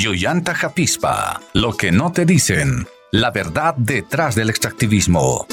Yuyanta 0.00 0.54
Japispa, 0.54 1.42
lo 1.52 1.76
que 1.76 1.92
no 1.92 2.10
te 2.10 2.24
dicen, 2.24 2.88
la 3.12 3.30
verdad 3.30 3.74
detrás 3.76 4.34
del 4.34 4.48
extractivismo. 4.48 5.46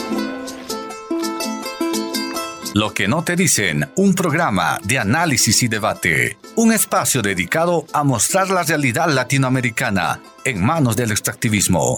Lo 2.73 2.93
que 2.93 3.09
no 3.09 3.25
te 3.25 3.35
dicen, 3.35 3.89
un 3.97 4.15
programa 4.15 4.79
de 4.85 4.99
análisis 4.99 5.63
y 5.63 5.67
debate, 5.67 6.37
un 6.55 6.71
espacio 6.71 7.21
dedicado 7.21 7.87
a 7.91 8.05
mostrar 8.05 8.49
la 8.49 8.63
realidad 8.63 9.09
latinoamericana 9.09 10.21
en 10.45 10.63
manos 10.63 10.95
del 10.95 11.11
extractivismo. 11.11 11.97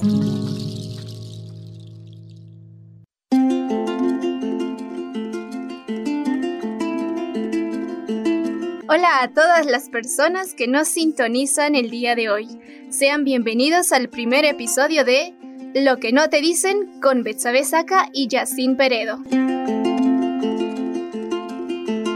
A 9.19 9.27
todas 9.27 9.65
las 9.65 9.89
personas 9.89 10.53
que 10.53 10.69
nos 10.69 10.87
sintonizan 10.87 11.75
el 11.75 11.89
día 11.89 12.15
de 12.15 12.29
hoy. 12.29 12.47
Sean 12.89 13.25
bienvenidos 13.25 13.91
al 13.91 14.07
primer 14.07 14.45
episodio 14.45 15.03
de 15.03 15.33
Lo 15.75 15.97
que 15.97 16.13
no 16.13 16.29
te 16.29 16.39
dicen 16.39 17.01
con 17.01 17.23
Betsabe 17.23 17.65
Saca 17.65 18.07
y 18.13 18.29
Yacine 18.29 18.75
Peredo. 18.75 19.17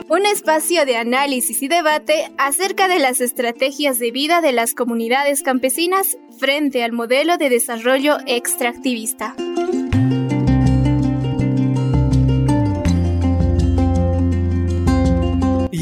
Un 0.08 0.26
espacio 0.32 0.86
de 0.86 0.96
análisis 0.96 1.62
y 1.62 1.68
debate 1.68 2.32
acerca 2.38 2.88
de 2.88 3.00
las 3.00 3.20
estrategias 3.20 4.00
de 4.00 4.12
vida 4.12 4.40
de 4.40 4.54
las 4.54 4.74
comunidades 4.74 5.44
campesinas 5.44 6.18
frente 6.40 6.86
al 6.86 6.94
modelo 6.94 7.36
de 7.36 7.50
desarrollo 7.50 8.16
extractivista. 8.28 9.36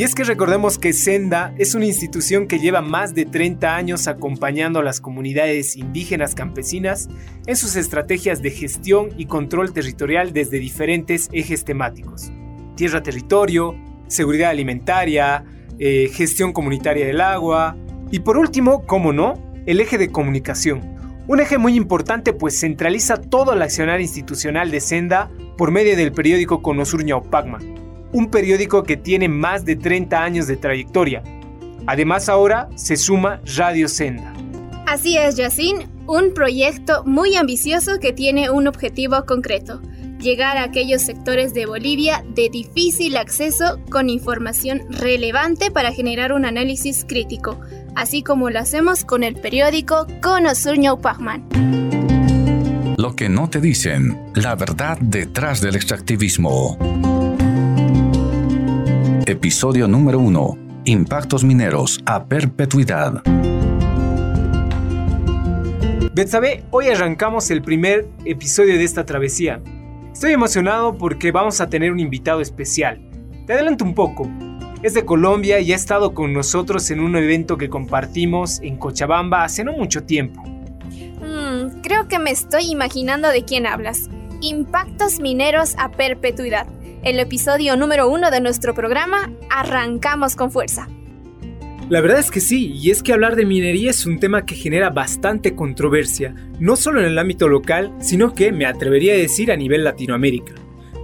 Y 0.02 0.04
es 0.04 0.16
que 0.16 0.24
recordemos 0.24 0.80
que 0.80 0.94
Senda 0.94 1.54
es 1.60 1.76
una 1.76 1.86
institución 1.86 2.48
que 2.48 2.58
lleva 2.58 2.82
más 2.82 3.14
de 3.14 3.24
30 3.24 3.76
años 3.76 4.08
acompañando 4.08 4.80
a 4.80 4.84
las 4.84 5.00
comunidades 5.00 5.78
indígenas 5.78 6.34
campesinas 6.34 7.08
en 7.46 7.56
sus 7.56 7.76
estrategias 7.76 8.42
de 8.42 8.50
gestión 8.50 9.10
y 9.16 9.28
control 9.28 9.74
territorial 9.74 10.34
desde 10.34 10.58
diferentes 10.58 11.30
ejes 11.32 11.66
temáticos. 11.66 12.32
Tierra-territorio, 12.76 13.76
seguridad 14.08 14.50
alimentaria, 14.50 15.46
eh, 15.78 16.10
gestión 16.12 16.52
comunitaria 16.52 17.06
del 17.06 17.22
agua 17.22 17.78
y 18.10 18.22
por 18.22 18.40
último, 18.40 18.88
como 18.88 19.14
no, 19.14 19.36
el 19.68 19.82
eje 19.82 20.00
de 20.00 20.12
comunicación. 20.12 20.98
Un 21.28 21.42
eje 21.42 21.60
muy 21.60 21.76
importante 21.76 22.34
pues 22.34 22.60
centraliza 22.60 23.18
todo 23.18 23.54
el 23.54 23.62
accionar 23.62 24.02
institucional 24.02 24.72
de 24.72 24.80
Senda 24.80 25.30
por 25.60 25.70
medio 25.70 25.96
del 25.96 26.12
periódico 26.12 26.64
Conosur 26.64 27.04
Ñaupagma, 27.04 27.60
un 28.14 28.30
periódico 28.30 28.84
que 28.84 28.98
tiene 28.98 29.28
más 29.30 29.66
de 29.66 29.76
30 29.76 30.24
años 30.24 30.48
de 30.48 30.58
trayectoria. 30.58 31.24
Además 31.88 32.30
ahora 32.30 32.70
se 32.76 32.96
suma 32.96 33.42
Radio 33.58 33.88
Senda. 33.88 34.34
Así 34.88 35.18
es, 35.18 35.38
Yacine, 35.38 35.88
un 36.08 36.34
proyecto 36.34 37.04
muy 37.06 37.36
ambicioso 37.36 38.00
que 38.00 38.14
tiene 38.14 38.50
un 38.50 38.68
objetivo 38.68 39.26
concreto, 39.26 39.82
llegar 40.20 40.58
a 40.58 40.64
aquellos 40.64 41.02
sectores 41.02 41.54
de 41.54 41.66
Bolivia 41.66 42.24
de 42.36 42.50
difícil 42.50 43.18
acceso 43.18 43.80
con 43.90 44.10
información 44.10 44.82
relevante 44.90 45.72
para 45.72 45.94
generar 45.94 46.34
un 46.34 46.46
análisis 46.46 47.06
crítico, 47.08 47.60
así 47.96 48.22
como 48.22 48.50
lo 48.50 48.60
hacemos 48.60 49.06
con 49.06 49.24
el 49.24 49.36
periódico 49.36 50.08
Conosurño 50.22 51.00
Pacman. 51.00 51.48
Lo 52.98 53.16
que 53.16 53.30
no 53.30 53.50
te 53.50 53.62
dicen, 53.62 54.32
la 54.36 54.56
verdad 54.56 54.98
detrás 55.00 55.62
del 55.62 55.76
extractivismo. 55.76 56.78
Episodio 59.28 59.88
número 59.88 60.20
1. 60.20 60.58
Impactos 60.86 61.44
mineros 61.44 62.02
a 62.06 62.26
perpetuidad. 62.26 63.22
Betsabe, 66.14 66.64
hoy 66.72 66.88
arrancamos 66.88 67.52
el 67.52 67.62
primer 67.62 68.08
episodio 68.26 68.74
de 68.78 68.84
esta 68.84 69.06
travesía. 69.06 69.62
Estoy 70.12 70.32
emocionado 70.32 70.98
porque 70.98 71.32
vamos 71.32 71.62
a 71.62 71.70
tener 71.70 71.92
un 71.92 72.00
invitado 72.00 72.42
especial. 72.42 73.00
Te 73.46 73.54
adelanto 73.54 73.86
un 73.86 73.94
poco. 73.94 74.28
Es 74.82 74.96
de 74.96 75.06
Colombia 75.06 75.60
y 75.60 75.72
ha 75.72 75.76
estado 75.76 76.16
con 76.16 76.34
nosotros 76.34 76.90
en 76.90 77.00
un 77.00 77.16
evento 77.16 77.58
que 77.58 77.70
compartimos 77.70 78.60
en 78.62 78.78
Cochabamba 78.78 79.44
hace 79.44 79.64
no 79.64 79.74
mucho 79.74 80.04
tiempo. 80.04 80.42
Mm, 80.42 81.82
creo 81.84 82.08
que 82.08 82.18
me 82.18 82.32
estoy 82.32 82.72
imaginando 82.72 83.28
de 83.30 83.46
quién 83.46 83.68
hablas. 83.68 84.10
Impactos 84.42 85.20
mineros 85.20 85.76
a 85.78 85.92
perpetuidad 85.92 86.66
el 87.04 87.20
episodio 87.20 87.76
número 87.78 88.08
uno 88.10 88.30
de 88.30 88.42
nuestro 88.42 88.76
programa, 88.76 89.32
arrancamos 89.50 90.36
con 90.36 90.52
fuerza. 90.52 90.88
La 91.90 92.00
verdad 92.00 92.20
es 92.20 92.32
que 92.32 92.40
sí, 92.40 92.74
y 92.76 92.92
es 92.92 93.02
que 93.04 93.12
hablar 93.12 93.36
de 93.36 93.46
minería 93.46 93.90
es 93.90 94.06
un 94.06 94.20
tema 94.20 94.46
que 94.46 94.56
genera 94.56 94.92
bastante 94.92 95.56
controversia, 95.56 96.36
no 96.60 96.76
solo 96.76 97.02
en 97.02 97.08
el 97.08 97.20
ámbito 97.20 97.48
local, 97.50 97.94
sino 98.00 98.34
que 98.34 98.52
me 98.52 98.66
atrevería 98.66 99.14
a 99.14 99.18
decir 99.18 99.52
a 99.52 99.58
nivel 99.58 99.84
Latinoamérica. 99.84 100.54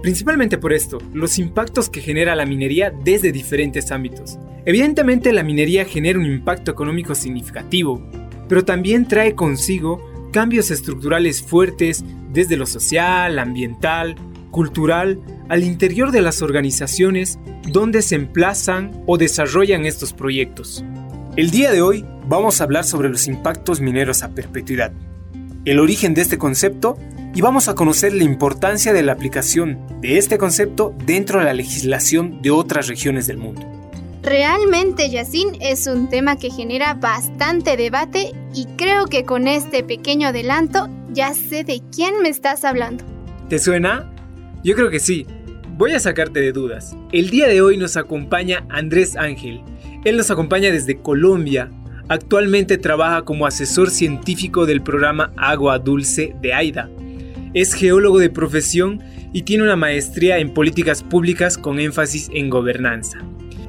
Principalmente 0.00 0.56
por 0.56 0.72
esto, 0.72 0.98
los 1.12 1.38
impactos 1.38 1.90
que 1.90 2.00
genera 2.00 2.36
la 2.36 2.46
minería 2.46 2.90
desde 2.90 3.32
diferentes 3.32 3.90
ámbitos. 3.90 4.38
Evidentemente 4.64 5.32
la 5.32 5.42
minería 5.42 5.84
genera 5.84 6.18
un 6.18 6.26
impacto 6.26 6.70
económico 6.70 7.14
significativo, 7.14 8.00
pero 8.48 8.64
también 8.64 9.08
trae 9.08 9.34
consigo 9.34 10.00
cambios 10.32 10.70
estructurales 10.70 11.42
fuertes 11.42 12.04
desde 12.32 12.56
lo 12.56 12.66
social, 12.66 13.38
ambiental, 13.38 14.14
cultural, 14.50 15.20
al 15.48 15.64
interior 15.64 16.10
de 16.10 16.20
las 16.20 16.42
organizaciones 16.42 17.38
donde 17.68 18.02
se 18.02 18.14
emplazan 18.14 19.02
o 19.06 19.18
desarrollan 19.18 19.86
estos 19.86 20.12
proyectos. 20.12 20.84
El 21.36 21.50
día 21.50 21.70
de 21.72 21.82
hoy 21.82 22.04
vamos 22.26 22.60
a 22.60 22.64
hablar 22.64 22.84
sobre 22.84 23.08
los 23.08 23.26
impactos 23.26 23.80
mineros 23.80 24.22
a 24.22 24.30
perpetuidad, 24.30 24.92
el 25.64 25.78
origen 25.78 26.14
de 26.14 26.22
este 26.22 26.38
concepto 26.38 26.98
y 27.34 27.40
vamos 27.40 27.68
a 27.68 27.74
conocer 27.74 28.12
la 28.12 28.24
importancia 28.24 28.92
de 28.92 29.02
la 29.02 29.12
aplicación 29.12 29.78
de 30.00 30.18
este 30.18 30.38
concepto 30.38 30.94
dentro 31.06 31.38
de 31.38 31.44
la 31.46 31.54
legislación 31.54 32.42
de 32.42 32.50
otras 32.50 32.88
regiones 32.88 33.26
del 33.26 33.38
mundo. 33.38 33.62
Realmente, 34.22 35.08
Yacine, 35.08 35.58
es 35.60 35.86
un 35.86 36.08
tema 36.08 36.36
que 36.36 36.50
genera 36.50 36.94
bastante 36.94 37.76
debate 37.76 38.32
y 38.52 38.66
creo 38.76 39.06
que 39.06 39.24
con 39.24 39.46
este 39.46 39.82
pequeño 39.84 40.28
adelanto 40.28 40.88
ya 41.12 41.32
sé 41.34 41.64
de 41.64 41.80
quién 41.94 42.20
me 42.20 42.28
estás 42.28 42.64
hablando. 42.64 43.04
¿Te 43.48 43.58
suena? 43.58 44.12
Yo 44.64 44.74
creo 44.74 44.90
que 44.90 45.00
sí, 45.00 45.26
Voy 45.78 45.92
a 45.92 46.00
sacarte 46.00 46.40
de 46.40 46.50
dudas. 46.50 46.96
El 47.12 47.30
día 47.30 47.46
de 47.46 47.62
hoy 47.62 47.76
nos 47.76 47.96
acompaña 47.96 48.66
Andrés 48.68 49.14
Ángel. 49.14 49.60
Él 50.04 50.16
nos 50.16 50.28
acompaña 50.28 50.72
desde 50.72 51.00
Colombia. 51.00 51.70
Actualmente 52.08 52.78
trabaja 52.78 53.22
como 53.22 53.46
asesor 53.46 53.88
científico 53.90 54.66
del 54.66 54.82
programa 54.82 55.32
Agua 55.36 55.78
Dulce 55.78 56.34
de 56.42 56.52
AIDA. 56.52 56.90
Es 57.54 57.74
geólogo 57.74 58.18
de 58.18 58.28
profesión 58.28 59.00
y 59.32 59.42
tiene 59.42 59.62
una 59.62 59.76
maestría 59.76 60.38
en 60.38 60.52
políticas 60.52 61.04
públicas 61.04 61.56
con 61.56 61.78
énfasis 61.78 62.28
en 62.32 62.50
gobernanza. 62.50 63.20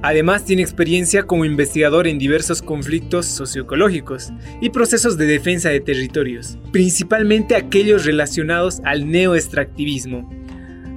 Además 0.01 0.45
tiene 0.45 0.63
experiencia 0.63 1.27
como 1.27 1.45
investigador 1.45 2.07
en 2.07 2.17
diversos 2.17 2.63
conflictos 2.63 3.27
socioecológicos 3.27 4.33
y 4.61 4.71
procesos 4.71 5.15
de 5.15 5.27
defensa 5.27 5.69
de 5.69 5.79
territorios, 5.79 6.57
principalmente 6.71 7.55
aquellos 7.55 8.05
relacionados 8.05 8.81
al 8.83 9.11
neoextractivismo, 9.11 10.27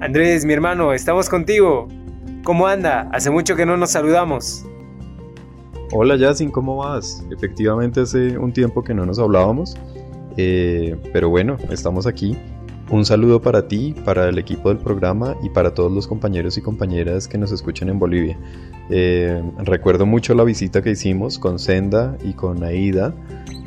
Andrés, 0.02 0.44
mi 0.44 0.52
hermano, 0.52 0.92
estamos 0.92 1.28
contigo. 1.28 1.86
¿Cómo 2.42 2.66
anda? 2.66 3.08
Hace 3.12 3.30
mucho 3.30 3.54
que 3.54 3.64
no 3.64 3.76
nos 3.76 3.92
saludamos. 3.92 4.66
Hola 5.92 6.16
Yacin, 6.16 6.50
¿cómo 6.50 6.78
vas? 6.78 7.24
Efectivamente 7.30 8.00
hace 8.00 8.36
un 8.36 8.52
tiempo 8.52 8.82
que 8.82 8.94
no 8.94 9.06
nos 9.06 9.20
hablábamos, 9.20 9.76
eh, 10.36 10.96
pero 11.12 11.28
bueno, 11.28 11.56
estamos 11.70 12.08
aquí. 12.08 12.36
Un 12.91 13.04
saludo 13.04 13.41
para 13.41 13.68
ti, 13.68 13.94
para 14.04 14.28
el 14.28 14.38
equipo 14.38 14.70
del 14.70 14.78
programa 14.78 15.36
y 15.41 15.50
para 15.50 15.72
todos 15.72 15.92
los 15.92 16.08
compañeros 16.08 16.58
y 16.58 16.62
compañeras 16.62 17.28
que 17.28 17.38
nos 17.38 17.53
escuchan 17.53 17.88
en 17.88 18.00
Bolivia. 18.00 18.36
Eh, 18.91 19.41
recuerdo 19.59 20.04
mucho 20.04 20.34
la 20.34 20.42
visita 20.42 20.82
que 20.82 20.91
hicimos 20.91 21.38
con 21.38 21.60
Senda 21.60 22.18
y 22.24 22.32
con 22.32 22.65
Aida 22.65 23.15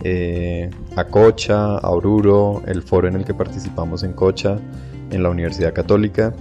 eh, 0.04 0.69
a 0.98 1.06
Cocha, 1.06 1.77
a 1.77 1.89
Oruro, 1.92 2.62
el 2.68 2.81
foro 2.81 3.07
en 3.07 3.15
el 3.15 3.24
que 3.24 3.33
participamos 3.33 4.04
en 4.04 4.12
Cocha 4.12 4.60
en 5.12 5.24
la 5.24 5.30
Universidad 5.30 5.74
Católica. 5.74 6.34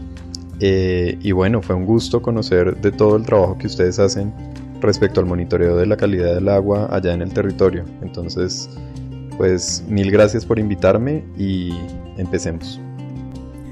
Eh, 0.61 1.19
y 1.21 1.33
bueno, 1.33 1.63
fue 1.63 1.75
un 1.75 1.85
gusto 1.85 2.23
conocer 2.23 2.77
de 2.81 2.93
todo 2.93 3.17
el 3.17 3.25
trabajo 3.25 3.59
que 3.59 3.67
ustedes 3.67 3.99
hacen 3.99 4.33
respecto 4.81 5.21
al 5.21 5.27
monitoreo 5.27 5.77
de 5.77 5.87
la 5.87 5.97
calidad 5.97 6.35
del 6.35 6.49
agua 6.49 6.89
allá 6.91 7.13
en 7.13 7.23
el 7.23 7.33
territorio. 7.33 7.85
Entonces, 8.03 8.71
pues 9.37 9.85
mil 9.89 10.11
gracias 10.11 10.45
por 10.45 10.59
invitarme 10.59 11.25
y 11.37 11.73
empecemos. 12.19 12.81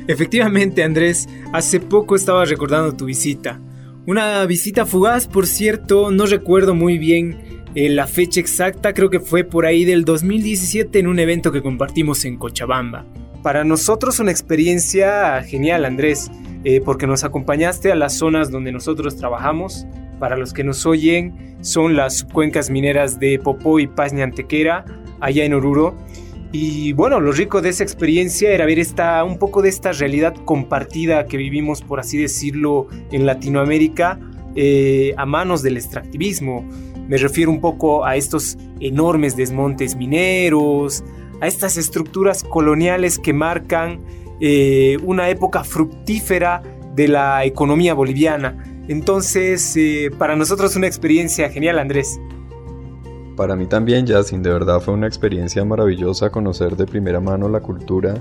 Efectivamente, 0.09 0.83
Andrés, 0.83 1.29
hace 1.53 1.79
poco 1.79 2.17
estaba 2.17 2.45
recordando 2.45 2.95
tu 2.97 3.05
visita. 3.05 3.61
Una 4.07 4.45
visita 4.47 4.85
fugaz, 4.85 5.29
por 5.29 5.47
cierto, 5.47 6.11
no 6.11 6.27
recuerdo 6.27 6.75
muy 6.75 6.99
bien 6.99 7.63
eh, 7.75 7.89
la 7.89 8.07
fecha 8.07 8.41
exacta, 8.41 8.93
creo 8.93 9.11
que 9.11 9.21
fue 9.21 9.45
por 9.45 9.65
ahí 9.65 9.85
del 9.85 10.05
2017 10.05 10.99
en 10.99 11.07
un 11.07 11.19
evento 11.19 11.53
que 11.53 11.63
compartimos 11.63 12.25
en 12.25 12.37
Cochabamba. 12.37 13.07
Para 13.43 13.65
nosotros 13.65 14.21
una 14.21 14.31
experiencia 14.31 15.43
genial, 15.43 15.85
Andrés, 15.85 16.31
eh, 16.63 16.81
porque 16.81 17.09
nos 17.09 17.25
acompañaste 17.25 17.91
a 17.91 17.97
las 17.97 18.17
zonas 18.17 18.53
donde 18.53 18.71
nosotros 18.71 19.17
trabajamos 19.17 19.85
para 20.21 20.37
los 20.37 20.53
que 20.53 20.63
nos 20.63 20.87
oyen, 20.87 21.57
son 21.61 21.97
las 21.97 22.19
subcuencas 22.19 22.71
mineras 22.71 23.19
de 23.19 23.41
Popó 23.41 23.81
y 23.81 23.89
Paz 23.89 24.13
Ñantequera, 24.13 24.85
allá 25.19 25.45
en 25.45 25.55
Oruro. 25.55 25.97
Y 26.53 26.93
bueno, 26.93 27.19
lo 27.19 27.33
rico 27.33 27.61
de 27.61 27.71
esa 27.71 27.83
experiencia 27.83 28.53
era 28.53 28.65
ver 28.65 28.79
esta, 28.79 29.25
un 29.25 29.39
poco 29.39 29.63
de 29.63 29.71
esta 29.71 29.91
realidad 29.91 30.37
compartida 30.45 31.27
que 31.27 31.37
vivimos, 31.37 31.83
por 31.83 31.99
así 31.99 32.19
decirlo, 32.19 32.87
en 33.11 33.27
Latinoamérica, 33.27 34.21
eh, 34.55 35.15
a 35.17 35.27
manos 35.27 35.63
del 35.63 35.77
extractivismo. 35.77 36.65
Me 37.09 37.17
refiero 37.17 37.51
un 37.51 37.61
poco 37.61 38.05
a 38.05 38.15
estos 38.15 38.57
enormes 38.79 39.35
desmontes 39.35 39.97
mineros, 39.97 41.03
a 41.43 41.49
estas 41.49 41.77
estructuras 41.77 42.45
coloniales 42.45 43.19
que 43.19 43.33
marcan 43.33 44.01
eh, 44.41 44.97
una 45.03 45.29
época 45.29 45.65
fructífera 45.65 46.63
de 46.95 47.09
la 47.09 47.45
economía 47.45 47.95
boliviana. 47.95 48.65
Entonces, 48.87 49.77
eh, 49.77 50.13
para 50.17 50.37
nosotros 50.37 50.77
una 50.77 50.87
experiencia 50.87 51.51
genial, 51.51 51.81
Andrés. 51.81 52.21
Para 53.37 53.57
mí 53.57 53.67
también, 53.67 54.07
Yacine, 54.07 54.43
de 54.43 54.53
verdad 54.53 54.81
fue 54.81 54.95
una 54.95 55.09
experiencia 55.09 55.65
maravillosa 55.65 56.31
conocer 56.31 56.77
de 56.77 56.87
primera 56.87 57.19
mano 57.19 57.49
la 57.49 57.59
cultura 57.59 58.15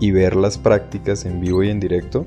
y 0.00 0.10
ver 0.10 0.34
las 0.34 0.56
prácticas 0.56 1.26
en 1.26 1.40
vivo 1.40 1.62
y 1.62 1.68
en 1.68 1.78
directo, 1.78 2.24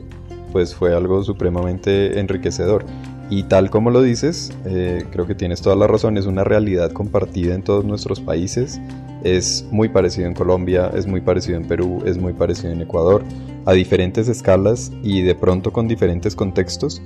pues 0.52 0.76
fue 0.76 0.96
algo 0.96 1.24
supremamente 1.24 2.20
enriquecedor. 2.20 2.86
Y 3.32 3.44
tal 3.44 3.72
como 3.72 3.90
lo 3.90 4.04
dices, 4.04 4.54
eh, 4.66 5.06
creo 5.12 5.26
que 5.26 5.34
tienes 5.34 5.62
toda 5.62 5.76
la 5.76 5.88
razón, 5.88 6.18
es 6.18 6.28
una 6.28 6.44
realidad 6.44 6.92
compartida 6.92 7.56
en 7.56 7.64
todos 7.64 7.84
nuestros 7.84 8.20
países, 8.20 8.80
es 9.26 9.66
muy 9.72 9.90
parecido 9.90 10.28
en 10.28 10.36
Colombia, 10.36 10.92
es 10.96 11.08
muy 11.08 11.20
parecido 11.20 11.58
en 11.58 11.68
Perú, 11.68 12.04
es 12.06 12.18
muy 12.18 12.34
parecido 12.34 12.72
en 12.72 12.82
Ecuador, 12.82 13.24
a 13.66 13.74
diferentes 13.74 14.28
escalas 14.28 14.92
y 15.02 15.24
de 15.24 15.34
pronto 15.34 15.74
con 15.74 15.88
diferentes 15.88 16.36
contextos, 16.36 17.02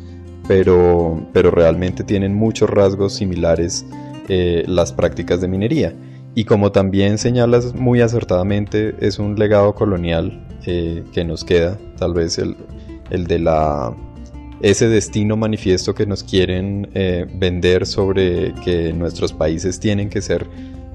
pero, 0.46 1.26
pero 1.32 1.50
realmente 1.50 2.04
tienen 2.04 2.36
muchos 2.36 2.70
rasgos 2.70 3.14
similares 3.14 3.86
eh, 4.28 4.66
las 4.68 4.92
prácticas 4.92 5.40
de 5.40 5.48
minería. 5.48 5.96
Y 6.36 6.44
como 6.44 6.74
también 6.74 7.18
señalas 7.18 7.74
muy 7.74 8.02
acertadamente, 8.02 8.96
es 9.00 9.18
un 9.18 9.36
legado 9.36 9.74
colonial 9.74 10.46
eh, 10.66 11.06
que 11.14 11.24
nos 11.24 11.46
queda, 11.46 11.78
tal 11.98 12.14
vez 12.14 12.38
el, 12.38 12.58
el, 13.12 13.28
de 13.28 13.40
la 13.40 13.96
ese 14.62 14.90
destino 14.90 15.38
manifiesto 15.38 15.96
que 15.96 16.06
nos 16.06 16.26
quieren 16.26 16.90
eh, 16.94 17.26
vender 17.34 17.86
sobre 17.86 18.54
que 18.56 18.92
nuestros 18.92 19.32
países 19.32 19.80
tienen 19.80 20.10
que 20.10 20.22
ser 20.22 20.46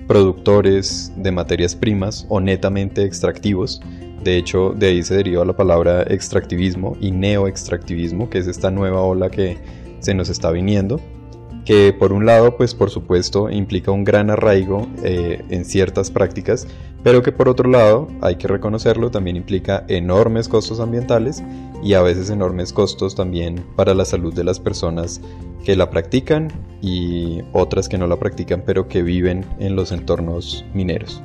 productores 0.07 1.13
de 1.17 1.33
materias 1.33 1.75
primas 1.75 2.27
o 2.29 2.41
netamente 2.41 3.05
extractivos. 3.05 3.81
De 4.23 4.37
hecho, 4.37 4.75
de 4.77 4.89
ahí 4.89 5.03
se 5.03 5.17
deriva 5.17 5.45
la 5.45 5.55
palabra 5.55 6.03
extractivismo 6.03 6.97
y 7.01 7.11
neoextractivismo, 7.11 8.31
que 8.31 8.39
es 8.39 8.47
esta 8.47 8.71
nueva 8.71 9.03
ola 9.03 9.31
que 9.31 9.59
se 10.01 10.15
nos 10.15 10.29
está 10.29 10.51
viniendo 10.51 11.01
que 11.65 11.93
por 11.93 12.13
un 12.13 12.27
lado, 12.27 12.57
pues 12.57 12.75
por 12.75 12.91
supuesto, 12.91 13.51
implica 13.51 13.91
un 13.91 14.05
gran 14.05 14.31
arraigo 14.31 14.87
eh, 15.03 15.43
en 15.49 15.65
ciertas 15.65 16.11
prácticas, 16.11 16.67
pero 17.03 17.23
que 17.23 17.33
por 17.33 17.49
otro 17.49 17.71
lado, 17.71 18.09
hay 18.21 18.37
que 18.37 18.49
reconocerlo, 18.49 19.11
también 19.11 19.37
implica 19.37 19.85
enormes 19.89 20.49
costos 20.49 20.81
ambientales 20.81 21.43
y 21.83 21.95
a 21.95 22.03
veces 22.03 22.31
enormes 22.31 22.73
costos 22.73 23.15
también 23.15 23.65
para 23.77 23.95
la 23.95 24.05
salud 24.05 24.33
de 24.35 24.45
las 24.45 24.61
personas 24.61 25.21
que 25.65 25.77
la 25.77 25.91
practican 25.91 26.53
y 26.83 27.41
otras 27.53 27.89
que 27.89 27.99
no 27.99 28.07
la 28.07 28.19
practican, 28.19 28.63
pero 28.65 28.89
que 28.89 29.03
viven 29.03 29.45
en 29.59 29.77
los 29.77 29.93
entornos 29.93 30.65
mineros. 30.75 31.23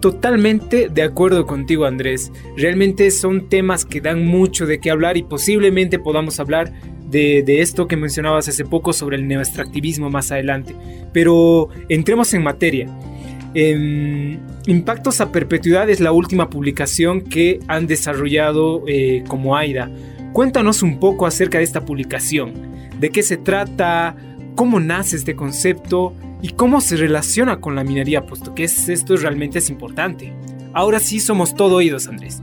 Totalmente 0.00 0.88
de 0.88 1.02
acuerdo 1.02 1.46
contigo 1.46 1.84
Andrés. 1.84 2.32
Realmente 2.56 3.10
son 3.12 3.48
temas 3.48 3.84
que 3.84 4.00
dan 4.00 4.26
mucho 4.26 4.66
de 4.66 4.80
qué 4.80 4.90
hablar 4.90 5.16
y 5.16 5.22
posiblemente 5.22 6.00
podamos 6.00 6.40
hablar 6.40 6.72
de, 7.12 7.60
esto 7.60 7.86
que 7.86 7.96
mencionabas 7.96 8.48
hace 8.48 8.64
poco 8.64 8.92
sobre 8.92 9.16
el 9.16 9.28
neoextractivismo 9.28 10.10
más 10.10 10.32
adelante. 10.32 10.74
Pero 11.12 11.68
entremos 11.88 12.32
en 12.34 12.42
materia. 12.42 12.88
Em, 13.54 14.40
Impactos 14.66 15.20
a 15.20 15.30
Perpetuidad 15.30 15.90
es 15.90 16.00
la 16.00 16.12
última 16.12 16.48
publicación 16.48 17.20
que 17.20 17.60
han 17.68 17.86
desarrollado 17.86 18.84
eh, 18.86 19.24
como 19.28 19.56
AIDA. 19.56 19.90
Cuéntanos 20.32 20.82
un 20.82 20.98
poco 20.98 21.26
acerca 21.26 21.58
de 21.58 21.64
esta 21.64 21.84
publicación. 21.84 22.54
¿De 22.98 23.10
qué 23.10 23.22
se 23.22 23.36
trata? 23.36 24.16
¿Cómo 24.54 24.80
nace 24.80 25.16
este 25.16 25.36
concepto? 25.36 26.14
¿Y 26.40 26.50
cómo 26.50 26.80
se 26.80 26.96
relaciona 26.96 27.60
con 27.60 27.74
la 27.74 27.84
minería? 27.84 28.24
Puesto 28.24 28.54
que 28.54 28.64
esto 28.64 29.16
realmente 29.16 29.58
es 29.58 29.68
importante. 29.68 30.32
Ahora 30.72 31.00
sí 31.00 31.20
somos 31.20 31.54
todo 31.54 31.76
oídos, 31.76 32.08
Andrés. 32.08 32.40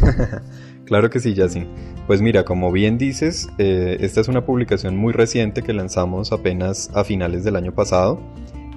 claro 0.84 1.10
que 1.10 1.18
sí, 1.18 1.34
Yacine. 1.34 1.66
Pues 2.10 2.22
mira, 2.22 2.44
como 2.44 2.72
bien 2.72 2.98
dices, 2.98 3.48
eh, 3.58 3.98
esta 4.00 4.20
es 4.20 4.26
una 4.26 4.44
publicación 4.44 4.96
muy 4.96 5.12
reciente 5.12 5.62
que 5.62 5.72
lanzamos 5.72 6.32
apenas 6.32 6.90
a 6.92 7.04
finales 7.04 7.44
del 7.44 7.54
año 7.54 7.72
pasado 7.72 8.18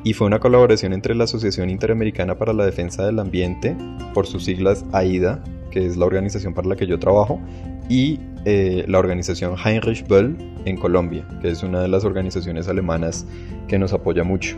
y 0.04 0.14
fue 0.14 0.28
una 0.28 0.40
colaboración 0.40 0.94
entre 0.94 1.16
la 1.16 1.24
Asociación 1.24 1.72
Interamericana 1.72 2.38
para 2.38 2.54
la 2.54 2.64
Defensa 2.64 3.08
del 3.08 3.18
Ambiente, 3.18 3.76
por 4.14 4.28
sus 4.28 4.44
siglas 4.46 4.86
AIDA, 4.92 5.44
que 5.72 5.84
es 5.84 5.98
la 5.98 6.06
organización 6.06 6.54
para 6.54 6.68
la 6.68 6.76
que 6.76 6.86
yo 6.86 7.00
trabajo, 7.00 7.42
y 7.90 8.20
eh, 8.46 8.86
la 8.88 9.00
organización 9.00 9.56
Heinrich 9.58 10.08
Böll 10.08 10.38
en 10.66 10.78
Colombia, 10.78 11.28
que 11.42 11.50
es 11.50 11.64
una 11.64 11.82
de 11.82 11.88
las 11.88 12.06
organizaciones 12.06 12.68
alemanas 12.68 13.26
que 13.68 13.80
nos 13.80 13.94
apoya 13.94 14.24
mucho. 14.24 14.58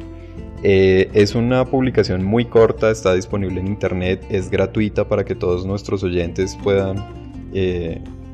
Eh, 0.63 1.10
es 1.13 1.33
una 1.33 1.63
publicación 1.63 2.25
muy 2.25 2.44
corta, 2.44 2.92
está 2.92 3.13
disponible 3.13 3.62
en 3.62 3.68
internet, 3.68 4.25
es 4.30 4.50
gratuita 4.50 5.07
para 5.07 5.24
que 5.24 5.33
todos 5.33 5.66
nuestros 5.66 6.04
oyentes 6.04 6.57
puedan 6.62 7.24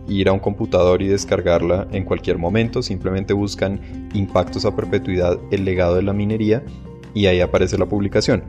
ir 0.07 0.30
a 0.30 0.33
un 0.33 0.39
computador 0.39 1.01
y 1.01 1.07
descargarla 1.07 1.88
en 1.92 2.03
cualquier 2.03 2.38
momento. 2.38 2.81
Simplemente 2.81 3.33
buscan 3.33 4.09
impactos 4.13 4.65
a 4.65 4.75
perpetuidad, 4.75 5.39
el 5.51 5.65
legado 5.65 5.95
de 5.95 6.03
la 6.03 6.13
minería 6.13 6.63
y 7.13 7.25
ahí 7.25 7.42
aparece 7.42 7.77
la 7.77 7.86
publicación. 7.86 8.44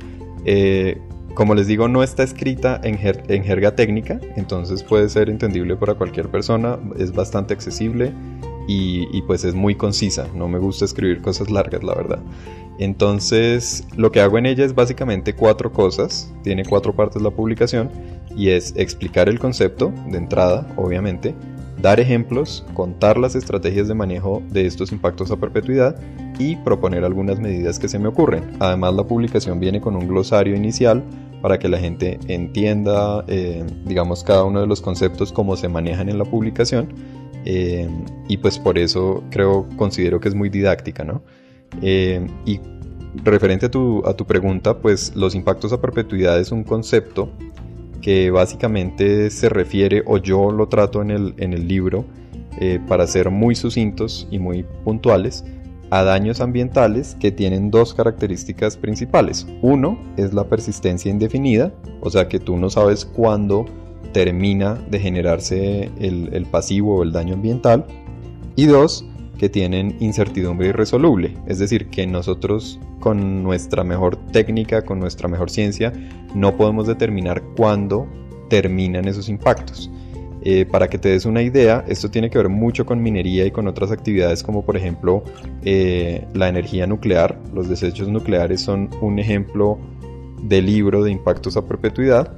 Eh, 0.44 0.98
como 1.34 1.54
les 1.54 1.66
digo, 1.66 1.88
no 1.88 2.02
está 2.02 2.22
escrita 2.22 2.80
en, 2.84 2.98
en, 3.02 3.42
jerga 3.42 3.74
técnica, 3.74 4.20
entonces 4.36 4.82
puede 4.82 5.08
ser 5.08 5.30
entendible 5.30 5.76
para 5.76 5.94
cualquier 5.94 6.28
persona, 6.28 6.78
es 6.98 7.12
bastante 7.12 7.54
accesible 7.54 8.12
y, 8.66 9.22
pues 9.22 9.44
es 9.44 9.54
muy 9.54 9.74
concisa. 9.74 10.28
No 10.34 10.48
me 10.48 10.58
gusta 10.58 10.84
escribir 10.84 11.20
cosas 11.20 11.50
largas, 11.50 11.82
la 11.82 11.94
verdad. 11.94 12.22
Entonces, 12.78 13.86
lo 13.96 14.10
que 14.10 14.20
hago 14.20 14.38
en 14.38 14.46
ella 14.46 14.64
es 14.64 14.74
básicamente 14.74 15.34
cuatro 15.34 15.72
cosas, 15.72 16.32
tiene 16.42 16.64
cuatro 16.64 16.94
partes 16.94 17.22
la 17.22 17.30
publicación 17.30 17.90
y 18.36 18.48
es 18.48 18.74
explicar 18.76 19.28
el 19.28 19.38
concepto 19.38 19.92
de 20.08 20.18
entrada, 20.18 20.66
obviamente, 20.76 21.34
dar 21.80 22.00
ejemplos, 22.00 22.64
contar 22.74 23.18
las 23.18 23.34
estrategias 23.34 23.88
de 23.88 23.94
manejo 23.94 24.42
de 24.50 24.66
estos 24.66 24.92
impactos 24.92 25.30
a 25.30 25.36
perpetuidad 25.36 25.96
y 26.38 26.56
proponer 26.56 27.04
algunas 27.04 27.38
medidas 27.40 27.78
que 27.78 27.88
se 27.88 27.98
me 27.98 28.08
ocurren. 28.08 28.56
Además 28.60 28.94
la 28.94 29.04
publicación 29.04 29.60
viene 29.60 29.80
con 29.80 29.96
un 29.96 30.08
glosario 30.08 30.56
inicial 30.56 31.02
para 31.42 31.58
que 31.58 31.68
la 31.68 31.78
gente 31.78 32.20
entienda, 32.28 33.24
eh, 33.26 33.66
digamos, 33.84 34.22
cada 34.22 34.44
uno 34.44 34.60
de 34.60 34.66
los 34.66 34.80
conceptos, 34.80 35.32
cómo 35.32 35.56
se 35.56 35.68
manejan 35.68 36.08
en 36.08 36.18
la 36.18 36.24
publicación. 36.24 36.88
Eh, 37.44 37.88
y 38.28 38.36
pues 38.36 38.58
por 38.58 38.78
eso 38.78 39.24
creo, 39.30 39.68
considero 39.76 40.20
que 40.20 40.28
es 40.28 40.34
muy 40.34 40.48
didáctica, 40.48 41.04
¿no? 41.04 41.22
Eh, 41.80 42.26
y 42.44 42.60
referente 43.24 43.66
a 43.66 43.70
tu, 43.70 44.02
a 44.06 44.14
tu 44.14 44.26
pregunta, 44.26 44.78
pues 44.78 45.14
los 45.16 45.34
impactos 45.34 45.72
a 45.72 45.80
perpetuidad 45.80 46.38
es 46.40 46.52
un 46.52 46.64
concepto 46.64 47.30
que 48.00 48.30
básicamente 48.30 49.30
se 49.30 49.48
refiere, 49.48 50.02
o 50.06 50.18
yo 50.18 50.50
lo 50.50 50.68
trato 50.68 51.02
en 51.02 51.10
el, 51.10 51.34
en 51.38 51.52
el 51.52 51.68
libro, 51.68 52.04
eh, 52.60 52.80
para 52.86 53.06
ser 53.06 53.30
muy 53.30 53.54
sucintos 53.54 54.26
y 54.30 54.38
muy 54.38 54.64
puntuales, 54.84 55.44
a 55.90 56.02
daños 56.02 56.40
ambientales 56.40 57.16
que 57.20 57.30
tienen 57.30 57.70
dos 57.70 57.94
características 57.94 58.76
principales. 58.76 59.46
Uno 59.60 59.98
es 60.16 60.32
la 60.32 60.44
persistencia 60.44 61.10
indefinida, 61.10 61.72
o 62.00 62.10
sea 62.10 62.28
que 62.28 62.40
tú 62.40 62.56
no 62.56 62.70
sabes 62.70 63.04
cuándo 63.04 63.66
termina 64.12 64.74
de 64.90 65.00
generarse 65.00 65.90
el, 65.98 66.46
pasivo 66.50 66.96
o 66.96 67.02
el 67.02 67.12
daño 67.12 67.34
ambiental. 67.34 67.86
Y 68.56 68.66
dos, 68.66 69.04
que 69.38 69.48
tienen 69.48 69.96
incertidumbre 69.98 70.68
irresoluble, 70.68 71.36
es 71.46 71.58
decir, 71.58 71.88
que 71.88 72.06
nosotros 72.06 72.78
con 73.00 73.42
nuestra 73.42 73.82
mejor 73.82 74.16
técnica, 74.30 74.84
con 74.84 75.00
nuestra 75.00 75.26
mejor 75.28 75.50
ciencia, 75.50 75.92
no 76.34 76.56
podemos 76.56 76.86
determinar 76.86 77.42
cuándo 77.56 78.06
terminan 78.48 79.08
esos 79.08 79.28
impactos. 79.28 79.90
Eh, 80.44 80.66
para 80.66 80.88
que 80.88 80.98
te 80.98 81.08
des 81.08 81.24
una 81.24 81.40
idea, 81.40 81.84
esto 81.86 82.10
tiene 82.10 82.28
que 82.28 82.38
ver 82.38 82.48
mucho 82.48 82.84
con 82.84 83.00
minería 83.00 83.46
y 83.46 83.52
con 83.52 83.68
otras 83.68 83.92
actividades 83.92 84.42
como 84.42 84.64
por 84.64 84.76
ejemplo 84.76 85.22
eh, 85.64 86.26
la 86.34 86.48
energía 86.48 86.86
nuclear. 86.86 87.38
Los 87.54 87.68
desechos 87.68 88.08
nucleares 88.08 88.60
son 88.60 88.90
un 89.00 89.20
ejemplo 89.20 89.78
de 90.42 90.60
libro 90.60 91.04
de 91.04 91.12
impactos 91.12 91.56
a 91.56 91.64
perpetuidad 91.64 92.36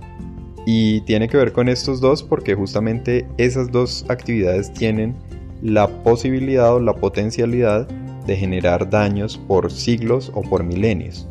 y 0.67 1.03
tiene 1.03 1.29
que 1.29 1.37
ver 1.37 1.53
con 1.53 1.69
estos 1.69 2.01
dos 2.01 2.23
porque 2.23 2.55
justamente 2.55 3.27
esas 3.37 3.71
dos 3.71 4.05
actividades 4.09 4.73
tienen 4.73 5.15
la 5.63 5.89
posibilidad 6.03 6.75
o 6.75 6.81
la 6.81 6.95
potencialidad 6.95 7.89
de 8.27 8.37
generar 8.37 8.89
daños 8.89 9.39
por 9.39 9.71
siglos 9.71 10.33
o 10.35 10.43
por 10.43 10.65
milenios. 10.65 11.29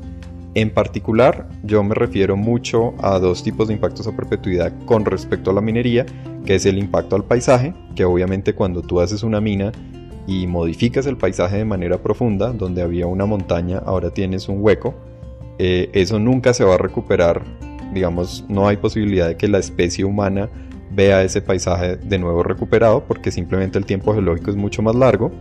En 0.55 0.69
particular, 0.69 1.49
yo 1.63 1.83
me 1.83 1.95
refiero 1.95 2.37
mucho 2.37 2.93
a 2.99 3.17
dos 3.17 3.41
tipos 3.41 3.67
de 3.67 3.73
impactos 3.73 4.05
a 4.05 4.15
perpetuidad 4.15 4.71
con 4.85 5.03
respecto 5.03 5.49
a 5.49 5.53
la 5.53 5.61
minería, 5.61 6.05
que 6.45 6.55
es 6.55 6.65
el 6.67 6.77
impacto 6.77 7.15
al 7.15 7.23
paisaje, 7.23 7.73
que 7.95 8.05
obviamente 8.05 8.53
cuando 8.53 8.83
tú 8.83 8.99
haces 8.99 9.23
una 9.23 9.41
mina 9.41 9.71
y 10.27 10.45
modificas 10.45 11.07
el 11.07 11.17
paisaje 11.17 11.57
de 11.57 11.65
manera 11.65 11.97
profunda, 12.03 12.53
donde 12.53 12.83
había 12.83 13.07
una 13.07 13.25
montaña, 13.25 13.79
ahora 13.79 14.11
tienes 14.11 14.47
un 14.47 14.61
hueco, 14.61 14.93
eh, 15.57 15.89
eso 15.93 16.19
nunca 16.19 16.53
se 16.53 16.63
va 16.63 16.75
a 16.75 16.77
recuperar, 16.77 17.43
digamos, 17.93 18.45
no 18.50 18.67
hay 18.67 18.77
posibilidad 18.77 19.27
de 19.27 19.38
que 19.38 19.47
la 19.47 19.59
especie 19.59 20.05
humana 20.05 20.50
vea 20.95 21.23
ese 21.23 21.41
paisaje 21.41 21.97
de 21.97 22.19
nuevo 22.19 22.43
recuperado 22.43 23.03
porque 23.05 23.31
simplemente 23.31 23.77
el 23.77 23.85
tiempo 23.85 24.13
geológico 24.13 24.51
es 24.51 24.57
mucho 24.57 24.81
más 24.81 24.95
largo. 24.95 25.31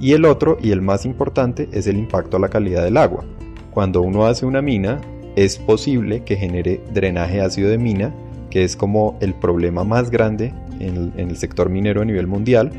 Y 0.00 0.12
el 0.12 0.24
otro, 0.24 0.56
y 0.62 0.70
el 0.70 0.80
más 0.80 1.04
importante, 1.04 1.68
es 1.72 1.86
el 1.86 1.98
impacto 1.98 2.38
a 2.38 2.40
la 2.40 2.48
calidad 2.48 2.84
del 2.84 2.96
agua. 2.96 3.24
Cuando 3.70 4.00
uno 4.00 4.26
hace 4.26 4.46
una 4.46 4.62
mina, 4.62 5.00
es 5.36 5.58
posible 5.58 6.24
que 6.24 6.36
genere 6.36 6.82
drenaje 6.92 7.40
ácido 7.40 7.68
de 7.68 7.78
mina, 7.78 8.14
que 8.50 8.64
es 8.64 8.76
como 8.76 9.18
el 9.20 9.34
problema 9.34 9.84
más 9.84 10.10
grande 10.10 10.52
en 10.80 11.12
el, 11.16 11.36
sector 11.36 11.68
minero 11.68 12.02
a 12.02 12.04
nivel 12.04 12.26
mundial. 12.26 12.72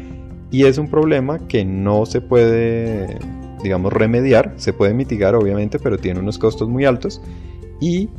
Y 0.50 0.66
es 0.66 0.78
un 0.78 0.90
problema 0.90 1.48
que 1.48 1.64
no 1.64 2.06
se 2.06 2.22
puede, 2.22 3.20
digamos, 3.64 3.94
remediar, 3.94 4.54
se 4.58 4.74
puede 4.74 4.94
mitigar 4.94 5.36
obviamente, 5.36 5.80
pero 5.80 5.98
tiene 5.98 6.20
unos 6.20 6.38
costos 6.38 6.68
muy 6.68 6.86
altos. 6.86 7.22
Y 7.80 8.10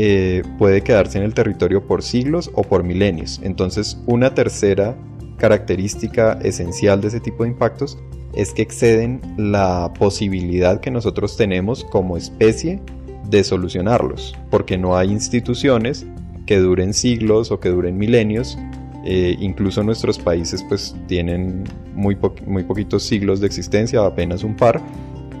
eh, 0.00 0.44
puede 0.58 0.82
quedarse 0.82 1.18
en 1.18 1.24
el 1.24 1.34
territorio 1.34 1.84
por 1.84 2.04
siglos 2.04 2.52
o 2.54 2.62
por 2.62 2.84
milenios. 2.84 3.40
Entonces, 3.42 4.00
una 4.06 4.32
tercera 4.32 4.94
característica 5.38 6.38
esencial 6.40 7.00
de 7.00 7.08
ese 7.08 7.18
tipo 7.18 7.42
de 7.42 7.50
impactos 7.50 7.98
es 8.32 8.52
que 8.52 8.62
exceden 8.62 9.20
la 9.36 9.92
posibilidad 9.98 10.78
que 10.78 10.92
nosotros 10.92 11.36
tenemos 11.36 11.82
como 11.82 12.16
especie 12.16 12.80
de 13.28 13.42
solucionarlos, 13.42 14.36
porque 14.52 14.78
no 14.78 14.96
hay 14.96 15.10
instituciones 15.10 16.06
que 16.46 16.58
duren 16.58 16.94
siglos 16.94 17.50
o 17.50 17.58
que 17.58 17.70
duren 17.70 17.98
milenios. 17.98 18.56
Eh, 19.04 19.36
incluso 19.40 19.82
nuestros 19.82 20.20
países 20.20 20.64
pues 20.68 20.94
tienen 21.08 21.64
muy, 21.96 22.16
muy 22.46 22.62
poquitos 22.62 23.02
siglos 23.02 23.40
de 23.40 23.48
existencia, 23.48 24.06
apenas 24.06 24.44
un 24.44 24.54
par, 24.54 24.80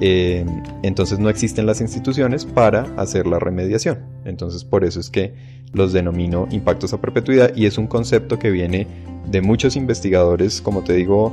eh, 0.00 0.44
entonces 0.82 1.18
no 1.18 1.28
existen 1.28 1.66
las 1.66 1.80
instituciones 1.80 2.44
para 2.44 2.82
hacer 2.96 3.26
la 3.26 3.38
remediación. 3.38 3.98
Entonces 4.24 4.64
por 4.64 4.84
eso 4.84 5.00
es 5.00 5.10
que 5.10 5.34
los 5.72 5.92
denomino 5.92 6.46
impactos 6.50 6.92
a 6.92 7.00
perpetuidad 7.00 7.54
y 7.54 7.66
es 7.66 7.78
un 7.78 7.86
concepto 7.86 8.38
que 8.38 8.50
viene 8.50 8.86
de 9.30 9.42
muchos 9.42 9.76
investigadores, 9.76 10.60
como 10.60 10.82
te 10.82 10.94
digo, 10.94 11.32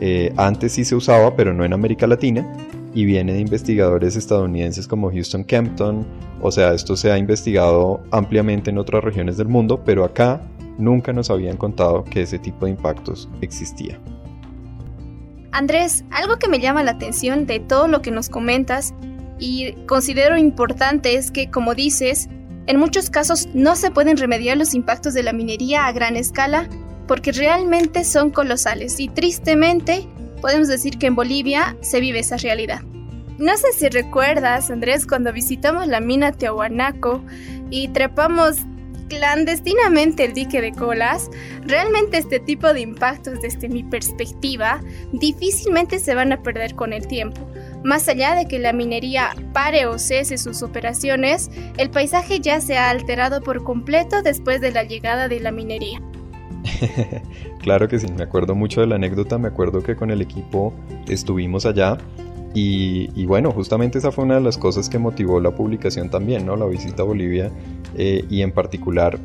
eh, 0.00 0.32
antes 0.36 0.72
sí 0.72 0.84
se 0.84 0.94
usaba, 0.94 1.36
pero 1.36 1.54
no 1.54 1.64
en 1.64 1.72
América 1.72 2.06
Latina, 2.06 2.46
y 2.94 3.04
viene 3.04 3.34
de 3.34 3.40
investigadores 3.40 4.16
estadounidenses 4.16 4.88
como 4.88 5.10
Houston 5.10 5.44
Kempton, 5.44 6.06
o 6.40 6.50
sea, 6.50 6.72
esto 6.72 6.96
se 6.96 7.12
ha 7.12 7.18
investigado 7.18 8.00
ampliamente 8.10 8.70
en 8.70 8.78
otras 8.78 9.04
regiones 9.04 9.36
del 9.36 9.48
mundo, 9.48 9.82
pero 9.84 10.04
acá 10.04 10.40
nunca 10.78 11.12
nos 11.12 11.30
habían 11.30 11.56
contado 11.56 12.04
que 12.04 12.22
ese 12.22 12.38
tipo 12.38 12.64
de 12.64 12.72
impactos 12.72 13.28
existía. 13.40 13.98
Andrés, 15.56 16.04
algo 16.10 16.36
que 16.38 16.50
me 16.50 16.60
llama 16.60 16.82
la 16.82 16.90
atención 16.90 17.46
de 17.46 17.60
todo 17.60 17.88
lo 17.88 18.02
que 18.02 18.10
nos 18.10 18.28
comentas 18.28 18.92
y 19.38 19.72
considero 19.86 20.36
importante 20.36 21.14
es 21.14 21.30
que, 21.30 21.50
como 21.50 21.74
dices, 21.74 22.28
en 22.66 22.78
muchos 22.78 23.08
casos 23.08 23.48
no 23.54 23.74
se 23.74 23.90
pueden 23.90 24.18
remediar 24.18 24.58
los 24.58 24.74
impactos 24.74 25.14
de 25.14 25.22
la 25.22 25.32
minería 25.32 25.86
a 25.86 25.92
gran 25.92 26.14
escala 26.14 26.68
porque 27.08 27.32
realmente 27.32 28.04
son 28.04 28.32
colosales 28.32 29.00
y 29.00 29.08
tristemente 29.08 30.06
podemos 30.42 30.68
decir 30.68 30.98
que 30.98 31.06
en 31.06 31.14
Bolivia 31.14 31.74
se 31.80 32.00
vive 32.00 32.18
esa 32.18 32.36
realidad. 32.36 32.82
No 33.38 33.56
sé 33.56 33.72
si 33.72 33.88
recuerdas, 33.88 34.70
Andrés, 34.70 35.06
cuando 35.06 35.32
visitamos 35.32 35.86
la 35.86 36.00
mina 36.00 36.32
Teohuanaco 36.32 37.24
y 37.70 37.88
trepamos 37.88 38.58
clandestinamente 39.08 40.24
el 40.24 40.34
dique 40.34 40.60
de 40.60 40.72
colas, 40.72 41.30
realmente 41.62 42.18
este 42.18 42.40
tipo 42.40 42.72
de 42.72 42.80
impactos 42.80 43.40
desde 43.40 43.68
mi 43.68 43.82
perspectiva 43.82 44.80
difícilmente 45.12 45.98
se 45.98 46.14
van 46.14 46.32
a 46.32 46.42
perder 46.42 46.74
con 46.74 46.92
el 46.92 47.06
tiempo. 47.06 47.40
Más 47.84 48.08
allá 48.08 48.34
de 48.34 48.46
que 48.46 48.58
la 48.58 48.72
minería 48.72 49.34
pare 49.52 49.86
o 49.86 49.98
cese 49.98 50.38
sus 50.38 50.62
operaciones, 50.62 51.50
el 51.76 51.90
paisaje 51.90 52.40
ya 52.40 52.60
se 52.60 52.76
ha 52.76 52.90
alterado 52.90 53.42
por 53.42 53.62
completo 53.62 54.22
después 54.22 54.60
de 54.60 54.72
la 54.72 54.82
llegada 54.82 55.28
de 55.28 55.40
la 55.40 55.52
minería. 55.52 56.00
claro 57.60 57.88
que 57.88 57.98
sí, 57.98 58.06
me 58.08 58.24
acuerdo 58.24 58.54
mucho 58.54 58.80
de 58.80 58.88
la 58.88 58.96
anécdota, 58.96 59.38
me 59.38 59.48
acuerdo 59.48 59.82
que 59.82 59.94
con 59.94 60.10
el 60.10 60.20
equipo 60.20 60.74
estuvimos 61.06 61.64
allá 61.64 61.98
y, 62.58 63.26
bueno, 63.26 63.50
justamente 63.50 63.98
esa 63.98 64.10
fue 64.10 64.24
una 64.24 64.36
de 64.36 64.40
las 64.40 64.56
cosas 64.56 64.88
que 64.88 64.98
motivó 64.98 65.40
la 65.40 65.54
publicación 65.54 66.08
también, 66.08 66.46
¿no? 66.46 66.56
La 66.56 66.64
visita 66.64 67.02
a 67.02 67.04
Bolivia 67.04 67.50
eh, 67.96 68.24
y 68.30 68.40
en 68.40 68.50
particular 68.50 69.18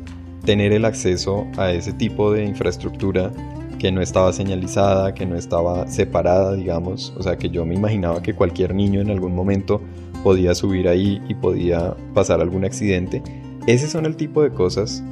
tener 0.44 0.72
el 0.72 0.84
acceso 0.84 1.46
a 1.56 1.72
ese 1.72 1.94
tipo 1.94 2.30
de 2.30 2.44
infraestructura 2.44 3.32
que 3.78 3.90
no 3.90 4.02
estaba 4.02 4.34
señalizada, 4.34 5.14
que 5.14 5.24
no 5.24 5.36
estaba 5.36 5.86
separada, 5.86 6.52
digamos. 6.52 7.14
O 7.16 7.22
sea, 7.22 7.38
que 7.38 7.48
yo 7.48 7.64
me 7.64 7.74
imaginaba 7.74 8.22
que 8.22 8.34
cualquier 8.34 8.74
niño 8.74 9.00
en 9.00 9.08
algún 9.08 9.34
momento 9.34 9.80
podía 10.22 10.54
subir 10.54 10.86
ahí 10.86 11.22
y 11.26 11.34
podía 11.34 11.96
pasar 12.12 12.42
algún 12.42 12.66
accidente. 12.66 13.22
Ese 13.66 13.88
son 13.88 14.04
el 14.04 14.16
tipo 14.16 14.42
de 14.42 14.50
cosas 14.50 15.02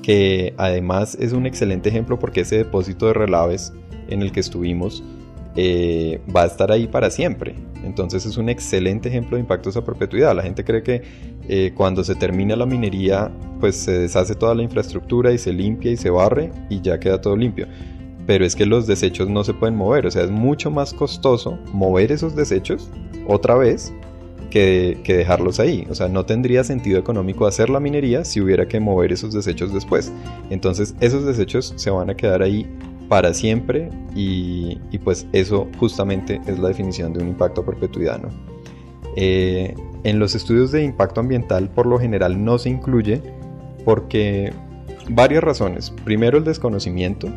que 0.00 0.54
además 0.56 1.14
es 1.20 1.34
un 1.34 1.44
excelente 1.44 1.90
ejemplo 1.90 2.18
porque 2.18 2.40
ese 2.40 2.56
depósito 2.56 3.06
de 3.06 3.12
relaves 3.12 3.74
en 4.08 4.22
el 4.22 4.32
que 4.32 4.40
estuvimos 4.40 5.02
eh, 5.56 6.20
va 6.34 6.42
a 6.42 6.46
estar 6.46 6.70
ahí 6.70 6.86
para 6.86 7.10
siempre. 7.10 7.54
Entonces 7.82 8.26
es 8.26 8.36
un 8.36 8.48
excelente 8.48 9.08
ejemplo 9.08 9.36
de 9.36 9.40
impactos 9.40 9.76
a 9.76 9.84
perpetuidad. 9.84 10.34
La 10.34 10.42
gente 10.42 10.64
cree 10.64 10.82
que 10.82 11.02
eh, 11.48 11.72
cuando 11.74 12.04
se 12.04 12.14
termina 12.14 12.56
la 12.56 12.66
minería, 12.66 13.30
pues 13.58 13.76
se 13.76 14.00
deshace 14.00 14.34
toda 14.34 14.54
la 14.54 14.62
infraestructura 14.62 15.32
y 15.32 15.38
se 15.38 15.52
limpia 15.52 15.92
y 15.92 15.96
se 15.96 16.10
barre 16.10 16.52
y 16.68 16.80
ya 16.80 17.00
queda 17.00 17.20
todo 17.20 17.36
limpio. 17.36 17.66
Pero 18.26 18.44
es 18.44 18.54
que 18.56 18.66
los 18.66 18.86
desechos 18.86 19.30
no 19.30 19.44
se 19.44 19.54
pueden 19.54 19.76
mover, 19.76 20.06
o 20.06 20.10
sea, 20.10 20.24
es 20.24 20.30
mucho 20.30 20.70
más 20.70 20.92
costoso 20.92 21.58
mover 21.72 22.10
esos 22.10 22.34
desechos 22.34 22.90
otra 23.28 23.54
vez 23.54 23.94
que, 24.50 24.98
que, 25.04 25.16
dejarlos 25.16 25.60
ahí. 25.60 25.86
O 25.88 25.94
sea, 25.94 26.08
no 26.08 26.26
tendría 26.26 26.64
sentido 26.64 26.98
económico 26.98 27.46
hacer 27.46 27.70
la 27.70 27.78
minería 27.78 28.24
si 28.24 28.40
hubiera 28.40 28.66
que 28.66 28.80
mover 28.80 29.12
esos 29.12 29.32
desechos 29.32 29.72
después. 29.72 30.12
Entonces, 30.50 30.96
esos 31.00 31.24
desechos 31.24 31.72
se 31.76 31.90
van 31.90 32.10
a 32.10 32.16
quedar 32.16 32.42
ahí 32.42 32.66
para 33.08 33.34
siempre 33.34 33.90
y, 34.14 34.78
pues 35.04 35.26
eso 35.32 35.68
justamente 35.78 36.40
es 36.46 36.58
la 36.58 36.68
definición 36.68 37.12
de 37.12 37.22
un 37.22 37.28
impacto 37.28 37.60
a 37.60 37.66
perpetuidad. 37.66 38.20
Eh, 39.16 39.74
en 40.04 40.18
los 40.18 40.34
estudios 40.34 40.72
de 40.72 40.84
impacto 40.84 41.20
ambiental 41.20 41.70
por 41.70 41.86
lo 41.86 41.98
general 41.98 42.44
no 42.44 42.58
se 42.58 42.68
incluye 42.68 43.22
porque 43.84 44.52
varias 45.08 45.42
razones. 45.42 45.90
Primero 46.04 46.38
el 46.38 46.44
desconocimiento. 46.44 47.28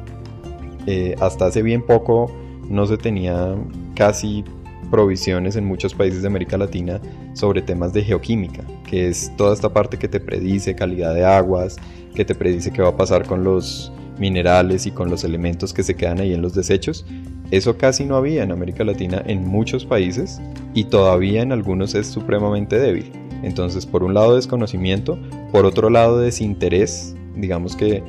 Eh, 0.87 1.15
hasta 1.19 1.45
hace 1.45 1.61
bien 1.61 1.85
poco 1.85 2.31
no 2.67 2.85
se 2.85 2.97
tenía 2.97 3.55
casi 3.95 4.43
provisiones 4.89 5.55
en 5.55 5.65
muchos 5.65 5.93
países 5.93 6.21
de 6.21 6.27
América 6.27 6.57
Latina 6.57 6.99
sobre 7.33 7.61
temas 7.61 7.93
de 7.93 8.03
geoquímica, 8.03 8.63
que 8.87 9.07
es 9.07 9.31
toda 9.37 9.53
esta 9.53 9.71
parte 9.71 9.97
que 9.97 10.07
te 10.07 10.19
predice 10.19 10.75
calidad 10.75 11.13
de 11.13 11.25
aguas, 11.25 11.77
que 12.15 12.25
te 12.25 12.33
predice 12.33 12.71
qué 12.71 12.81
va 12.81 12.89
a 12.89 12.97
pasar 12.97 13.25
con 13.25 13.43
los 13.43 13.91
minerales 14.19 14.85
y 14.85 14.91
con 14.91 15.09
los 15.09 15.23
elementos 15.23 15.73
que 15.73 15.83
se 15.83 15.95
quedan 15.95 16.19
ahí 16.19 16.33
en 16.33 16.41
los 16.41 16.53
desechos. 16.53 17.05
Eso 17.51 17.77
casi 17.77 18.05
no 18.05 18.15
había 18.15 18.43
en 18.43 18.51
América 18.51 18.83
Latina 18.83 19.23
en 19.25 19.47
muchos 19.47 19.85
países 19.85 20.39
y 20.73 20.85
todavía 20.85 21.41
en 21.41 21.51
algunos 21.51 21.95
es 21.95 22.07
supremamente 22.07 22.77
débil. 22.77 23.11
Entonces, 23.41 23.85
por 23.85 24.03
un 24.03 24.13
lado 24.13 24.35
desconocimiento, 24.35 25.17
por 25.51 25.65
otro 25.65 25.89
lado 25.89 26.19
desinterés, 26.19 27.15
digamos 27.35 27.75
que 27.75 28.03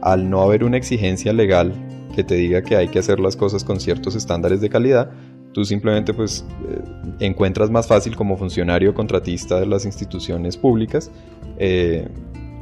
al 0.00 0.30
no 0.30 0.42
haber 0.42 0.64
una 0.64 0.76
exigencia 0.76 1.32
legal 1.32 1.74
que 2.14 2.24
te 2.24 2.36
diga 2.36 2.62
que 2.62 2.76
hay 2.76 2.88
que 2.88 2.98
hacer 2.98 3.20
las 3.20 3.36
cosas 3.36 3.64
con 3.64 3.80
ciertos 3.80 4.14
estándares 4.14 4.60
de 4.60 4.70
calidad, 4.70 5.10
tú 5.52 5.64
simplemente 5.64 6.14
pues 6.14 6.44
eh, 6.68 6.80
encuentras 7.20 7.70
más 7.70 7.86
fácil 7.86 8.16
como 8.16 8.36
funcionario 8.36 8.94
contratista 8.94 9.58
de 9.58 9.66
las 9.66 9.84
instituciones 9.84 10.56
públicas 10.56 11.10
eh, 11.58 12.08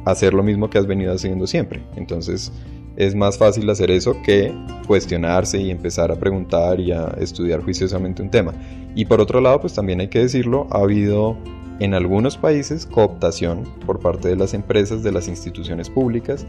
hacer 0.05 0.33
lo 0.33 0.43
mismo 0.43 0.69
que 0.69 0.77
has 0.77 0.87
venido 0.87 1.13
haciendo 1.13 1.47
siempre. 1.47 1.83
Entonces, 1.95 2.51
es 2.95 3.15
más 3.15 3.37
fácil 3.37 3.69
hacer 3.69 3.91
eso 3.91 4.21
que 4.23 4.53
cuestionarse 4.87 5.59
y 5.59 5.71
empezar 5.71 6.11
a 6.11 6.15
preguntar 6.15 6.79
y 6.79 6.91
a 6.91 7.15
estudiar 7.19 7.61
juiciosamente 7.61 8.21
un 8.21 8.29
tema. 8.29 8.53
Y 8.95 9.05
por 9.05 9.19
otro 9.19 9.41
lado, 9.41 9.61
pues 9.61 9.73
también 9.73 9.99
hay 9.99 10.07
que 10.07 10.19
decirlo, 10.19 10.67
ha 10.71 10.79
habido 10.79 11.37
en 11.79 11.93
algunos 11.93 12.37
países 12.37 12.85
cooptación 12.85 13.63
por 13.85 13.99
parte 13.99 14.29
de 14.29 14.35
las 14.35 14.53
empresas, 14.53 15.03
de 15.03 15.11
las 15.11 15.27
instituciones 15.27 15.89
públicas 15.89 16.45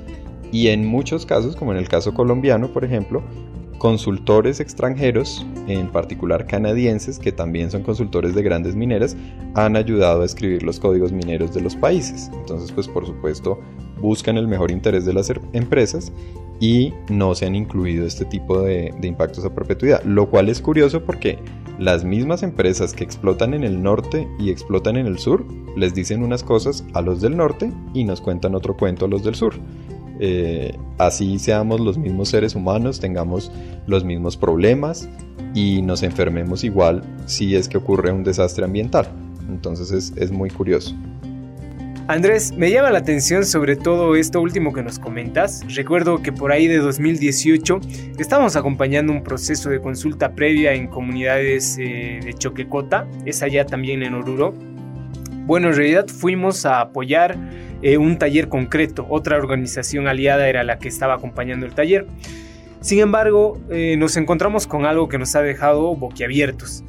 y 0.53 0.69
en 0.69 0.87
muchos 0.87 1.27
casos, 1.27 1.57
como 1.57 1.73
en 1.73 1.79
el 1.79 1.89
caso 1.89 2.15
colombiano, 2.15 2.73
por 2.73 2.85
ejemplo, 2.85 3.23
consultores 3.79 4.61
extranjeros, 4.61 5.45
en 5.67 5.89
particular 5.89 6.47
canadienses, 6.47 7.19
que 7.19 7.33
también 7.33 7.71
son 7.71 7.83
consultores 7.83 8.35
de 8.35 8.43
grandes 8.43 8.75
mineras, 8.75 9.17
han 9.55 9.77
ayudado 9.77 10.23
a 10.23 10.25
escribir 10.25 10.63
los 10.63 10.81
códigos 10.81 11.13
mineros 11.13 11.53
de 11.53 11.61
los 11.61 11.77
países. 11.77 12.31
Entonces, 12.33 12.73
pues 12.73 12.89
por 12.89 13.07
supuesto, 13.07 13.61
buscan 14.01 14.37
el 14.37 14.47
mejor 14.49 14.71
interés 14.71 15.05
de 15.05 15.13
las 15.13 15.33
empresas 15.53 16.13
y 16.61 16.95
no 17.09 17.35
se 17.35 17.47
han 17.47 17.55
incluido 17.55 18.07
este 18.07 18.25
tipo 18.25 18.61
de, 18.63 18.95
impactos 19.03 19.45
a 19.45 19.55
perpetuidad, 19.55 20.03
lo 20.05 20.31
cual 20.31 20.49
es 20.49 20.61
curioso 20.61 21.05
porque 21.05 21.39
las 21.79 22.05
mismas 22.05 22.43
empresas 22.43 22.95
que 22.95 23.05
explotan 23.05 23.53
en 23.53 23.63
el 23.63 23.83
norte 23.83 24.27
y 24.39 24.51
explotan 24.51 24.97
en 24.97 25.07
el 25.07 25.19
sur 25.19 25.45
les 25.77 25.95
dicen 25.95 26.23
unas 26.23 26.43
cosas 26.43 26.85
a 26.95 27.03
los 27.03 27.21
del 27.21 27.37
norte 27.37 27.71
y 27.93 28.05
nos 28.05 28.21
cuentan 28.21 28.55
otro 28.55 28.77
cuento 28.77 29.05
a 29.05 29.09
los 29.09 29.23
del 29.23 29.35
sur. 29.35 29.55
Eh, 30.19 30.75
así 30.97 31.39
seamos 31.39 31.81
los 31.81 31.99
mismos 31.99 32.31
seres 32.31 32.55
humanos, 32.55 33.01
tengamos 33.01 33.53
los 33.87 34.03
mismos 34.03 34.39
problemas 34.39 35.11
y 35.55 35.83
nos 35.83 36.03
enfermemos 36.03 36.65
igual 36.65 37.03
si 37.27 37.55
es 37.55 37.69
que 37.69 37.77
ocurre 37.77 38.13
un 38.13 38.25
desastre 38.25 38.65
ambiental. 38.65 39.09
Entonces 39.51 39.91
es, 39.91 40.15
es 40.17 40.31
muy 40.31 40.49
curioso. 40.49 40.95
Andrés, 42.09 42.53
me 42.53 42.71
llama 42.71 42.93
la 42.93 42.99
atención 42.99 43.45
sobre 43.45 43.75
todo 43.75 44.15
esto 44.15 44.41
último 44.41 44.73
que 44.73 44.81
nos 44.81 45.01
comentas. 45.01 45.65
Recuerdo 45.75 46.23
que 46.23 46.31
por 46.31 46.53
ahí 46.53 46.69
de 46.69 46.79
2018 46.79 47.81
estábamos 48.17 48.55
acompañando 48.55 49.13
un 49.13 49.25
proceso 49.25 49.71
de 49.71 49.81
consulta 49.81 50.33
previa 50.33 50.73
en 50.73 50.87
comunidades 50.87 51.77
eh, 51.81 52.21
de 52.25 52.33
Choquecota, 52.33 53.09
es 53.25 53.43
allá 53.43 53.67
también 53.67 54.05
en 54.05 54.15
Oruro. 54.15 54.55
Bueno, 55.47 55.71
en 55.71 55.75
realidad 55.75 56.07
fuimos 56.07 56.65
a 56.65 56.81
apoyar 56.81 57.37
eh, 57.83 57.99
un 57.99 58.19
taller 58.19 58.49
concreto, 58.49 59.05
otra 59.11 59.37
organización 59.37 60.07
aliada 60.07 60.49
era 60.49 60.63
la 60.63 60.79
que 60.79 60.87
estaba 60.87 61.15
acompañando 61.15 61.67
el 61.67 61.75
taller. 61.75 62.07
Sin 62.83 63.01
embargo, 63.01 63.61
eh, 63.69 63.97
nos 63.99 64.17
encontramos 64.17 64.69
con 64.69 64.87
algo 64.87 65.09
que 65.09 65.19
nos 65.19 65.35
ha 65.35 65.43
dejado 65.43 65.97
boquiabiertos. 65.97 66.85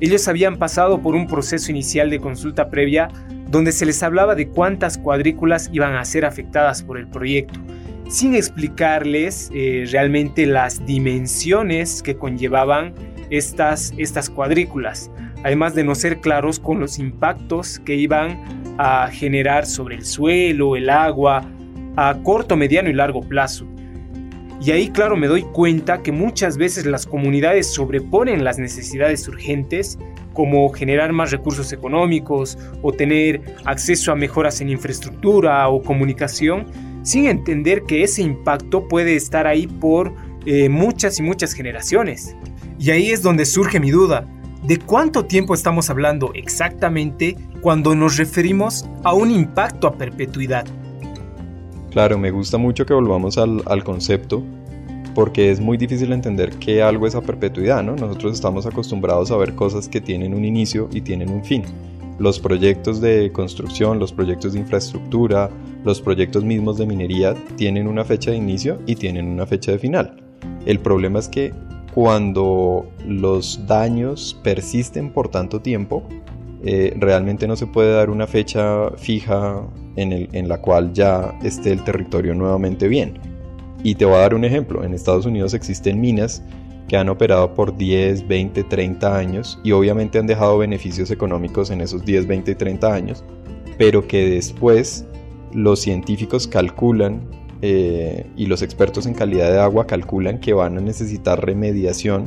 Ellos 0.00 0.26
habían 0.26 0.56
pasado 0.56 1.00
por 1.02 1.14
un 1.14 1.28
proceso 1.28 1.70
inicial 1.70 2.10
de 2.10 2.18
consulta 2.18 2.68
previa 2.68 3.08
donde 3.48 3.72
se 3.72 3.86
les 3.86 4.02
hablaba 4.02 4.34
de 4.34 4.48
cuántas 4.48 4.98
cuadrículas 4.98 5.70
iban 5.72 5.94
a 5.94 6.04
ser 6.04 6.24
afectadas 6.24 6.82
por 6.82 6.98
el 6.98 7.08
proyecto, 7.08 7.60
sin 8.08 8.34
explicarles 8.34 9.50
eh, 9.54 9.84
realmente 9.90 10.46
las 10.46 10.84
dimensiones 10.86 12.02
que 12.02 12.16
conllevaban 12.16 12.94
estas, 13.30 13.92
estas 13.96 14.30
cuadrículas, 14.30 15.10
además 15.44 15.74
de 15.74 15.84
no 15.84 15.94
ser 15.94 16.20
claros 16.20 16.58
con 16.58 16.80
los 16.80 16.98
impactos 16.98 17.80
que 17.80 17.94
iban 17.94 18.74
a 18.78 19.08
generar 19.08 19.66
sobre 19.66 19.96
el 19.96 20.04
suelo, 20.04 20.76
el 20.76 20.90
agua, 20.90 21.42
a 21.96 22.16
corto, 22.22 22.56
mediano 22.56 22.90
y 22.90 22.92
largo 22.92 23.20
plazo. 23.20 23.66
Y 24.60 24.70
ahí, 24.70 24.88
claro, 24.88 25.16
me 25.16 25.26
doy 25.26 25.42
cuenta 25.42 26.02
que 26.02 26.12
muchas 26.12 26.56
veces 26.56 26.86
las 26.86 27.06
comunidades 27.06 27.72
sobreponen 27.72 28.44
las 28.44 28.58
necesidades 28.58 29.28
urgentes 29.28 29.98
como 30.36 30.68
generar 30.68 31.14
más 31.14 31.30
recursos 31.30 31.72
económicos 31.72 32.58
o 32.82 32.92
tener 32.92 33.40
acceso 33.64 34.12
a 34.12 34.14
mejoras 34.14 34.60
en 34.60 34.68
infraestructura 34.68 35.66
o 35.68 35.82
comunicación, 35.82 36.66
sin 37.02 37.26
entender 37.26 37.84
que 37.84 38.02
ese 38.02 38.20
impacto 38.20 38.86
puede 38.86 39.16
estar 39.16 39.46
ahí 39.46 39.66
por 39.66 40.12
eh, 40.44 40.68
muchas 40.68 41.18
y 41.18 41.22
muchas 41.22 41.54
generaciones. 41.54 42.36
Y 42.78 42.90
ahí 42.90 43.10
es 43.10 43.22
donde 43.22 43.46
surge 43.46 43.80
mi 43.80 43.90
duda. 43.90 44.28
¿De 44.62 44.78
cuánto 44.78 45.24
tiempo 45.24 45.54
estamos 45.54 45.88
hablando 45.88 46.32
exactamente 46.34 47.36
cuando 47.62 47.94
nos 47.94 48.18
referimos 48.18 48.84
a 49.04 49.14
un 49.14 49.30
impacto 49.30 49.86
a 49.86 49.96
perpetuidad? 49.96 50.66
Claro, 51.92 52.18
me 52.18 52.30
gusta 52.30 52.58
mucho 52.58 52.84
que 52.84 52.92
volvamos 52.92 53.38
al, 53.38 53.62
al 53.64 53.82
concepto 53.82 54.42
porque 55.16 55.50
es 55.50 55.60
muy 55.60 55.78
difícil 55.78 56.12
entender 56.12 56.50
que 56.58 56.82
algo 56.82 57.06
es 57.06 57.14
a 57.14 57.22
perpetuidad, 57.22 57.82
¿no? 57.82 57.96
Nosotros 57.96 58.34
estamos 58.34 58.66
acostumbrados 58.66 59.30
a 59.30 59.38
ver 59.38 59.54
cosas 59.54 59.88
que 59.88 60.02
tienen 60.02 60.34
un 60.34 60.44
inicio 60.44 60.90
y 60.92 61.00
tienen 61.00 61.30
un 61.30 61.42
fin. 61.42 61.62
Los 62.18 62.38
proyectos 62.38 63.00
de 63.00 63.32
construcción, 63.32 63.98
los 63.98 64.12
proyectos 64.12 64.52
de 64.52 64.58
infraestructura, 64.60 65.48
los 65.84 66.02
proyectos 66.02 66.44
mismos 66.44 66.76
de 66.76 66.84
minería 66.84 67.34
tienen 67.56 67.88
una 67.88 68.04
fecha 68.04 68.30
de 68.30 68.36
inicio 68.36 68.78
y 68.84 68.94
tienen 68.94 69.26
una 69.26 69.46
fecha 69.46 69.72
de 69.72 69.78
final. 69.78 70.22
El 70.66 70.80
problema 70.80 71.18
es 71.18 71.28
que 71.28 71.54
cuando 71.94 72.86
los 73.06 73.66
daños 73.66 74.38
persisten 74.42 75.10
por 75.10 75.28
tanto 75.28 75.62
tiempo, 75.62 76.02
eh, 76.62 76.92
realmente 76.98 77.48
no 77.48 77.56
se 77.56 77.66
puede 77.66 77.94
dar 77.94 78.10
una 78.10 78.26
fecha 78.26 78.90
fija 78.98 79.62
en, 79.96 80.12
en 80.12 80.46
la 80.46 80.60
cual 80.60 80.92
ya 80.92 81.38
esté 81.42 81.72
el 81.72 81.82
territorio 81.84 82.34
nuevamente 82.34 82.86
bien. 82.86 83.25
Y 83.86 83.94
te 83.94 84.04
voy 84.04 84.16
a 84.16 84.18
dar 84.18 84.34
un 84.34 84.44
ejemplo. 84.44 84.82
En 84.82 84.94
Estados 84.94 85.26
Unidos 85.26 85.54
existen 85.54 86.00
minas 86.00 86.42
que 86.88 86.96
han 86.96 87.08
operado 87.08 87.54
por 87.54 87.76
10, 87.76 88.26
20, 88.26 88.64
30 88.64 89.16
años 89.16 89.60
y 89.62 89.70
obviamente 89.70 90.18
han 90.18 90.26
dejado 90.26 90.58
beneficios 90.58 91.12
económicos 91.12 91.70
en 91.70 91.80
esos 91.80 92.04
10, 92.04 92.26
20 92.26 92.50
y 92.50 92.54
30 92.56 92.92
años, 92.92 93.22
pero 93.78 94.08
que 94.08 94.28
después 94.28 95.06
los 95.52 95.78
científicos 95.78 96.48
calculan 96.48 97.30
eh, 97.62 98.26
y 98.36 98.46
los 98.46 98.60
expertos 98.60 99.06
en 99.06 99.14
calidad 99.14 99.52
de 99.52 99.60
agua 99.60 99.86
calculan 99.86 100.40
que 100.40 100.52
van 100.52 100.76
a 100.78 100.80
necesitar 100.80 101.46
remediación 101.46 102.26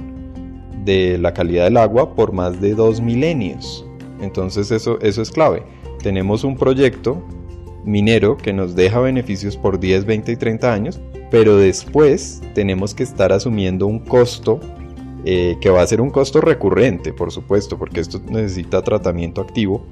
de 0.85 1.17
la 1.17 1.33
calidad 1.33 1.65
del 1.65 1.75
agua 1.75 2.15
por 2.15 2.31
más 2.31 2.61
de 2.61 2.73
dos 2.73 3.01
milenios. 3.01 3.85
Entonces 4.21 4.71
eso, 4.71 4.97
eso 5.01 5.21
es 5.21 5.29
clave. 5.29 5.63
Tenemos 6.01 6.45
un 6.45 6.55
proyecto 6.55 7.21
minero 7.83 8.37
que 8.37 8.53
nos 8.53 8.75
deja 8.75 9.01
beneficios 9.01 9.57
por 9.57 9.77
10, 9.77 10.05
20 10.05 10.31
y 10.31 10.35
30 10.37 10.73
años, 10.73 11.01
pero 11.31 11.57
después 11.57 12.41
tenemos 12.53 12.93
que 12.93 13.03
estar 13.03 13.31
asumiendo 13.31 13.87
un 13.87 13.99
costo 13.99 14.59
eh, 15.25 15.57
que 15.61 15.69
va 15.69 15.81
a 15.81 15.87
ser 15.87 16.01
un 16.01 16.09
costo 16.09 16.41
recurrente, 16.41 17.13
por 17.13 17.31
supuesto, 17.31 17.77
porque 17.77 17.99
esto 17.99 18.21
necesita 18.29 18.81
tratamiento 18.81 19.41
activo 19.41 19.85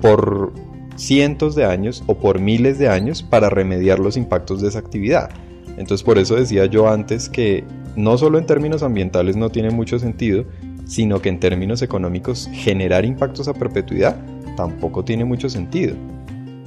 por 0.00 0.52
cientos 0.96 1.54
de 1.54 1.64
años 1.64 2.04
o 2.06 2.14
por 2.14 2.38
miles 2.38 2.78
de 2.78 2.88
años 2.88 3.22
para 3.22 3.50
remediar 3.50 3.98
los 3.98 4.16
impactos 4.16 4.60
de 4.60 4.68
esa 4.68 4.78
actividad. 4.78 5.30
Entonces 5.76 6.04
por 6.04 6.18
eso 6.18 6.36
decía 6.36 6.66
yo 6.66 6.88
antes 6.88 7.28
que 7.28 7.64
no 7.96 8.16
solo 8.16 8.38
en 8.38 8.46
términos 8.46 8.82
ambientales 8.82 9.36
no 9.36 9.50
tiene 9.50 9.70
mucho 9.70 9.98
sentido, 9.98 10.44
sino 10.86 11.20
que 11.20 11.30
en 11.30 11.40
términos 11.40 11.82
económicos 11.82 12.48
generar 12.52 13.04
impactos 13.04 13.48
a 13.48 13.54
perpetuidad 13.54 14.16
tampoco 14.56 15.04
tiene 15.04 15.24
mucho 15.24 15.48
sentido. 15.48 15.96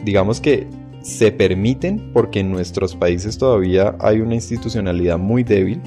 Digamos 0.03 0.41
que 0.41 0.67
se 1.07 1.31
permiten 1.31 2.11
porque 2.11 2.41
en 2.41 2.51
nuestros 2.51 2.93
países 2.93 3.37
todavía 3.37 3.95
hay 4.01 4.19
una 4.19 4.35
institucionalidad 4.35 5.17
muy 5.17 5.41
débil 5.41 5.81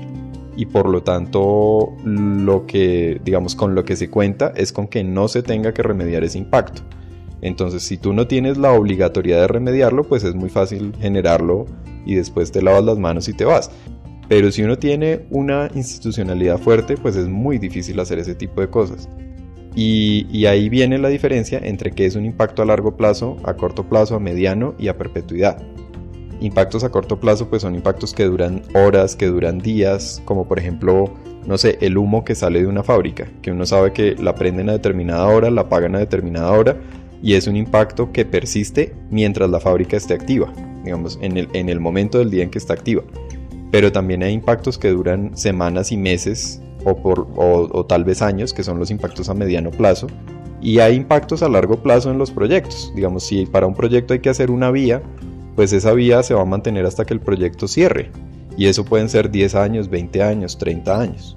y 0.57 0.65
por 0.65 0.89
lo 0.89 1.03
tanto 1.03 1.95
lo 2.05 2.67
que 2.67 3.21
digamos 3.23 3.55
con 3.55 3.75
lo 3.75 3.85
que 3.85 3.97
se 3.97 4.09
cuenta 4.09 4.51
es 4.57 4.73
con 4.73 4.89
que 4.89 5.05
no 5.05 5.29
se 5.29 5.43
tenga 5.43 5.75
que 5.75 5.83
remediar 5.83 6.25
ese 6.25 6.39
impacto. 6.39 6.81
Entonces, 7.43 7.83
si 7.83 7.99
tú 7.99 8.15
no 8.15 8.27
tienes 8.27 8.57
la 8.57 8.73
obligatoriedad 8.73 9.43
de 9.43 9.49
remediarlo, 9.49 10.05
pues 10.05 10.25
es 10.25 10.35
muy 10.35 10.49
fácil 10.49 10.95
generarlo 11.01 11.67
y 12.07 12.15
después 12.15 12.51
te 12.51 12.63
lavas 12.63 12.85
las 12.85 12.99
manos 12.99 13.29
y 13.29 13.35
te 13.35 13.45
vas. 13.45 13.71
Pero 14.27 14.51
si 14.51 14.63
uno 14.63 14.79
tiene 14.79 15.27
una 15.31 15.71
institucionalidad 15.75 16.59
fuerte, 16.59 16.97
pues 16.97 17.17
es 17.17 17.29
muy 17.29 17.59
difícil 17.59 18.01
hacer 18.01 18.19
ese 18.19 18.35
tipo 18.35 18.63
de 18.63 18.71
cosas. 18.71 19.07
Y, 19.75 20.47
ahí 20.47 20.69
viene 20.69 20.99
la 20.99 21.09
diferencia 21.09 21.61
entre 21.63 21.93
qué 21.93 22.07
es 22.07 22.17
un 22.17 22.25
impacto 22.25 22.63
a 22.63 22.65
largo 22.65 22.97
plazo, 22.97 23.37
a 23.45 23.55
corto 23.55 23.85
plazo, 23.85 24.17
a 24.17 24.21
mediano 24.21 24.75
y 24.79 24.89
a 24.89 24.97
perpetuidad. 24.97 25.63
Impactos 26.41 26.85
a 26.85 26.91
corto 26.91 27.21
plazo 27.21 27.49
pues 27.51 27.63
son 27.63 27.75
impactos 27.75 28.15
que 28.15 28.25
duran 28.25 28.63
horas, 28.75 29.15
que 29.15 29.27
duran 29.27 29.59
días, 29.59 30.23
como 30.25 30.49
por 30.49 30.59
ejemplo, 30.59 31.13
no 31.47 31.59
sé, 31.59 31.79
el 31.83 31.99
humo 31.99 32.25
que 32.25 32.35
sale 32.35 32.61
de 32.61 32.67
una 32.67 32.83
fábrica, 32.83 33.29
que 33.43 33.53
uno 33.53 33.67
sabe 33.67 33.93
que 33.93 34.17
la 34.17 34.35
prenden 34.35 34.71
a 34.71 34.73
determinada 34.73 35.27
hora, 35.27 35.51
la 35.51 35.63
apagan 35.63 35.95
a 35.95 35.99
determinada 35.99 36.51
hora 36.51 36.77
y 37.23 37.35
es 37.35 37.47
un 37.47 37.57
impacto 37.57 38.11
que 38.11 38.25
persiste 38.25 38.95
mientras 39.11 39.51
la 39.51 39.61
fábrica 39.61 39.99
esté 39.99 40.15
activa, 40.15 40.51
digamos, 40.83 41.19
en 41.21 41.69
el 41.69 41.81
momento 41.81 42.19
del 42.19 42.31
día 42.31 42.43
en 42.43 42.51
que 42.51 42.59
está 42.59 42.73
activa. 42.73 43.03
Pero 43.71 43.93
también 43.93 44.23
hay 44.23 44.33
impactos 44.33 44.79
que 44.79 44.89
duran 44.89 45.37
semanas 45.37 45.93
y 45.93 45.97
meses 45.97 46.63
o, 46.85 46.97
por, 46.97 47.29
o, 47.37 47.85
tal 47.87 48.05
vez 48.05 48.23
años, 48.23 48.53
que 48.53 48.63
son 48.63 48.79
los 48.79 48.91
impactos 48.91 49.29
a 49.29 49.35
mediano 49.35 49.71
plazo, 49.71 50.07
y 50.61 50.79
hay 50.79 50.95
impactos 50.95 51.43
a 51.43 51.49
largo 51.49 51.83
plazo 51.83 52.11
en 52.11 52.19
los 52.19 52.31
proyectos. 52.31 52.93
Digamos, 52.95 53.25
si 53.25 53.47
para 53.47 53.67
un 53.67 53.75
proyecto 53.75 54.13
hay 54.13 54.21
que 54.21 54.29
hacer 54.29 54.51
una 54.51 54.71
vía, 54.71 55.03
pues 55.57 55.73
esa 55.73 55.93
vía 55.93 56.23
se 56.23 56.35
va 56.35 56.43
a 56.43 56.47
mantener 56.47 56.87
hasta 56.87 57.05
que 57.05 57.15
el 57.15 57.21
proyecto 57.21 57.67
cierre. 57.67 58.11
Y 58.57 58.67
eso 58.67 58.85
pueden 58.85 59.09
ser 59.09 59.31
10 59.31 59.55
años, 59.55 59.89
20 59.89 60.23
años, 60.23 60.59
30 60.59 61.01
años. 61.01 61.37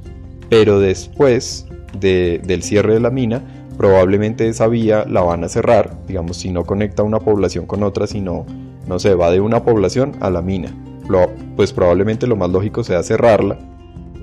Pero 0.49 0.79
después 0.79 1.67
del 1.99 2.63
cierre 2.63 2.95
de 2.95 2.99
la 2.99 3.11
mina, 3.11 3.41
probablemente 3.77 4.47
esa 4.47 4.67
vía 4.67 5.05
la 5.07 5.21
van 5.21 5.43
a 5.43 5.49
cerrar, 5.49 5.97
digamos, 6.07 6.37
si 6.37 6.51
no 6.51 6.65
conecta 6.65 7.03
una 7.03 7.19
población 7.19 7.65
con 7.65 7.83
otra, 7.83 8.07
sino, 8.07 8.45
no 8.87 8.99
se 8.99 9.15
va 9.15 9.31
de 9.31 9.39
una 9.39 9.63
población 9.63 10.13
a 10.19 10.29
la 10.29 10.41
mina. 10.41 10.75
pues 11.55 11.71
probablemente 11.71 12.27
lo 12.27 12.35
más 12.35 12.49
lógico 12.49 12.83
sea 12.83 13.03
cerrarla 13.03 13.59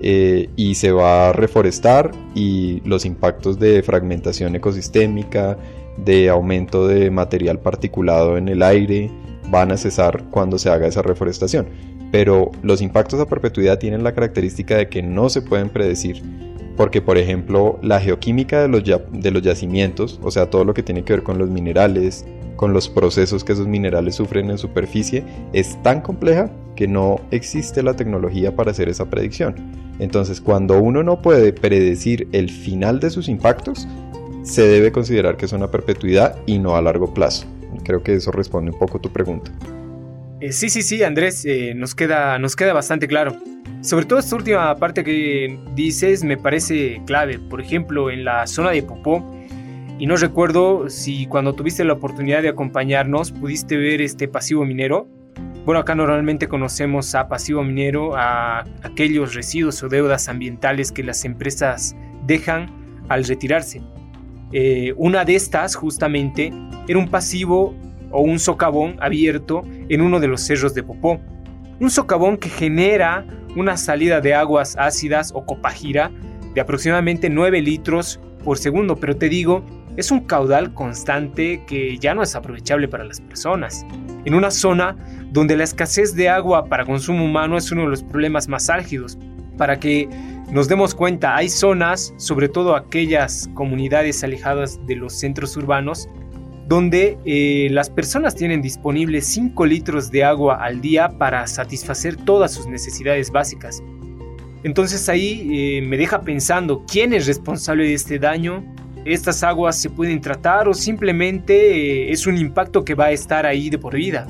eh, 0.03 0.49
y 0.57 0.77
se 0.77 0.93
va 0.93 1.29
a 1.29 1.33
reforestar 1.33 2.13
y 2.35 2.81
los 2.85 3.05
impactos 3.05 3.59
de 3.59 3.83
fragmentación 3.83 4.55
ecosistémica, 4.57 5.59
de 5.99 6.31
aumento 6.31 6.89
de 6.89 7.11
material 7.11 7.59
particulado 7.59 8.39
en 8.39 8.49
el 8.49 8.63
aire, 8.63 9.11
van 9.51 9.73
a 9.73 9.77
cesar 9.77 10.25
cuando 10.31 10.59
se 10.59 10.71
haga 10.71 10.87
esa 10.87 11.03
reforestación. 11.03 11.69
Pero 12.11 12.51
los 12.63 12.81
impactos 12.81 13.21
a 13.21 13.27
perpetuidad 13.27 13.79
tienen 13.79 14.03
la 14.03 14.15
característica 14.15 14.77
de 14.77 14.89
que 14.89 15.03
no 15.03 15.29
se 15.29 15.43
pueden 15.43 15.69
predecir, 15.69 16.23
porque 16.77 17.03
por 17.03 17.19
ejemplo 17.19 17.79
la 17.83 18.01
geoquímica 18.01 18.63
de 18.63 18.69
los, 18.69 18.83
de 18.85 19.31
los 19.31 19.43
yacimientos, 19.43 20.19
o 20.23 20.31
sea, 20.31 20.49
todo 20.49 20.65
lo 20.65 20.75
que 20.75 20.83
tiene 20.83 21.05
que 21.05 21.13
ver 21.13 21.23
con 21.23 21.39
los 21.39 21.51
minerales, 21.51 22.25
con 22.57 22.73
los 22.73 22.89
procesos 22.89 23.45
que 23.45 23.53
esos 23.53 23.67
minerales 23.67 24.15
sufren 24.15 24.51
en 24.51 24.59
superficie, 24.59 25.25
es 25.53 25.81
tan 25.83 26.01
compleja 26.01 26.51
que 26.81 26.89
no 26.89 27.21
existe 27.31 27.83
la 27.83 27.95
tecnología 27.95 28.57
para 28.57 28.71
hacer 28.71 28.89
esa 28.89 29.11
predicción. 29.11 29.55
Entonces, 29.99 30.41
cuando 30.41 30.81
uno 30.81 31.03
no 31.03 31.21
puede 31.21 31.53
predecir 31.53 32.27
el 32.33 32.49
final 32.49 33.01
de 33.01 33.11
sus 33.11 33.29
impactos, 33.29 33.87
se 34.45 34.63
debe 34.67 34.91
considerar 34.91 35.37
que 35.37 35.47
son 35.47 35.63
a 35.63 35.71
perpetuidad 35.71 36.37
y 36.47 36.59
no 36.59 36.77
a 36.77 36.81
largo 36.81 37.13
plazo. 37.13 37.47
Creo 37.85 38.03
que 38.03 38.15
eso 38.15 38.33
responde 38.33 38.71
un 38.71 38.79
poco 38.79 38.99
tu 38.99 39.13
pregunta. 39.13 39.53
Eh, 40.41 40.53
sí, 40.53 40.71
sí, 40.71 40.81
sí, 40.81 41.03
Andrés, 41.03 41.45
eh, 41.45 41.75
nos, 41.77 41.95
queda, 41.95 42.39
nos 42.39 42.57
queda 42.57 42.73
bastante 42.73 43.07
claro. 43.07 43.37
Sobre 43.83 44.07
todo 44.07 44.19
esta 44.19 44.35
última 44.37 44.75
parte 44.77 45.05
que 45.05 45.61
dices 45.75 46.25
me 46.25 46.39
parece 46.39 47.03
clave. 47.05 47.39
Por 47.39 47.61
ejemplo, 47.61 48.11
en 48.11 48.25
la 48.25 48.47
zona 48.47 48.71
de 48.71 48.83
Popó, 48.83 49.23
y 49.99 50.07
no 50.07 50.17
recuerdo 50.17 50.89
si 50.89 51.27
cuando 51.27 51.53
tuviste 51.53 51.85
la 51.85 51.93
oportunidad 51.93 52.41
de 52.41 52.49
acompañarnos 52.49 53.33
pudiste 53.33 53.77
ver 53.77 54.01
este 54.01 54.29
pasivo 54.29 54.65
minero. 54.65 55.20
Bueno, 55.65 55.81
acá 55.81 55.95
normalmente 55.95 56.49
conocemos 56.49 57.15
a 57.15 57.29
pasivo 57.29 57.63
minero 57.63 58.17
a 58.17 58.65
aquellos 58.83 59.35
residuos 59.35 59.83
o 59.83 59.89
deudas 59.89 60.29
ambientales 60.29 60.91
que 60.91 61.03
las 61.03 61.25
empresas 61.27 61.95
dejan 62.27 62.71
al 63.09 63.25
retirarse. 63.25 63.83
Eh, 64.53 64.95
una 64.97 65.25
de 65.25 65.37
estas 65.37 65.77
justamente 65.77 66.51
era 66.89 66.99
un 66.99 67.09
pasivo 67.09 67.75
o 68.11 68.23
un 68.23 68.39
socavón 68.39 68.97
abierto 69.01 69.63
en 69.89 70.01
uno 70.01 70.19
de 70.19 70.29
los 70.29 70.41
cerros 70.41 70.75
de 70.75 70.83
Popó. 70.83 71.21
Un 71.79 71.91
socavón 71.91 72.39
que 72.39 72.49
genera 72.49 73.27
una 73.55 73.77
salida 73.77 74.21
de 74.21 74.35
aguas 74.35 74.77
ácidas 74.79 75.31
o 75.35 75.45
copajira 75.45 76.11
de 76.55 76.61
aproximadamente 76.61 77.29
9 77.29 77.61
litros 77.61 78.19
por 78.45 78.59
segundo, 78.59 78.97
pero 78.97 79.17
te 79.17 79.29
digo, 79.29 79.65
es 79.97 80.11
un 80.11 80.21
caudal 80.21 80.73
constante 80.75 81.65
que 81.67 81.99
ya 81.99 82.15
no 82.15 82.23
es 82.23 82.35
aprovechable 82.35 82.89
para 82.89 83.05
las 83.05 83.21
personas. 83.21 83.85
En 84.25 84.35
una 84.35 84.51
zona 84.51 84.97
donde 85.31 85.57
la 85.57 85.65
escasez 85.65 86.15
de 86.15 86.29
agua 86.29 86.67
para 86.67 86.85
consumo 86.85 87.25
humano 87.25 87.57
es 87.57 87.71
uno 87.71 87.83
de 87.83 87.89
los 87.89 88.03
problemas 88.03 88.49
más 88.49 88.71
álgidos. 88.71 89.19
Para 89.57 89.79
que 89.79 90.09
nos 90.51 90.69
demos 90.69 90.95
cuenta, 90.95 91.37
hay 91.37 91.49
zonas, 91.49 92.15
sobre 92.17 92.49
todo 92.49 92.75
aquellas 92.75 93.49
comunidades 93.55 94.25
alejadas 94.25 94.81
de 94.87 94.97
los 94.97 95.13
centros 95.13 95.57
urbanos, 95.57 96.09
donde 96.67 97.19
eh, 97.25 97.69
las 97.71 97.91
personas 97.91 98.35
tienen 98.35 98.63
disponibles 98.63 99.27
5 99.27 99.67
litros 99.67 100.11
de 100.11 100.25
agua 100.25 100.65
al 100.65 100.81
día 100.81 101.09
para 101.19 101.47
satisfacer 101.47 102.17
todas 102.17 102.53
sus 102.53 102.67
necesidades 102.67 103.31
básicas. 103.31 103.83
Entonces 104.63 105.09
ahí 105.09 105.49
eh, 105.53 105.83
me 105.83 105.97
deja 105.97 106.21
pensando, 106.21 106.85
¿quién 106.91 107.13
es 107.13 107.27
responsable 107.27 107.85
de 107.85 107.95
este 107.95 108.19
daño? 108.19 108.65
¿Estas 109.05 109.43
aguas 109.43 109.81
se 109.81 109.89
pueden 109.89 110.21
tratar 110.21 110.69
o 110.69 110.75
simplemente 110.75 112.09
eh, 112.09 112.13
es 112.13 112.27
un 112.27 112.37
impacto 112.37 112.85
que 112.85 112.95
va 112.95 113.07
a 113.07 113.11
estar 113.13 113.47
ahí 113.47 113.71
de 113.71 113.79
por 113.79 113.95
vida? 113.95 114.27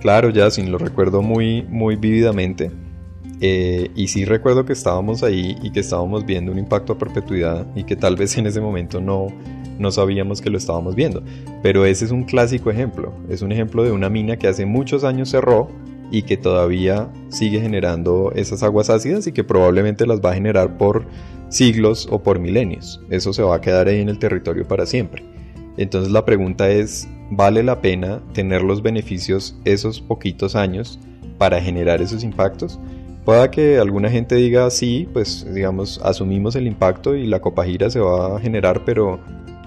Claro, 0.00 0.30
sin 0.50 0.70
lo 0.70 0.78
recuerdo 0.78 1.20
muy, 1.20 1.62
muy 1.62 1.96
vívidamente. 1.96 2.70
y 3.40 4.08
sí 4.08 4.24
recuerdo 4.24 4.64
que 4.64 4.72
estábamos 4.72 5.22
ahí 5.22 5.56
y 5.62 5.70
que 5.70 5.80
estábamos 5.80 6.24
viendo 6.24 6.52
un 6.52 6.58
impacto 6.58 6.94
a 6.94 6.98
perpetuidad 6.98 7.66
y 7.74 7.84
que 7.84 7.96
tal 7.96 8.16
vez 8.16 8.38
en 8.38 8.46
ese 8.46 8.60
momento 8.60 9.00
no, 9.00 9.28
no 9.78 9.90
sabíamos 9.90 10.40
que 10.40 10.48
lo 10.48 10.58
estábamos 10.58 10.94
viendo. 10.94 11.22
Pero 11.62 11.84
ese 11.84 12.06
es 12.06 12.10
un 12.10 12.24
clásico 12.24 12.70
ejemplo. 12.70 13.12
Es 13.28 13.42
un 13.42 13.52
ejemplo 13.52 13.84
de 13.84 13.90
una 13.92 14.08
mina 14.08 14.36
que 14.36 14.48
hace 14.48 14.64
muchos 14.64 15.04
años 15.04 15.30
cerró 15.30 15.68
y 16.10 16.22
que 16.22 16.36
todavía 16.36 17.10
sigue 17.28 17.60
generando 17.60 18.32
esas 18.34 18.62
aguas 18.62 18.90
ácidas 18.90 19.26
y 19.26 19.32
que 19.32 19.44
probablemente 19.44 20.06
las 20.06 20.20
va 20.20 20.30
a 20.30 20.34
generar 20.34 20.76
por 20.78 21.06
siglos 21.48 22.08
o 22.10 22.22
por 22.22 22.38
milenios. 22.38 23.00
Eso 23.10 23.32
se 23.32 23.42
va 23.42 23.56
a 23.56 23.60
quedar 23.60 23.88
ahí 23.88 24.00
en 24.00 24.08
el 24.08 24.18
territorio 24.18 24.66
para 24.66 24.86
siempre. 24.86 25.24
Entonces 25.76 26.12
la 26.12 26.24
pregunta 26.24 26.70
es, 26.70 27.08
¿vale 27.30 27.62
la 27.62 27.80
pena 27.80 28.22
tener 28.32 28.62
los 28.62 28.82
beneficios 28.82 29.56
esos 29.64 30.00
poquitos 30.00 30.56
años 30.56 30.98
para 31.38 31.60
generar 31.60 32.00
esos 32.00 32.24
impactos? 32.24 32.78
Pueda 33.24 33.50
que 33.50 33.78
alguna 33.78 34.08
gente 34.08 34.36
diga, 34.36 34.70
sí, 34.70 35.08
pues 35.12 35.46
digamos, 35.52 36.00
asumimos 36.04 36.54
el 36.54 36.66
impacto 36.66 37.16
y 37.16 37.26
la 37.26 37.40
copajira 37.40 37.90
se 37.90 37.98
va 37.98 38.36
a 38.36 38.40
generar, 38.40 38.84
pero 38.84 39.18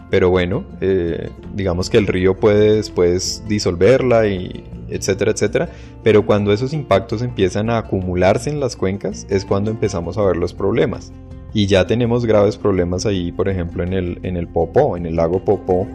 pero 0.10 0.30
bueno, 0.30 0.64
eh, 0.82 1.30
digamos 1.54 1.90
que 1.90 1.98
el 1.98 2.08
río 2.08 2.40
puede 2.40 2.76
después 2.76 3.44
disolverla 3.48 4.28
y 4.28 4.64
etcétera, 4.90 5.32
etcétera. 5.32 5.70
Pero 6.04 6.26
cuando 6.26 6.52
esos 6.52 6.74
impactos 6.74 7.22
empiezan 7.22 7.70
a 7.70 7.78
acumularse 7.78 8.50
en 8.50 8.60
las 8.60 8.76
cuencas 8.76 9.28
es 9.30 9.46
cuando 9.46 9.72
empezamos 9.72 10.18
a 10.18 10.24
ver 10.24 10.38
los 10.38 10.54
problemas. 10.54 11.12
Y 11.54 11.66
ya 11.66 11.88
tenemos 11.88 12.26
graves 12.26 12.58
problemas 12.58 13.06
ahí, 13.06 13.32
por 13.32 13.50
ejemplo, 13.50 13.84
en 13.84 13.94
el, 13.94 14.20
en 14.24 14.38
el 14.38 14.48
Popó, 14.48 14.98
en 14.98 15.06
el 15.06 15.16
lago 15.16 15.44
Popó, 15.44 15.88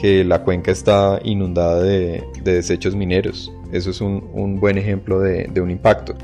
que 0.00 0.24
la 0.24 0.42
cuenca 0.42 0.70
está 0.70 1.20
inundada 1.22 1.82
de, 1.82 2.24
desechos 2.42 2.96
mineros. 2.96 3.52
Eso 3.72 3.90
es 3.90 4.00
un, 4.00 4.60
buen 4.60 4.78
ejemplo 4.78 5.20
de, 5.20 5.60
un 5.60 5.70
impacto. 5.70 6.14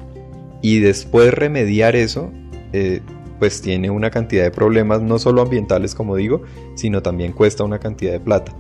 Y 0.62 0.81
después 0.81 1.33
remediar 1.33 1.94
eso, 1.94 2.31
eh, 2.72 3.00
pues 3.40 3.61
tiene 3.61 3.90
una 3.90 4.11
cantidad 4.11 4.44
de 4.44 4.53
problemas, 4.53 5.03
no 5.03 5.18
solo 5.18 5.42
ambientales 5.42 5.96
como 5.96 6.14
digo, 6.14 6.42
sino 6.76 7.03
también 7.03 7.33
cuesta 7.33 7.64
una 7.64 7.81
cantidad 7.81 8.12
de 8.12 8.20
plata. 8.20 8.53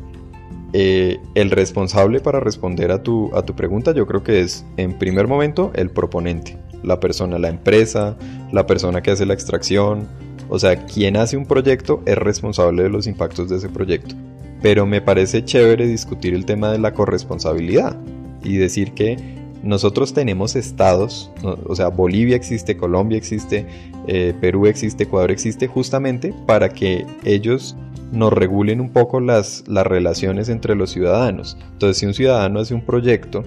Eh, 0.72 1.18
el 1.34 1.50
responsable 1.50 2.20
para 2.20 2.40
responder 2.40 2.90
a 2.90 3.02
tu, 3.02 3.30
a 3.36 3.42
tu 3.42 3.54
pregunta 3.54 3.92
yo 3.92 4.06
creo 4.06 4.22
que 4.22 4.40
es 4.40 4.64
en 4.76 4.98
primer 4.98 5.26
momento 5.28 5.72
el 5.74 5.90
proponente, 5.90 6.58
la 6.82 6.98
persona, 6.98 7.38
la 7.38 7.48
empresa, 7.48 8.16
la 8.52 8.66
persona 8.66 9.02
que 9.02 9.10
hace 9.10 9.26
la 9.26 9.34
extracción, 9.34 10.08
o 10.48 10.58
sea, 10.58 10.84
quien 10.86 11.16
hace 11.16 11.36
un 11.36 11.46
proyecto 11.46 12.02
es 12.06 12.16
responsable 12.18 12.82
de 12.82 12.88
los 12.88 13.06
impactos 13.06 13.48
de 13.48 13.56
ese 13.56 13.68
proyecto. 13.68 14.16
Pero 14.62 14.84
me 14.84 15.00
parece 15.00 15.44
chévere 15.44 15.86
discutir 15.86 16.34
el 16.34 16.44
tema 16.44 16.72
de 16.72 16.78
la 16.78 16.92
corresponsabilidad 16.92 17.96
y 18.42 18.56
decir 18.56 18.92
que 18.92 19.39
nosotros 19.62 20.14
tenemos 20.14 20.56
estados, 20.56 21.30
o 21.42 21.74
sea, 21.74 21.88
Bolivia 21.88 22.36
existe, 22.36 22.76
Colombia 22.76 23.18
existe, 23.18 23.66
eh, 24.06 24.34
Perú 24.40 24.66
existe, 24.66 25.04
Ecuador 25.04 25.30
existe, 25.30 25.66
justamente 25.66 26.34
para 26.46 26.70
que 26.70 27.06
ellos 27.24 27.76
nos 28.10 28.32
regulen 28.32 28.80
un 28.80 28.90
poco 28.90 29.20
las, 29.20 29.64
las 29.68 29.86
relaciones 29.86 30.48
entre 30.48 30.74
los 30.74 30.90
ciudadanos. 30.90 31.58
Entonces, 31.72 31.98
si 31.98 32.06
un 32.06 32.14
ciudadano 32.14 32.60
hace 32.60 32.74
un 32.74 32.80
proyecto 32.80 33.44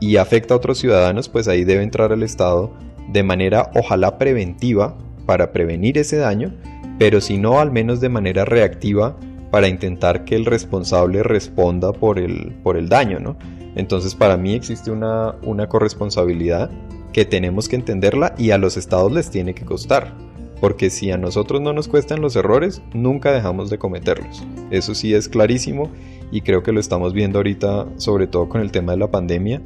y 0.00 0.16
afecta 0.16 0.54
a 0.54 0.56
otros 0.56 0.78
ciudadanos, 0.78 1.28
pues 1.28 1.46
ahí 1.46 1.64
debe 1.64 1.82
entrar 1.82 2.12
el 2.12 2.22
Estado 2.22 2.72
de 3.12 3.22
manera 3.22 3.70
ojalá 3.74 4.18
preventiva 4.18 4.96
para 5.26 5.52
prevenir 5.52 5.98
ese 5.98 6.16
daño, 6.16 6.52
pero 6.98 7.20
si 7.20 7.38
no, 7.38 7.60
al 7.60 7.70
menos 7.70 8.00
de 8.00 8.08
manera 8.08 8.44
reactiva 8.44 9.16
para 9.50 9.68
intentar 9.68 10.24
que 10.24 10.36
el 10.36 10.44
responsable 10.44 11.22
responda 11.22 11.92
por 11.92 12.18
el, 12.18 12.56
por 12.62 12.76
el 12.76 12.88
daño, 12.88 13.18
¿no? 13.20 13.36
Entonces 13.76 14.14
para 14.14 14.36
mí 14.36 14.54
existe 14.54 14.90
una, 14.90 15.36
una 15.42 15.68
corresponsabilidad 15.68 16.70
que 17.12 17.24
tenemos 17.24 17.68
que 17.68 17.76
entenderla 17.76 18.34
y 18.38 18.50
a 18.50 18.58
los 18.58 18.76
estados 18.76 19.12
les 19.12 19.30
tiene 19.30 19.54
que 19.54 19.64
costar. 19.64 20.14
Porque 20.60 20.90
si 20.90 21.10
a 21.10 21.16
nosotros 21.16 21.60
no 21.60 21.72
nos 21.72 21.88
cuestan 21.88 22.20
los 22.20 22.36
errores, 22.36 22.82
nunca 22.92 23.32
dejamos 23.32 23.70
de 23.70 23.78
cometerlos. 23.78 24.44
Eso 24.70 24.94
sí 24.94 25.14
es 25.14 25.28
clarísimo 25.28 25.90
y 26.30 26.42
creo 26.42 26.62
que 26.62 26.72
lo 26.72 26.80
estamos 26.80 27.14
viendo 27.14 27.38
ahorita, 27.38 27.86
sobre 27.96 28.26
todo 28.26 28.48
con 28.48 28.60
el 28.60 28.70
tema 28.70 28.92
de 28.92 28.98
la 28.98 29.10
pandemia. 29.10 29.62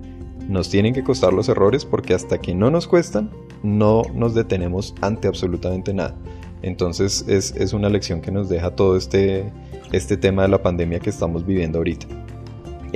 Nos 0.48 0.70
tienen 0.70 0.94
que 0.94 1.02
costar 1.02 1.32
los 1.32 1.48
errores 1.48 1.84
porque 1.84 2.14
hasta 2.14 2.38
que 2.38 2.54
no 2.54 2.70
nos 2.70 2.86
cuestan, 2.86 3.30
no 3.62 4.02
nos 4.14 4.34
detenemos 4.34 4.94
ante 5.00 5.26
absolutamente 5.26 5.92
nada. 5.92 6.14
Entonces 6.62 7.24
es, 7.28 7.54
es 7.56 7.72
una 7.72 7.88
lección 7.88 8.20
que 8.20 8.30
nos 8.30 8.48
deja 8.48 8.70
todo 8.70 8.96
este, 8.96 9.52
este 9.90 10.16
tema 10.16 10.42
de 10.42 10.48
la 10.48 10.62
pandemia 10.62 11.00
que 11.00 11.10
estamos 11.10 11.44
viviendo 11.44 11.78
ahorita. 11.78 12.06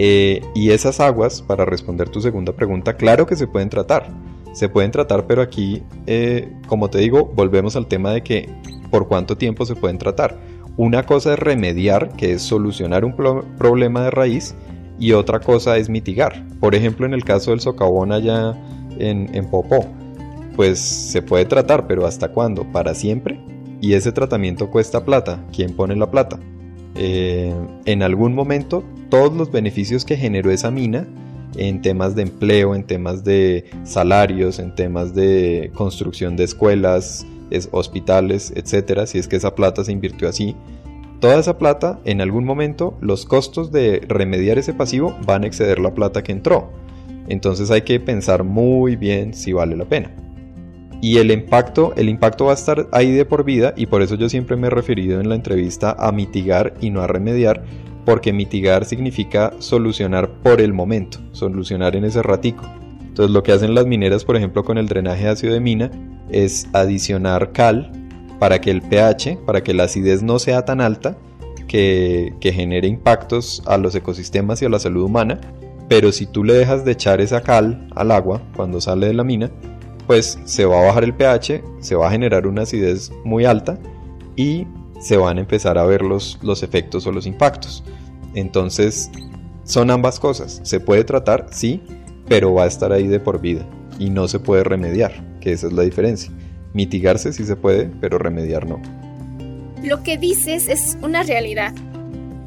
Eh, 0.00 0.42
y 0.54 0.70
esas 0.70 1.00
aguas, 1.00 1.42
para 1.42 1.64
responder 1.64 2.08
tu 2.08 2.20
segunda 2.20 2.52
pregunta, 2.52 2.96
claro 2.96 3.26
que 3.26 3.34
se 3.34 3.48
pueden 3.48 3.68
tratar. 3.68 4.08
Se 4.52 4.68
pueden 4.68 4.92
tratar, 4.92 5.26
pero 5.26 5.42
aquí, 5.42 5.82
eh, 6.06 6.52
como 6.68 6.88
te 6.88 6.98
digo, 6.98 7.26
volvemos 7.34 7.74
al 7.74 7.88
tema 7.88 8.12
de 8.12 8.22
que 8.22 8.48
por 8.92 9.08
cuánto 9.08 9.37
tiempo 9.37 9.66
se 9.66 9.74
pueden 9.74 9.98
tratar. 9.98 10.38
Una 10.76 11.02
cosa 11.02 11.32
es 11.32 11.38
remediar, 11.40 12.12
que 12.16 12.32
es 12.32 12.42
solucionar 12.42 13.04
un 13.04 13.16
problema 13.16 14.04
de 14.04 14.12
raíz, 14.12 14.54
y 15.00 15.12
otra 15.12 15.40
cosa 15.40 15.76
es 15.76 15.88
mitigar. 15.88 16.46
Por 16.61 16.76
ejemplo, 16.76 17.04
en 17.04 17.12
el 17.12 17.24
caso 17.24 17.50
del 17.50 17.58
socavón 17.58 18.12
allá 18.12 18.56
en, 19.00 19.34
en 19.34 19.50
Popó, 19.50 19.84
pues 20.54 20.78
se 20.78 21.22
puede 21.22 21.44
tratar, 21.44 21.88
pero 21.88 22.06
¿hasta 22.06 22.28
cuándo? 22.28 22.64
¿Para 22.70 22.94
siempre? 22.94 23.40
Y 23.80 23.94
ese 23.94 24.12
tratamiento 24.12 24.70
cuesta 24.70 25.04
plata. 25.04 25.44
¿Quién 25.52 25.74
pone 25.74 25.96
la 25.96 26.08
plata? 26.08 26.38
Eh, 26.98 27.54
en 27.84 28.02
algún 28.02 28.34
momento 28.34 28.82
todos 29.08 29.32
los 29.32 29.52
beneficios 29.52 30.04
que 30.04 30.16
generó 30.16 30.50
esa 30.50 30.70
mina 30.70 31.06
en 31.56 31.80
temas 31.80 32.14
de 32.14 32.22
empleo, 32.22 32.74
en 32.74 32.84
temas 32.84 33.24
de 33.24 33.64
salarios, 33.84 34.58
en 34.58 34.74
temas 34.74 35.14
de 35.14 35.70
construcción 35.74 36.37
de 36.37 36.44
escuelas, 36.44 37.26
hospitales, 37.70 38.52
etcétera, 38.54 39.06
si 39.06 39.18
es 39.18 39.28
que 39.28 39.37
esa 39.37 39.54
plata 39.54 39.84
se 39.84 39.92
invirtió 39.92 40.28
así. 40.28 40.54
Toda 41.20 41.38
esa 41.38 41.58
plata, 41.58 42.00
en 42.04 42.20
algún 42.20 42.44
momento, 42.44 42.96
los 43.00 43.24
costos 43.24 43.72
de 43.72 44.02
remediar 44.06 44.58
ese 44.58 44.72
pasivo 44.72 45.16
van 45.26 45.44
a 45.44 45.46
exceder 45.46 45.78
la 45.80 45.94
plata 45.94 46.22
que 46.22 46.32
entró. 46.32 46.70
Entonces 47.28 47.70
hay 47.70 47.82
que 47.82 47.98
pensar 47.98 48.44
muy 48.44 48.96
bien 48.96 49.34
si 49.34 49.52
vale 49.52 49.76
la 49.76 49.84
pena. 49.84 50.11
Y 51.00 51.18
el 51.18 51.30
impacto, 51.30 51.92
el 51.96 52.08
impacto 52.08 52.46
va 52.46 52.52
a 52.52 52.54
estar 52.54 52.88
ahí 52.92 53.12
de 53.12 53.24
por 53.24 53.44
vida 53.44 53.72
y 53.76 53.87
por 53.87 54.02
eso 54.02 54.16
yo 54.16 54.28
siempre 54.28 54.56
me 54.56 54.66
he 54.66 54.70
referido 54.70 55.20
en 55.20 55.28
la 55.28 55.37
entrevista 55.37 55.94
a 55.98 56.11
mitigar 56.11 56.74
y 56.80 56.90
no 56.90 57.02
a 57.02 57.06
remediar, 57.06 57.62
porque 58.04 58.32
mitigar 58.32 58.84
significa 58.84 59.52
solucionar 59.58 60.28
por 60.42 60.61
el 60.61 60.72
momento, 60.72 61.18
solucionar 61.32 61.94
en 61.94 62.04
ese 62.04 62.22
ratico. 62.22 62.64
Entonces 63.00 63.32
lo 63.32 63.42
que 63.42 63.52
hacen 63.52 63.74
las 63.74 63.87
mineras, 63.87 64.24
por 64.24 64.37
ejemplo, 64.37 64.64
con 64.64 64.76
el 64.76 64.88
drenaje 64.88 65.28
ácido 65.28 65.52
de 65.52 65.61
mina, 65.61 65.90
es 66.30 66.68
adicionar 66.72 67.52
cal 67.52 67.92
para 68.38 68.61
que 68.61 68.70
el 68.70 68.82
pH, 68.82 69.38
para 69.46 69.62
que 69.62 69.74
la 69.74 69.84
acidez 69.84 70.22
no 70.22 70.38
sea 70.38 70.64
tan 70.64 70.80
alta, 70.80 71.16
que, 71.66 72.34
que 72.40 72.52
genere 72.52 72.88
impactos 72.88 73.62
a 73.66 73.76
los 73.76 73.94
ecosistemas 73.94 74.62
y 74.62 74.64
a 74.64 74.68
la 74.68 74.78
salud 74.78 75.04
humana. 75.04 75.40
Pero 75.88 76.12
si 76.12 76.26
tú 76.26 76.44
le 76.44 76.54
dejas 76.54 76.84
de 76.84 76.92
echar 76.92 77.20
esa 77.20 77.42
cal 77.42 77.88
al 77.94 78.11
agua 78.11 78.42
cuando 78.54 78.80
sale 78.80 79.06
de 79.06 79.14
la 79.14 79.24
mina, 79.24 79.50
pues 80.08 80.38
se 80.46 80.64
va 80.64 80.80
a 80.80 80.86
bajar 80.86 81.04
el 81.04 81.14
pH, 81.14 81.62
se 81.80 81.94
va 81.94 82.08
a 82.08 82.10
generar 82.10 82.46
una 82.46 82.62
acidez 82.62 83.12
muy 83.24 83.44
alta 83.44 83.78
y 84.36 84.66
se 85.00 85.18
van 85.18 85.36
a 85.36 85.40
empezar 85.42 85.76
a 85.76 85.84
ver 85.84 86.00
los, 86.00 86.38
los 86.42 86.62
efectos 86.62 87.06
o 87.06 87.12
los 87.12 87.26
impactos. 87.26 87.84
Entonces, 88.34 89.10
son 89.64 89.90
ambas 89.90 90.18
cosas. 90.18 90.60
Se 90.64 90.80
puede 90.80 91.04
tratar, 91.04 91.48
sí, 91.50 91.82
pero 92.26 92.54
va 92.54 92.64
a 92.64 92.66
estar 92.66 92.90
ahí 92.90 93.06
de 93.06 93.20
por 93.20 93.38
vida 93.40 93.66
y 93.98 94.08
no 94.08 94.28
se 94.28 94.40
puede 94.40 94.64
remediar, 94.64 95.12
que 95.40 95.52
esa 95.52 95.66
es 95.66 95.74
la 95.74 95.82
diferencia. 95.82 96.32
Mitigarse 96.72 97.32
sí 97.34 97.44
se 97.44 97.56
puede, 97.56 97.90
pero 98.00 98.16
remediar 98.16 98.66
no. 98.66 98.80
Lo 99.84 100.02
que 100.02 100.16
dices 100.16 100.68
es 100.68 100.96
una 101.02 101.22
realidad. 101.22 101.74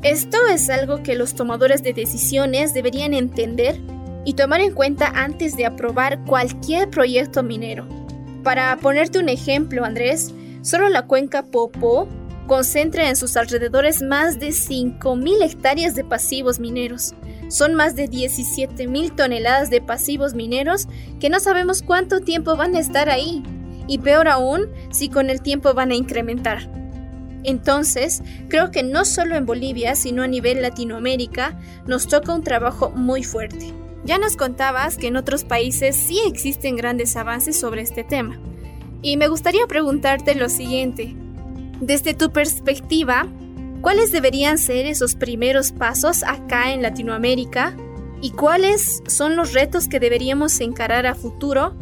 Esto 0.02 0.38
es 0.52 0.68
algo 0.72 1.04
que 1.04 1.14
los 1.14 1.36
tomadores 1.36 1.84
de 1.84 1.94
decisiones 1.94 2.74
deberían 2.74 3.14
entender 3.14 3.80
y 4.26 4.34
tomar 4.34 4.62
en 4.62 4.74
cuenta 4.74 5.08
antes 5.08 5.56
de 5.56 5.66
aprobar 5.66 6.24
cualquier 6.26 6.90
proyecto 6.90 7.44
minero. 7.44 7.88
Para 8.44 8.76
ponerte 8.78 9.20
un 9.20 9.30
ejemplo, 9.30 9.86
Andrés, 9.86 10.34
solo 10.62 10.90
la 10.90 11.06
cuenca 11.08 11.44
Popó 11.44 12.08
concentra 12.48 13.08
en 13.08 13.16
sus 13.16 13.38
alrededores 13.38 14.02
más 14.02 14.40
de 14.40 14.50
5.000 14.50 15.44
hectáreas 15.44 15.96
de 15.96 16.04
pasivos 16.04 16.60
mineros. 16.60 17.14
Son 17.50 17.76
más 17.76 17.96
de 17.96 18.10
17.000 18.10 19.16
toneladas 19.16 19.70
de 19.70 19.82
pasivos 19.82 20.34
mineros 20.34 20.88
que 21.20 21.30
no 21.30 21.40
sabemos 21.40 21.82
cuánto 21.82 22.20
tiempo 22.20 22.56
van 22.56 22.76
a 22.76 22.80
estar 22.80 23.10
ahí. 23.10 23.44
Y 23.88 24.00
peor 24.00 24.28
aún, 24.28 24.70
si 24.92 25.10
con 25.10 25.30
el 25.30 25.42
tiempo 25.42 25.74
van 25.74 25.92
a 25.92 25.96
incrementar. 25.96 26.70
Entonces, 27.44 28.22
creo 28.50 28.72
que 28.72 28.84
no 28.84 29.06
solo 29.06 29.36
en 29.36 29.46
Bolivia, 29.46 29.96
sino 29.96 30.24
a 30.24 30.28
nivel 30.28 30.62
Latinoamérica, 30.62 31.60
nos 31.88 32.08
toca 32.08 32.34
un 32.34 32.44
trabajo 32.44 32.92
muy 32.92 33.24
fuerte. 33.24 33.74
Ya 34.04 34.18
nos 34.18 34.36
contabas 34.36 34.98
que 34.98 35.08
en 35.08 35.16
otros 35.16 35.44
países 35.44 35.96
sí 35.96 36.20
existen 36.26 36.76
grandes 36.76 37.16
avances 37.16 37.60
sobre 37.60 37.82
este 37.82 38.04
tema. 38.04 38.40
Y 39.02 39.18
me 39.18 39.28
gustaría 39.28 39.66
preguntarte 39.68 40.36
lo 40.36 40.50
siguiente. 40.50 41.16
Desde 41.80 42.14
tu 42.14 42.32
perspectiva, 42.32 43.28
¿cuáles 43.82 44.12
deberían 44.12 44.58
ser 44.58 44.86
esos 44.86 45.16
primeros 45.16 45.72
pasos 45.72 46.24
acá 46.24 46.74
en 46.74 46.82
Latinoamérica? 46.82 47.76
¿Y 48.22 48.32
cuáles 48.32 49.02
son 49.08 49.36
los 49.36 49.54
retos 49.54 49.88
que 49.88 50.00
deberíamos 50.00 50.60
encarar 50.62 51.08
a 51.08 51.16
futuro 51.16 51.76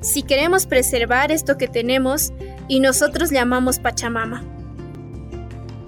si 0.00 0.22
queremos 0.22 0.66
preservar 0.66 1.32
esto 1.32 1.56
que 1.56 1.66
tenemos 1.66 2.32
y 2.68 2.80
nosotros 2.80 3.30
llamamos 3.30 3.78
Pachamama? 3.78 4.42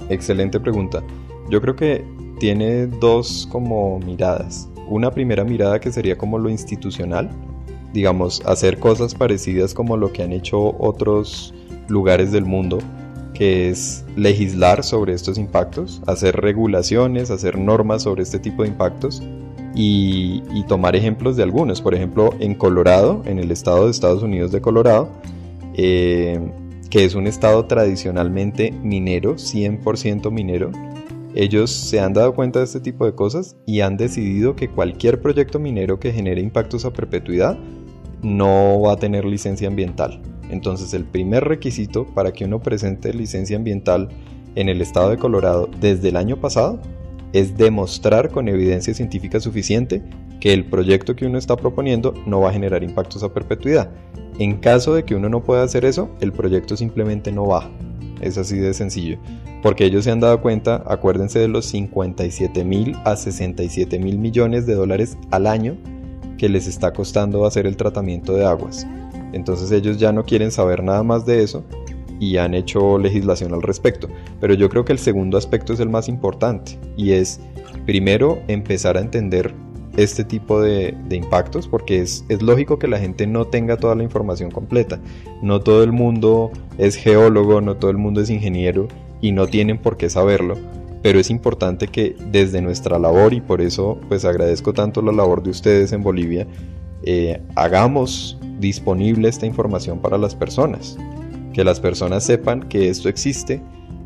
Excelente 0.09 0.59
pregunta. 0.59 1.03
Yo 1.49 1.61
creo 1.61 1.77
que 1.77 2.05
tiene 2.38 2.87
dos 2.87 3.47
como 3.51 3.99
miradas. 4.01 4.69
Una 4.90 5.12
primera 5.12 5.44
mirada 5.44 5.81
que 5.81 5.92
sería 5.92 6.18
como 6.18 6.37
lo 6.37 6.50
institucional, 6.50 7.31
digamos, 7.92 8.42
hacer 8.44 8.79
cosas 8.79 9.14
parecidas 9.14 9.72
como 9.72 9.96
lo 9.96 10.12
que 10.12 10.24
han 10.24 10.33
hecho 10.33 10.76
otros 10.81 11.55
lugares 11.88 12.33
del 12.33 12.44
mundo, 12.44 12.79
que 13.33 13.70
es 13.70 14.05
legislar 14.16 14.83
sobre 14.83 15.12
estos 15.14 15.38
impactos, 15.38 16.03
hacer 16.07 16.37
regulaciones, 16.37 17.31
hacer 17.31 17.57
normas 17.57 18.03
sobre 18.03 18.24
este 18.24 18.40
tipo 18.40 18.64
de 18.64 18.68
impactos 18.68 19.22
y, 19.74 20.42
tomar 20.68 20.96
ejemplos 20.96 21.37
de 21.37 21.44
algunos. 21.44 21.81
Por 21.81 21.94
ejemplo, 21.94 22.35
en 22.40 22.55
Colorado, 22.55 23.22
en 23.26 23.38
el 23.38 23.50
estado 23.53 23.85
de 23.85 23.92
Estados 23.92 24.22
Unidos 24.24 24.50
de 24.50 24.61
Colorado, 24.61 25.09
eh, 25.74 26.40
que 26.90 27.05
es 27.05 27.14
un 27.14 27.29
estado 27.29 27.64
tradicionalmente 27.66 28.72
minero, 28.72 29.37
100% 29.37 30.31
minero, 30.33 30.72
ellos 31.35 31.71
se 31.71 32.01
han 32.01 32.12
dado 32.12 32.35
cuenta 32.35 32.59
de 32.59 32.64
este 32.64 32.81
tipo 32.81 33.05
de 33.05 33.14
cosas 33.14 33.57
y 33.66 33.81
han 33.81 33.97
decidido 33.97 34.57
que 34.57 34.69
cualquier 34.69 35.21
proyecto 35.21 35.59
minero 35.59 36.01
que 36.01 36.12
genere 36.12 36.40
impactos 36.40 36.85
a 36.85 36.93
perpetuidad 36.93 37.59
no 38.23 38.81
va 38.81 38.93
a 38.93 38.97
tener 38.97 39.25
licencia 39.25 39.69
ambiental. 39.69 40.21
Entonces 40.51 40.93
el 40.95 41.05
primer 41.05 41.45
requisito 41.45 42.07
para 42.07 42.33
que 42.33 42.45
uno 42.45 42.61
presente 42.61 43.14
licencia 43.14 43.57
ambiental 43.57 44.09
en 44.57 44.69
el 44.69 44.81
estado 44.81 45.11
de 45.11 45.19
Colorado 45.19 45.69
desde 45.81 46.09
el 46.09 46.16
año 46.16 46.40
pasado 46.40 46.81
es 47.33 47.57
demostrar 47.57 48.31
con 48.31 48.49
evidencia 48.49 48.93
científica 48.93 49.38
suficiente 49.38 50.03
que 50.40 50.53
el 50.53 50.64
proyecto 50.64 51.14
que 51.14 51.27
uno 51.27 51.38
está 51.38 51.55
proponiendo 51.57 52.12
no 52.27 52.40
va 52.40 52.51
a 52.51 52.53
generar 52.53 52.83
impactos 52.83 53.23
a 53.23 53.33
perpetuidad. 53.33 53.90
En 54.38 54.57
caso 54.57 54.95
de 54.95 55.05
que 55.05 55.14
uno 55.14 55.29
no 55.29 55.45
pueda 55.45 55.62
hacer 55.62 55.85
eso, 55.85 56.11
el 56.21 56.33
proyecto 56.33 56.77
simplemente 56.77 57.31
no 57.31 57.47
va. 57.47 57.71
Es 58.21 58.39
así 58.39 58.57
de 58.59 58.75
sencillo. 58.75 59.19
Porque 59.63 59.85
ellos 59.85 60.05
se 60.05 60.11
han 60.11 60.21
dado 60.21 60.41
cuenta, 60.41 60.83
acuérdense 60.87 61.39
de 61.39 61.49
los 61.49 61.67
57 61.67 62.65
mil 62.65 62.97
a 63.05 63.17
67 63.17 63.99
mil 63.99 64.19
millones 64.19 64.67
de 64.67 64.75
dólares 64.75 65.17
al 65.31 65.47
año 65.47 65.77
que 66.39 66.49
les 66.49 66.67
está 66.67 66.93
costando 66.93 67.45
hacer 67.45 67.67
el 67.67 67.77
tratamiento 67.77 68.35
de 68.35 68.47
aguas. 68.47 68.87
Entonces 69.33 69.71
ellos 69.71 69.99
ya 69.99 70.13
no 70.13 70.25
quieren 70.25 70.51
saber 70.51 70.83
nada 70.83 71.03
más 71.03 71.27
de 71.27 71.43
eso 71.43 71.65
y 72.19 72.37
han 72.37 72.55
hecho 72.55 72.99
legislación 72.99 73.55
al 73.55 73.63
respecto. 73.63 74.09
Pero 74.41 74.55
yo 74.55 74.69
creo 74.69 74.85
que 74.85 74.93
el 74.93 74.99
segundo 74.99 75.39
aspecto 75.39 75.73
es 75.73 75.81
el 75.81 75.89
más 75.89 76.09
importante 76.09 76.79
y 76.97 77.13
es 77.13 77.41
primero 77.87 78.41
empezar 78.49 78.97
a 78.97 79.01
entender 79.01 79.55
este 80.03 80.25
tipo 80.25 80.61
de, 80.61 80.97
impactos 81.11 81.69
porque 81.69 82.01
es, 82.01 82.25
lógico 82.41 82.79
que 82.79 82.89
la 82.89 82.99
gente 82.99 83.27
no 83.27 83.47
tenga 83.47 83.77
toda 83.77 83.95
la 83.95 84.03
información 84.03 84.51
completa. 84.51 85.01
No 85.43 85.61
todo 85.61 85.83
el 85.83 85.93
mundo 85.93 86.51
es 86.79 86.97
geólogo, 86.97 87.61
no 87.61 87.77
todo 87.77 87.91
el 87.91 87.99
mundo 87.99 88.21
es 88.21 88.31
ingeniero 88.31 88.89
y 89.21 89.33
no 89.33 89.47
tienen 89.47 89.79
por 89.79 89.97
qué 89.97 90.09
saberlo. 90.09 90.57
Pero 91.03 91.19
es 91.19 91.31
importante 91.31 91.89
que 91.89 92.17
desde 92.31 92.61
nuestra 92.61 92.99
labor 92.99 93.33
y 93.35 93.41
por 93.41 93.61
eso 93.61 93.99
pues 94.09 94.25
agradezco 94.25 94.73
tanto 94.73 95.03
la 95.03 95.13
labor 95.13 95.43
de 95.43 95.51
ustedes 95.51 95.93
en 95.93 96.03
Bolivia, 96.03 96.47
eh, 97.03 97.41
hagamos 97.55 98.39
disponible 98.59 99.29
esta 99.29 99.47
información 99.47 99.99
para 99.99 100.19
las 100.19 100.35
personas. 100.35 100.97
Que 101.53 101.65
las 101.65 101.81
personas 101.81 102.25
sepan 102.25 102.69
que 102.69 102.89
esto 102.89 103.09
existe 103.09 103.61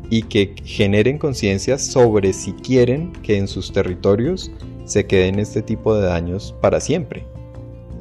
y 0.09 0.23
que 0.23 0.55
generen 0.63 1.17
conciencia 1.17 1.77
sobre 1.77 2.33
si 2.33 2.53
quieren 2.53 3.13
que 3.23 3.37
en 3.37 3.47
sus 3.47 3.71
territorios 3.71 4.51
se 4.85 5.05
queden 5.05 5.39
este 5.39 5.61
tipo 5.61 5.95
de 5.95 6.07
daños 6.07 6.55
para 6.61 6.79
siempre. 6.79 7.25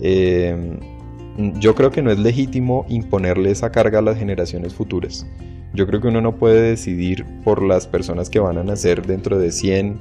Em, 0.01 0.79
yo 1.59 1.75
creo 1.75 1.91
que 1.91 2.03
no 2.03 2.11
es 2.11 2.19
legítimo 2.19 2.87
imponerle 2.89 3.51
esa 3.51 3.73
carga 3.73 3.99
a 3.99 4.03
las 4.03 4.19
generaciones 4.19 4.75
futuras. 4.75 5.27
Yo 5.73 5.87
creo 5.87 6.01
que 6.01 6.09
uno 6.09 6.21
no 6.21 6.37
puede 6.37 6.61
decidir 6.61 7.27
por 7.43 7.63
las 7.63 7.87
personas 7.89 8.31
que 8.31 8.39
van 8.39 8.59
a 8.59 8.63
nacer 8.63 9.05
dentro 9.05 9.39
de 9.39 9.51
100, 9.51 9.99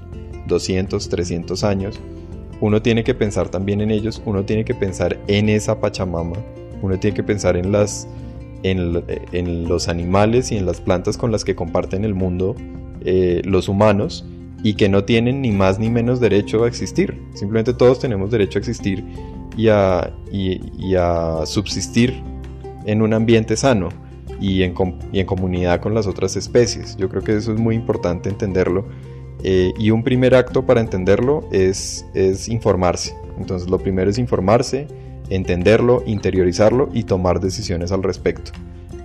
200, 0.48 1.10
300 1.10 1.64
años. 1.64 2.00
Uno 2.62 2.82
tiene 2.82 3.04
que 3.04 3.16
pensar 3.16 3.50
también 3.50 3.82
en 3.82 3.90
ellos, 3.90 4.22
uno 4.26 4.46
tiene 4.46 4.64
que 4.64 4.76
pensar 4.76 5.20
en 5.28 5.50
esa 5.50 5.82
Pachamama, 5.82 6.38
uno 6.82 7.00
tiene 7.00 7.16
que 7.16 7.24
pensar 7.24 7.58
en, 7.58 7.72
las, 7.72 8.08
en, 8.62 9.68
los 9.68 9.88
animales 9.88 10.52
y 10.52 10.58
en 10.58 10.66
las 10.66 10.80
plantas 10.80 11.18
con 11.18 11.32
las 11.32 11.44
que 11.44 11.56
comparten 11.56 12.06
el 12.06 12.14
mundo 12.14 12.56
eh, 13.02 13.42
los 13.44 13.68
humanos 13.68 14.26
y 14.64 14.76
que 14.76 14.88
no 14.88 15.04
tienen 15.04 15.42
ni 15.42 15.52
más 15.52 15.78
ni 15.78 15.90
menos 15.90 16.22
derecho 16.22 16.64
a 16.64 16.68
existir. 16.68 17.22
Simplemente 17.34 17.74
todos 17.74 18.00
tenemos 18.00 18.32
derecho 18.32 18.58
a 18.58 18.62
existir 18.62 19.04
y 19.58 19.68
a, 19.68 20.12
y, 20.32 20.96
a 20.96 21.46
subsistir 21.46 22.24
en 22.86 23.02
un 23.02 23.14
ambiente 23.14 23.58
sano 23.58 23.90
y 24.40 24.64
en, 24.64 24.74
y 25.12 25.20
en, 25.20 25.26
comunidad 25.26 25.82
con 25.82 25.94
las 25.94 26.08
otras 26.08 26.38
especies. 26.38 26.96
Yo 26.96 27.10
creo 27.10 27.24
que 27.24 27.36
eso 27.36 27.54
es 27.54 27.60
muy 27.60 27.76
importante 27.76 28.30
entenderlo. 28.30 28.86
Eh, 29.44 29.74
y 29.78 29.92
un 29.92 30.04
primer 30.04 30.34
acto 30.34 30.66
para 30.66 30.80
entenderlo 30.80 31.48
es, 31.52 32.06
es 32.14 32.48
informarse. 32.48 33.14
Entonces 33.38 33.70
lo 33.70 33.78
primero 33.80 34.10
es 34.10 34.18
informarse, 34.18 34.88
entenderlo, 35.30 36.04
interiorizarlo 36.06 36.90
y 36.94 37.04
tomar 37.04 37.42
decisiones 37.42 37.92
al 37.92 38.02
respecto. 38.02 38.52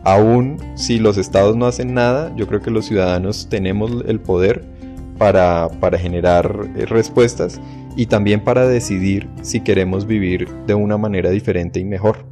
Aún 0.04 0.58
si 0.76 1.00
los 1.00 1.18
estados 1.18 1.56
no 1.56 1.66
hacen 1.66 1.94
nada, 1.94 2.32
yo 2.36 2.46
creo 2.46 2.62
que 2.62 2.70
los 2.70 2.86
ciudadanos 2.86 3.48
tenemos 3.50 4.04
el 4.06 4.20
poder 4.20 4.77
para, 5.18 5.68
generar 5.98 6.70
eh, 6.76 6.86
respuestas 6.86 7.60
y 7.96 8.06
también 8.06 8.40
para 8.40 8.66
decidir 8.66 9.28
si 9.42 9.60
queremos 9.60 10.06
vivir 10.06 10.48
de 10.66 10.74
una 10.74 10.96
manera 10.96 11.30
diferente 11.30 11.80
y 11.80 11.84
mejor, 11.84 12.24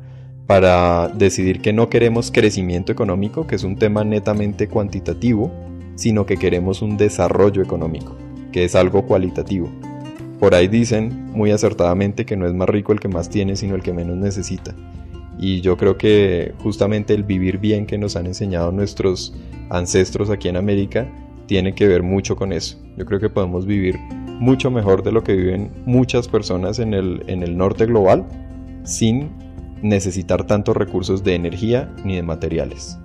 para 0.46 1.08
decidir 1.08 1.60
que 1.60 1.72
no 1.72 1.90
queremos 1.90 2.30
crecimiento 2.30 2.92
económico, 2.92 3.46
que 3.48 3.56
es 3.56 3.64
un 3.64 3.76
tema 3.76 4.04
netamente 4.04 4.68
cuantitativo, 4.68 5.50
sino 5.96 6.24
que 6.24 6.36
queremos 6.36 6.82
un 6.82 6.96
desarrollo 6.96 7.62
económico, 7.62 8.16
que 8.52 8.64
es 8.64 8.76
algo 8.76 9.06
cualitativo. 9.06 9.68
Por 10.38 10.54
ahí 10.54 10.68
dicen 10.68 11.32
muy 11.32 11.50
acertadamente 11.50 12.24
que 12.26 12.36
no 12.36 12.46
es 12.46 12.54
más 12.54 12.68
rico 12.68 12.92
el 12.92 13.00
que 13.00 13.08
más 13.08 13.28
tiene, 13.28 13.56
sino 13.56 13.74
el 13.74 13.82
que 13.82 13.92
menos 13.92 14.16
necesita. 14.16 14.74
Y 15.38 15.62
yo 15.62 15.76
creo 15.76 15.98
que 15.98 16.54
justamente 16.62 17.12
el 17.12 17.24
vivir 17.24 17.58
bien 17.58 17.86
que 17.86 17.98
nos 17.98 18.14
han 18.16 18.26
enseñado 18.26 18.70
nuestros 18.70 19.34
ancestros 19.70 20.30
aquí 20.30 20.48
en 20.48 20.56
América 20.56 21.08
tiene 21.46 21.74
que 21.74 21.86
ver 21.86 22.02
mucho 22.02 22.36
con 22.36 22.52
eso. 22.52 22.78
Yo 22.96 23.04
creo 23.04 23.20
que 23.20 23.30
podemos 23.30 23.66
vivir 23.66 23.96
mucho 24.38 24.70
mejor 24.70 25.02
de 25.02 25.12
lo 25.12 25.22
que 25.22 25.34
viven 25.34 25.70
muchas 25.86 26.28
personas 26.28 26.78
en 26.78 26.94
el, 26.94 27.22
en 27.26 27.42
el 27.42 27.56
norte 27.56 27.86
global 27.86 28.26
sin 28.84 29.30
necesitar 29.82 30.46
tantos 30.46 30.76
recursos 30.76 31.24
de 31.24 31.34
energía 31.34 31.92
ni 32.04 32.16
de 32.16 32.22
materiales. 32.22 32.98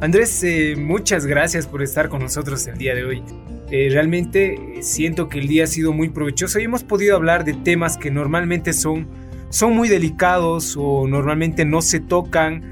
Andrés, 0.00 0.42
eh, 0.44 0.76
muchas 0.78 1.26
gracias 1.26 1.66
por 1.66 1.82
estar 1.82 2.08
con 2.08 2.20
nosotros 2.20 2.66
el 2.66 2.78
día 2.78 2.94
de 2.94 3.04
hoy. 3.04 3.22
Eh, 3.70 3.88
realmente 3.92 4.78
siento 4.80 5.28
que 5.28 5.38
el 5.38 5.46
día 5.46 5.64
ha 5.64 5.66
sido 5.66 5.92
muy 5.92 6.08
provechoso 6.08 6.58
y 6.58 6.64
hemos 6.64 6.82
podido 6.82 7.16
hablar 7.16 7.44
de 7.44 7.54
temas 7.54 7.96
que 7.96 8.10
normalmente 8.10 8.72
son 8.72 9.06
son 9.50 9.74
muy 9.74 9.88
delicados 9.88 10.76
o 10.78 11.06
normalmente 11.06 11.64
no 11.64 11.82
se 11.82 12.00
tocan, 12.00 12.62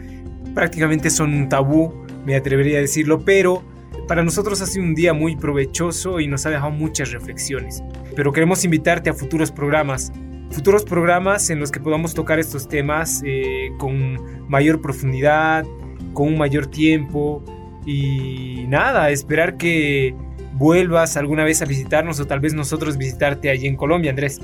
prácticamente 0.54 1.10
son 1.10 1.34
un 1.34 1.48
tabú, 1.48 1.92
me 2.24 2.36
atrevería 2.36 2.78
a 2.78 2.80
decirlo, 2.80 3.24
pero 3.24 3.62
para 4.08 4.24
nosotros 4.24 4.60
ha 4.62 4.66
sido 4.66 4.84
un 4.84 4.94
día 4.94 5.12
muy 5.12 5.36
provechoso 5.36 6.18
y 6.18 6.26
nos 6.26 6.46
ha 6.46 6.50
dejado 6.50 6.70
muchas 6.70 7.12
reflexiones. 7.12 7.84
Pero 8.16 8.32
queremos 8.32 8.64
invitarte 8.64 9.10
a 9.10 9.14
futuros 9.14 9.52
programas, 9.52 10.10
futuros 10.50 10.82
programas 10.82 11.50
en 11.50 11.60
los 11.60 11.70
que 11.70 11.78
podamos 11.78 12.14
tocar 12.14 12.38
estos 12.38 12.66
temas 12.66 13.22
eh, 13.24 13.70
con 13.78 14.48
mayor 14.48 14.80
profundidad, 14.80 15.64
con 16.14 16.28
un 16.28 16.38
mayor 16.38 16.66
tiempo 16.66 17.44
y 17.84 18.64
nada, 18.66 19.10
esperar 19.10 19.58
que 19.58 20.14
vuelvas 20.54 21.18
alguna 21.18 21.44
vez 21.44 21.60
a 21.60 21.66
visitarnos 21.66 22.18
o 22.18 22.26
tal 22.26 22.40
vez 22.40 22.54
nosotros 22.54 22.96
visitarte 22.96 23.50
allí 23.50 23.66
en 23.66 23.76
Colombia, 23.76 24.10
Andrés. 24.10 24.40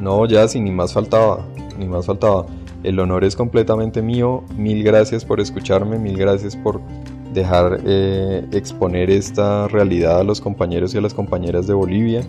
No, 0.00 0.26
ya 0.26 0.48
sí, 0.48 0.58
ni 0.58 0.72
más 0.72 0.94
faltaba, 0.94 1.46
ni 1.78 1.86
más 1.86 2.06
faltaba. 2.06 2.46
El 2.82 2.98
honor 2.98 3.24
es 3.24 3.36
completamente 3.36 4.02
mío. 4.02 4.42
Mil 4.56 4.82
gracias 4.82 5.24
por 5.24 5.38
escucharme, 5.38 5.98
mil 5.98 6.16
gracias 6.16 6.56
por 6.56 6.80
dejar 7.32 7.80
eh, 7.84 8.46
exponer 8.52 9.10
esta 9.10 9.68
realidad 9.68 10.20
a 10.20 10.24
los 10.24 10.40
compañeros 10.40 10.94
y 10.94 10.98
a 10.98 11.00
las 11.00 11.14
compañeras 11.14 11.66
de 11.66 11.74
Bolivia. 11.74 12.22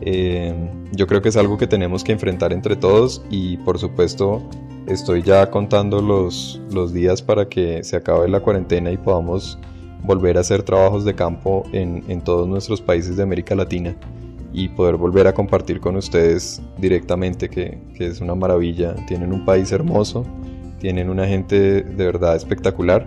Eh, 0.00 0.54
yo 0.92 1.06
creo 1.06 1.22
que 1.22 1.28
es 1.28 1.36
algo 1.36 1.58
que 1.58 1.66
tenemos 1.66 2.02
que 2.02 2.12
enfrentar 2.12 2.52
entre 2.52 2.76
todos 2.76 3.22
y 3.30 3.56
por 3.58 3.78
supuesto 3.78 4.42
estoy 4.86 5.22
ya 5.22 5.50
contando 5.50 6.00
los, 6.02 6.60
los 6.70 6.92
días 6.92 7.22
para 7.22 7.48
que 7.48 7.84
se 7.84 7.96
acabe 7.96 8.28
la 8.28 8.40
cuarentena 8.40 8.90
y 8.90 8.96
podamos 8.96 9.58
volver 10.02 10.36
a 10.36 10.40
hacer 10.40 10.64
trabajos 10.64 11.04
de 11.04 11.14
campo 11.14 11.62
en, 11.72 12.02
en 12.08 12.20
todos 12.20 12.48
nuestros 12.48 12.80
países 12.80 13.16
de 13.16 13.22
América 13.22 13.54
Latina 13.54 13.96
y 14.52 14.68
poder 14.68 14.96
volver 14.96 15.28
a 15.28 15.32
compartir 15.32 15.80
con 15.80 15.96
ustedes 15.96 16.60
directamente, 16.78 17.48
que, 17.48 17.78
que, 17.96 18.06
es 18.06 18.20
una 18.20 18.34
maravilla. 18.34 18.94
Tienen 19.06 19.32
un 19.32 19.44
país 19.46 19.72
hermoso, 19.72 20.26
tienen 20.78 21.08
una 21.08 21.26
gente 21.26 21.82
de 21.82 22.04
verdad 22.04 22.36
espectacular 22.36 23.06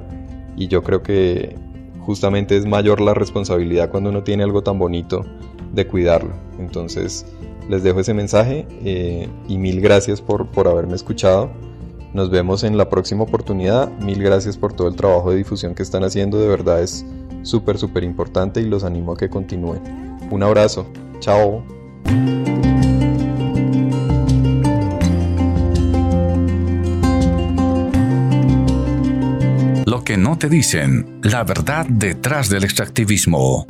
y 0.55 0.67
yo 0.67 0.83
creo 0.83 1.03
que 1.03 1.55
justamente 1.99 2.55
es 2.55 2.65
mayor 2.65 3.01
la 3.01 3.13
responsabilidad 3.13 3.89
cuando 3.89 4.09
uno 4.09 4.23
tiene 4.23 4.43
algo 4.43 4.61
tan 4.61 4.77
bonito 4.77 5.25
de 5.73 5.87
cuidarlo. 5.87 6.33
Entonces 6.59 7.25
les 7.69 7.83
dejo 7.83 7.99
ese 7.99 8.13
mensaje 8.13 8.67
eh, 8.83 9.27
y 9.47 9.57
mil 9.57 9.81
gracias 9.81 10.21
por, 10.21 10.47
por 10.47 10.67
haberme 10.67 10.95
escuchado. 10.95 11.49
Nos 12.13 12.29
vemos 12.29 12.63
en 12.63 12.77
la 12.77 12.89
próxima 12.89 13.23
oportunidad. 13.23 13.91
Mil 13.99 14.23
gracias 14.23 14.57
por 14.57 14.73
todo 14.73 14.87
el 14.87 14.95
trabajo 14.95 15.31
de 15.31 15.37
difusión 15.37 15.75
que 15.75 15.83
están 15.83 16.03
haciendo. 16.03 16.39
De 16.39 16.47
verdad 16.47 16.81
es 16.81 17.05
súper, 17.41 17.77
súper 17.77 18.03
importante 18.03 18.61
y 18.61 18.65
los 18.65 18.83
animo 18.83 19.13
a 19.13 19.17
que 19.17 19.29
continúen. 19.29 19.81
Un 20.31 20.43
abrazo. 20.43 20.85
Chao. 21.19 21.63
Que 30.05 30.15
no 30.17 30.37
te 30.37 30.47
dicen, 30.47 31.19
la 31.23 31.43
verdad 31.43 31.87
detrás 31.89 32.47
del 32.47 32.63
extractivismo. 32.63 33.65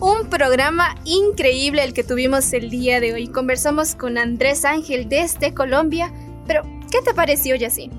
Un 0.00 0.28
programa 0.30 0.94
increíble 1.04 1.84
el 1.84 1.92
que 1.92 2.02
tuvimos 2.02 2.52
el 2.54 2.70
día 2.70 2.98
de 2.98 3.12
hoy. 3.12 3.28
Conversamos 3.28 3.94
con 3.94 4.16
Andrés 4.18 4.64
Ángel 4.64 5.08
desde 5.08 5.52
Colombia, 5.52 6.12
pero 6.46 6.62
¿qué 6.90 6.98
te 7.04 7.14
pareció, 7.14 7.54
Yacine? 7.56 7.94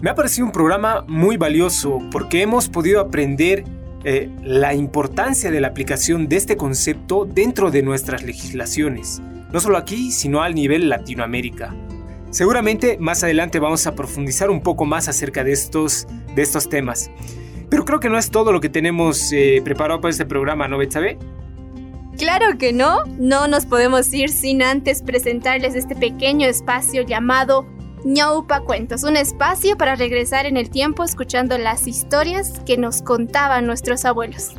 Me 0.00 0.10
ha 0.10 0.14
parecido 0.14 0.46
un 0.46 0.52
programa 0.52 1.04
muy 1.08 1.36
valioso 1.36 1.98
porque 2.12 2.42
hemos 2.42 2.68
podido 2.68 3.00
aprender 3.00 3.64
eh, 4.04 4.30
la 4.42 4.72
importancia 4.72 5.50
de 5.50 5.60
la 5.60 5.68
aplicación 5.68 6.28
de 6.28 6.36
este 6.36 6.56
concepto 6.56 7.26
dentro 7.26 7.70
de 7.70 7.82
nuestras 7.82 8.22
legislaciones, 8.22 9.20
no 9.52 9.60
solo 9.60 9.76
aquí, 9.76 10.12
sino 10.12 10.42
al 10.42 10.54
nivel 10.54 10.88
Latinoamérica. 10.88 11.74
Seguramente 12.30 12.96
más 12.98 13.24
adelante 13.24 13.58
vamos 13.58 13.86
a 13.86 13.94
profundizar 13.94 14.50
un 14.50 14.62
poco 14.62 14.84
más 14.84 15.08
acerca 15.08 15.42
de 15.42 15.52
estos, 15.52 16.06
de 16.34 16.42
estos 16.42 16.68
temas. 16.68 17.10
Pero 17.68 17.84
creo 17.84 18.00
que 18.00 18.08
no 18.08 18.18
es 18.18 18.30
todo 18.30 18.52
lo 18.52 18.60
que 18.60 18.68
tenemos 18.68 19.32
eh, 19.32 19.60
preparado 19.64 20.00
para 20.00 20.10
este 20.10 20.26
programa, 20.26 20.68
¿no, 20.68 20.78
Betsabe? 20.78 21.18
Claro 22.16 22.58
que 22.58 22.72
no, 22.72 23.04
no 23.18 23.48
nos 23.48 23.66
podemos 23.66 24.12
ir 24.12 24.30
sin 24.30 24.62
antes 24.62 25.02
presentarles 25.02 25.74
este 25.74 25.96
pequeño 25.96 26.46
espacio 26.46 27.02
llamado 27.02 27.66
ñaupa 28.04 28.60
Cuentos, 28.60 29.04
un 29.04 29.16
espacio 29.16 29.76
para 29.76 29.94
regresar 29.94 30.46
en 30.46 30.56
el 30.56 30.70
tiempo 30.70 31.04
escuchando 31.04 31.58
las 31.58 31.86
historias 31.86 32.60
que 32.66 32.76
nos 32.76 33.02
contaban 33.02 33.66
nuestros 33.66 34.04
abuelos. 34.04 34.54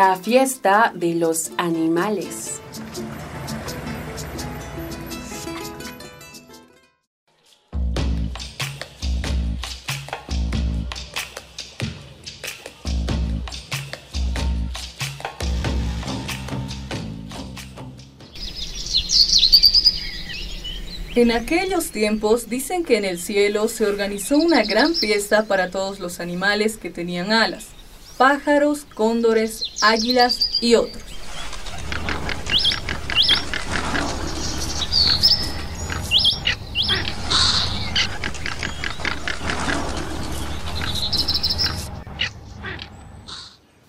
La 0.00 0.16
fiesta 0.16 0.92
de 0.94 1.14
los 1.14 1.50
animales. 1.58 2.58
En 21.14 21.30
aquellos 21.30 21.90
tiempos 21.90 22.48
dicen 22.48 22.84
que 22.84 22.96
en 22.96 23.04
el 23.04 23.20
cielo 23.20 23.68
se 23.68 23.84
organizó 23.84 24.38
una 24.38 24.64
gran 24.64 24.94
fiesta 24.94 25.44
para 25.44 25.70
todos 25.70 26.00
los 26.00 26.20
animales 26.20 26.78
que 26.78 26.88
tenían 26.88 27.32
alas, 27.32 27.66
pájaros, 28.20 28.84
cóndores, 28.94 29.64
águilas 29.80 30.58
y 30.60 30.74
otros. 30.74 31.02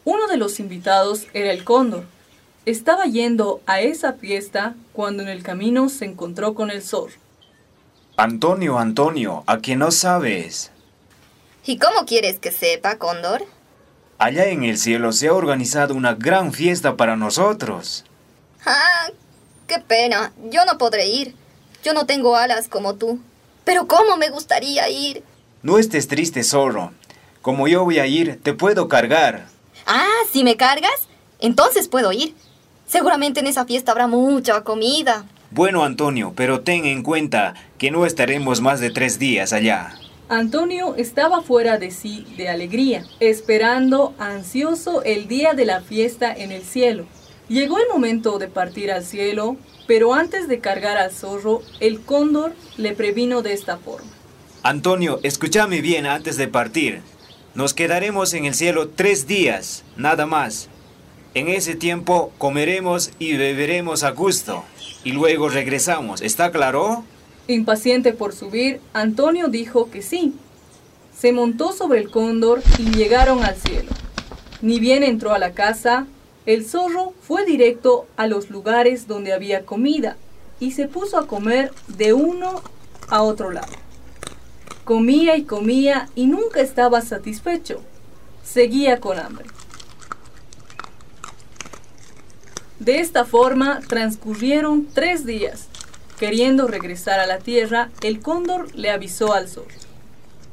Uno 0.05 0.27
de 0.27 0.37
los 0.37 0.61
invitados 0.61 1.27
era 1.33 1.51
el 1.51 1.65
cóndor, 1.65 2.05
estaba 2.65 3.07
yendo 3.07 3.59
a 3.65 3.81
esa 3.81 4.13
fiesta 4.13 4.75
cuando 4.93 5.23
en 5.23 5.27
el 5.27 5.43
camino 5.43 5.89
se 5.89 6.05
encontró 6.05 6.53
con 6.53 6.71
el 6.71 6.81
zorro. 6.81 7.15
Antonio, 8.15 8.79
Antonio, 8.79 9.43
¿a 9.45 9.59
que 9.59 9.75
no 9.75 9.91
sabes? 9.91 10.71
¿Y 11.65 11.77
cómo 11.79 12.05
quieres 12.05 12.39
que 12.39 12.51
sepa, 12.51 12.97
Cóndor? 12.97 13.45
Allá 14.21 14.49
en 14.49 14.63
el 14.63 14.77
cielo 14.77 15.13
se 15.13 15.29
ha 15.29 15.33
organizado 15.33 15.95
una 15.95 16.13
gran 16.13 16.53
fiesta 16.53 16.95
para 16.95 17.15
nosotros. 17.15 18.05
¡Ah! 18.63 19.07
¡Qué 19.65 19.79
pena! 19.79 20.31
Yo 20.51 20.63
no 20.65 20.77
podré 20.77 21.07
ir. 21.07 21.33
Yo 21.83 21.95
no 21.95 22.05
tengo 22.05 22.35
alas 22.35 22.67
como 22.67 22.93
tú. 22.93 23.19
Pero 23.63 23.87
¿cómo 23.87 24.17
me 24.17 24.29
gustaría 24.29 24.87
ir? 24.89 25.23
No 25.63 25.79
estés 25.79 26.07
triste, 26.07 26.43
zorro. 26.43 26.91
Como 27.41 27.67
yo 27.67 27.83
voy 27.83 27.97
a 27.97 28.05
ir, 28.05 28.39
te 28.43 28.53
puedo 28.53 28.87
cargar. 28.87 29.47
Ah, 29.87 30.19
si 30.31 30.43
me 30.43 30.55
cargas, 30.55 31.07
entonces 31.39 31.87
puedo 31.87 32.11
ir. 32.11 32.35
Seguramente 32.85 33.39
en 33.39 33.47
esa 33.47 33.65
fiesta 33.65 33.91
habrá 33.91 34.05
mucha 34.05 34.61
comida. 34.61 35.25
Bueno, 35.49 35.83
Antonio, 35.83 36.33
pero 36.35 36.61
ten 36.61 36.85
en 36.85 37.01
cuenta 37.01 37.55
que 37.79 37.89
no 37.89 38.05
estaremos 38.05 38.61
más 38.61 38.79
de 38.81 38.91
tres 38.91 39.17
días 39.17 39.51
allá. 39.51 39.95
Antonio 40.31 40.95
estaba 40.95 41.41
fuera 41.41 41.77
de 41.77 41.91
sí 41.91 42.25
de 42.37 42.47
alegría, 42.47 43.05
esperando 43.19 44.15
ansioso 44.17 45.03
el 45.03 45.27
día 45.27 45.53
de 45.55 45.65
la 45.65 45.81
fiesta 45.81 46.33
en 46.33 46.53
el 46.53 46.63
cielo. 46.63 47.05
Llegó 47.49 47.79
el 47.79 47.89
momento 47.91 48.39
de 48.39 48.47
partir 48.47 48.93
al 48.93 49.03
cielo, 49.03 49.57
pero 49.87 50.13
antes 50.13 50.47
de 50.47 50.61
cargar 50.61 50.97
al 50.97 51.11
zorro, 51.11 51.61
el 51.81 51.99
cóndor 51.99 52.53
le 52.77 52.93
previno 52.93 53.41
de 53.41 53.51
esta 53.51 53.75
forma. 53.75 54.09
Antonio, 54.63 55.19
escúchame 55.21 55.81
bien 55.81 56.05
antes 56.05 56.37
de 56.37 56.47
partir. 56.47 57.01
Nos 57.53 57.73
quedaremos 57.73 58.33
en 58.33 58.45
el 58.45 58.53
cielo 58.53 58.87
tres 58.87 59.27
días, 59.27 59.83
nada 59.97 60.25
más. 60.25 60.69
En 61.33 61.49
ese 61.49 61.75
tiempo 61.75 62.31
comeremos 62.37 63.11
y 63.19 63.35
beberemos 63.35 64.03
a 64.03 64.11
gusto 64.11 64.63
y 65.03 65.11
luego 65.11 65.49
regresamos, 65.49 66.21
¿está 66.21 66.53
claro? 66.53 67.03
Impaciente 67.47 68.13
por 68.13 68.33
subir, 68.33 68.79
Antonio 68.93 69.47
dijo 69.47 69.89
que 69.89 70.01
sí. 70.01 70.33
Se 71.17 71.33
montó 71.33 71.71
sobre 71.71 71.99
el 71.99 72.09
cóndor 72.09 72.61
y 72.77 72.91
llegaron 72.91 73.43
al 73.43 73.55
cielo. 73.55 73.91
Ni 74.61 74.79
bien 74.79 75.03
entró 75.03 75.33
a 75.33 75.39
la 75.39 75.53
casa, 75.53 76.05
el 76.45 76.65
zorro 76.65 77.13
fue 77.21 77.45
directo 77.45 78.07
a 78.17 78.27
los 78.27 78.49
lugares 78.49 79.07
donde 79.07 79.33
había 79.33 79.65
comida 79.65 80.17
y 80.59 80.71
se 80.71 80.87
puso 80.87 81.17
a 81.17 81.27
comer 81.27 81.71
de 81.87 82.13
uno 82.13 82.61
a 83.09 83.23
otro 83.23 83.51
lado. 83.51 83.73
Comía 84.83 85.35
y 85.35 85.43
comía 85.43 86.09
y 86.15 86.25
nunca 86.25 86.61
estaba 86.61 87.01
satisfecho. 87.01 87.81
Seguía 88.43 88.99
con 88.99 89.19
hambre. 89.19 89.45
De 92.79 92.99
esta 92.99 93.25
forma 93.25 93.79
transcurrieron 93.87 94.87
tres 94.91 95.25
días, 95.25 95.67
Queriendo 96.21 96.67
regresar 96.67 97.19
a 97.19 97.25
la 97.25 97.39
tierra, 97.39 97.89
el 98.03 98.21
cóndor 98.21 98.75
le 98.75 98.91
avisó 98.91 99.33
al 99.33 99.49
zorro. 99.49 99.73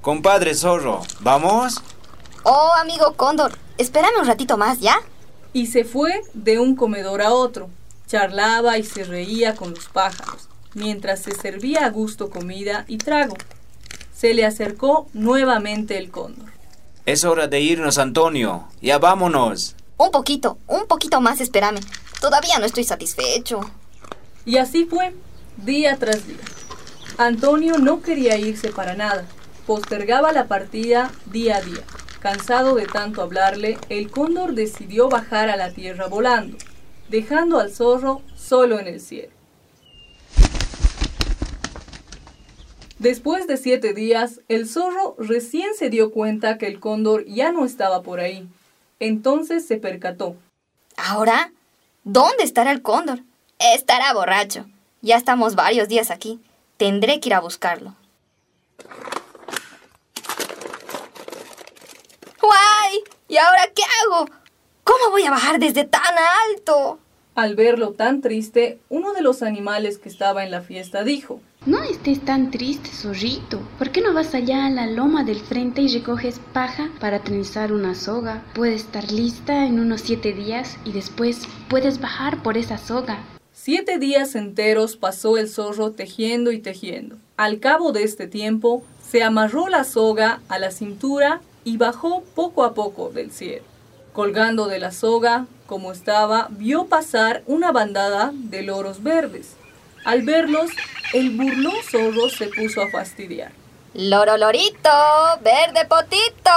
Compadre 0.00 0.54
zorro, 0.54 1.02
¿vamos? 1.20 1.82
Oh, 2.42 2.70
amigo 2.80 3.12
cóndor, 3.16 3.52
espérame 3.76 4.18
un 4.18 4.26
ratito 4.26 4.56
más, 4.56 4.80
¿ya? 4.80 4.98
Y 5.52 5.66
se 5.66 5.84
fue 5.84 6.22
de 6.32 6.58
un 6.58 6.74
comedor 6.74 7.20
a 7.20 7.34
otro. 7.34 7.68
Charlaba 8.06 8.78
y 8.78 8.82
se 8.82 9.04
reía 9.04 9.56
con 9.56 9.74
los 9.74 9.88
pájaros, 9.88 10.48
mientras 10.72 11.20
se 11.20 11.34
servía 11.34 11.84
a 11.84 11.90
gusto 11.90 12.30
comida 12.30 12.86
y 12.88 12.96
trago. 12.96 13.36
Se 14.16 14.32
le 14.32 14.46
acercó 14.46 15.06
nuevamente 15.12 15.98
el 15.98 16.10
cóndor. 16.10 16.48
Es 17.04 17.24
hora 17.24 17.46
de 17.46 17.60
irnos, 17.60 17.98
Antonio. 17.98 18.68
Ya 18.80 18.98
vámonos. 18.98 19.76
Un 19.98 20.12
poquito, 20.12 20.56
un 20.66 20.86
poquito 20.86 21.20
más, 21.20 21.42
espérame. 21.42 21.80
Todavía 22.22 22.58
no 22.58 22.64
estoy 22.64 22.84
satisfecho. 22.84 23.60
Y 24.46 24.56
así 24.56 24.86
fue, 24.86 25.12
día 25.64 25.96
tras 25.96 26.26
día. 26.26 26.36
Antonio 27.18 27.78
no 27.78 28.00
quería 28.00 28.38
irse 28.38 28.70
para 28.70 28.94
nada. 28.94 29.26
Postergaba 29.66 30.32
la 30.32 30.46
partida 30.46 31.10
día 31.26 31.56
a 31.56 31.60
día. 31.60 31.82
Cansado 32.20 32.74
de 32.74 32.86
tanto 32.86 33.22
hablarle, 33.22 33.78
el 33.88 34.10
cóndor 34.10 34.54
decidió 34.54 35.08
bajar 35.08 35.50
a 35.50 35.56
la 35.56 35.72
tierra 35.72 36.06
volando, 36.06 36.56
dejando 37.08 37.60
al 37.60 37.72
zorro 37.72 38.22
solo 38.34 38.78
en 38.78 38.86
el 38.88 39.00
cielo. 39.00 39.32
Después 42.98 43.46
de 43.46 43.56
siete 43.56 43.94
días, 43.94 44.40
el 44.48 44.68
zorro 44.68 45.14
recién 45.18 45.74
se 45.74 45.90
dio 45.90 46.10
cuenta 46.10 46.58
que 46.58 46.66
el 46.66 46.80
cóndor 46.80 47.24
ya 47.26 47.52
no 47.52 47.64
estaba 47.64 48.02
por 48.02 48.18
ahí. 48.18 48.48
Entonces 48.98 49.64
se 49.66 49.76
percató. 49.76 50.36
¿Ahora? 50.96 51.52
¿Dónde 52.02 52.42
estará 52.42 52.72
el 52.72 52.82
cóndor? 52.82 53.20
Estará 53.60 54.12
borracho. 54.12 54.66
Ya 55.00 55.16
estamos 55.16 55.54
varios 55.54 55.88
días 55.88 56.10
aquí. 56.10 56.40
Tendré 56.76 57.20
que 57.20 57.28
ir 57.28 57.34
a 57.34 57.40
buscarlo. 57.40 57.94
¡Guay! 62.40 63.04
¿Y 63.28 63.36
ahora 63.36 63.62
qué 63.74 63.82
hago? 64.02 64.28
¿Cómo 64.82 65.10
voy 65.10 65.22
a 65.24 65.30
bajar 65.30 65.60
desde 65.60 65.84
tan 65.84 66.14
alto? 66.50 66.98
Al 67.36 67.54
verlo 67.54 67.92
tan 67.92 68.20
triste, 68.20 68.80
uno 68.88 69.12
de 69.12 69.22
los 69.22 69.42
animales 69.42 69.98
que 69.98 70.08
estaba 70.08 70.42
en 70.42 70.50
la 70.50 70.62
fiesta 70.62 71.04
dijo, 71.04 71.40
No 71.64 71.80
estés 71.84 72.24
tan 72.24 72.50
triste, 72.50 72.90
zorrito. 72.90 73.60
¿Por 73.78 73.92
qué 73.92 74.00
no 74.00 74.12
vas 74.12 74.34
allá 74.34 74.66
a 74.66 74.70
la 74.70 74.86
loma 74.86 75.22
del 75.22 75.38
frente 75.38 75.82
y 75.82 75.88
recoges 75.96 76.40
paja 76.52 76.90
para 76.98 77.20
trenzar 77.20 77.72
una 77.72 77.94
soga? 77.94 78.42
Puede 78.54 78.74
estar 78.74 79.12
lista 79.12 79.66
en 79.66 79.78
unos 79.78 80.00
siete 80.00 80.32
días 80.32 80.76
y 80.84 80.90
después 80.90 81.46
puedes 81.68 82.00
bajar 82.00 82.42
por 82.42 82.56
esa 82.56 82.78
soga. 82.78 83.22
Siete 83.60 83.98
días 83.98 84.36
enteros 84.36 84.96
pasó 84.96 85.36
el 85.36 85.48
zorro 85.48 85.90
tejiendo 85.90 86.52
y 86.52 86.60
tejiendo. 86.60 87.16
Al 87.36 87.58
cabo 87.58 87.90
de 87.90 88.04
este 88.04 88.28
tiempo, 88.28 88.84
se 89.10 89.24
amarró 89.24 89.66
la 89.66 89.82
soga 89.82 90.40
a 90.48 90.60
la 90.60 90.70
cintura 90.70 91.40
y 91.64 91.76
bajó 91.76 92.22
poco 92.36 92.62
a 92.62 92.72
poco 92.72 93.10
del 93.10 93.32
cielo. 93.32 93.64
Colgando 94.12 94.68
de 94.68 94.78
la 94.78 94.92
soga, 94.92 95.46
como 95.66 95.90
estaba, 95.90 96.46
vio 96.50 96.86
pasar 96.86 97.42
una 97.46 97.72
bandada 97.72 98.30
de 98.32 98.62
loros 98.62 99.02
verdes. 99.02 99.56
Al 100.04 100.22
verlos, 100.22 100.70
el 101.12 101.30
burlón 101.36 101.74
zorro 101.90 102.30
se 102.30 102.46
puso 102.46 102.80
a 102.80 102.90
fastidiar. 102.90 103.50
Loro 103.92 104.36
lorito, 104.36 104.90
verde 105.42 105.84
potito. 105.88 106.52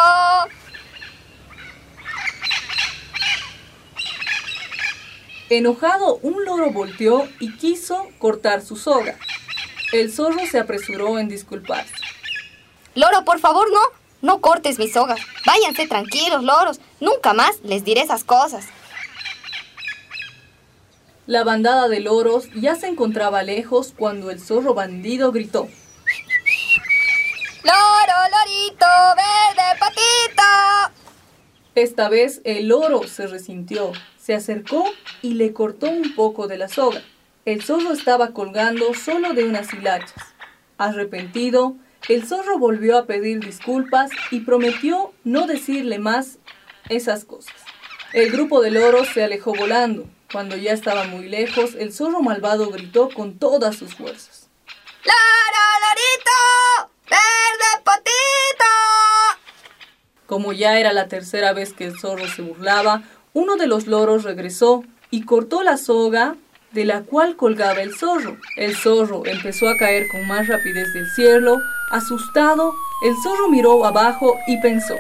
Enojado, 5.52 6.16
un 6.22 6.46
loro 6.46 6.72
volteó 6.72 7.28
y 7.42 7.52
quiso 7.58 8.08
cortar 8.20 8.62
su 8.62 8.78
soga. 8.78 9.18
El 9.92 10.10
zorro 10.10 10.40
se 10.50 10.58
apresuró 10.58 11.20
en 11.20 11.28
disculparse. 11.28 11.94
Loro, 12.96 13.26
por 13.26 13.38
favor, 13.40 13.68
no. 13.70 13.82
No 14.22 14.40
cortes 14.40 14.80
mi 14.80 14.88
soga. 14.88 15.18
Váyanse 15.46 15.90
tranquilos, 15.90 16.42
loros. 16.46 16.80
Nunca 17.02 17.34
más 17.34 17.60
les 17.66 17.84
diré 17.84 18.00
esas 18.00 18.24
cosas. 18.24 18.64
La 21.28 21.44
bandada 21.44 21.90
de 21.90 22.00
loros 22.00 22.48
ya 22.56 22.76
se 22.76 22.88
encontraba 22.88 23.44
lejos 23.44 23.94
cuando 23.98 24.32
el 24.32 24.40
zorro 24.40 24.74
bandido 24.74 25.34
gritó. 25.34 25.68
Loro, 27.66 28.20
lorito, 28.32 28.86
verde 29.18 29.80
patito. 29.82 30.44
Esta 31.76 32.08
vez 32.08 32.40
el 32.46 32.70
loro 32.70 33.06
se 33.06 33.28
resintió, 33.28 33.92
se 34.22 34.36
acercó 34.36 34.86
y 35.22 35.34
le 35.34 35.52
cortó 35.52 35.90
un 35.90 36.14
poco 36.16 36.48
de 36.48 36.58
la 36.58 36.68
soga. 36.68 37.02
El 37.46 37.64
zorro 37.64 37.92
estaba 37.92 38.34
colgando 38.34 38.94
solo 38.94 39.34
de 39.34 39.46
unas 39.46 39.74
hilachas. 39.74 40.14
Arrepentido, 40.78 41.76
el 42.08 42.28
zorro 42.28 42.60
volvió 42.60 42.98
a 42.98 43.06
pedir 43.06 43.40
disculpas 43.40 44.12
y 44.30 44.42
prometió 44.42 45.14
no 45.24 45.48
decirle 45.48 45.98
más 45.98 46.38
esas 46.90 47.26
cosas. 47.26 47.56
El 48.14 48.32
grupo 48.32 48.62
de 48.62 48.72
loros 48.72 49.08
se 49.08 49.24
alejó 49.24 49.54
volando. 49.54 50.06
Cuando 50.32 50.56
ya 50.56 50.74
estaba 50.74 51.06
muy 51.06 51.28
lejos, 51.28 51.76
el 51.76 51.92
zorro 51.92 52.22
malvado 52.22 52.70
gritó 52.70 53.10
con 53.10 53.40
todas 53.40 53.76
sus 53.76 53.96
fuerzas. 53.96 54.50
¡Loro, 55.04 55.64
lorito! 55.88 56.92
¡Verde 57.10 57.84
potito! 57.84 58.66
Como 60.28 60.54
ya 60.54 60.78
era 60.78 60.94
la 60.94 61.08
tercera 61.08 61.54
vez 61.54 61.74
que 61.74 61.86
el 61.86 62.00
zorro 62.00 62.28
se 62.28 62.42
burlaba, 62.42 63.04
uno 63.34 63.56
de 63.56 63.68
los 63.68 63.88
loros 63.88 64.24
regresó 64.24 64.84
y 65.10 65.24
cortó 65.24 65.64
la 65.64 65.78
soga 65.78 66.36
de 66.72 66.86
la 66.86 67.02
cual 67.02 67.36
colgaba 67.36 67.82
el 67.82 67.96
zorro. 67.96 68.38
El 68.58 68.76
zorro 68.76 69.24
empezó 69.26 69.68
a 69.70 69.78
caer 69.78 70.08
con 70.10 70.26
más 70.28 70.48
rapidez 70.48 70.94
del 70.94 71.10
cielo. 71.16 71.58
Asustado, 71.92 72.74
el 73.04 73.14
zorro 73.24 73.50
miró 73.50 73.86
abajo 73.86 74.38
y 74.48 74.60
pensó. 74.62 74.96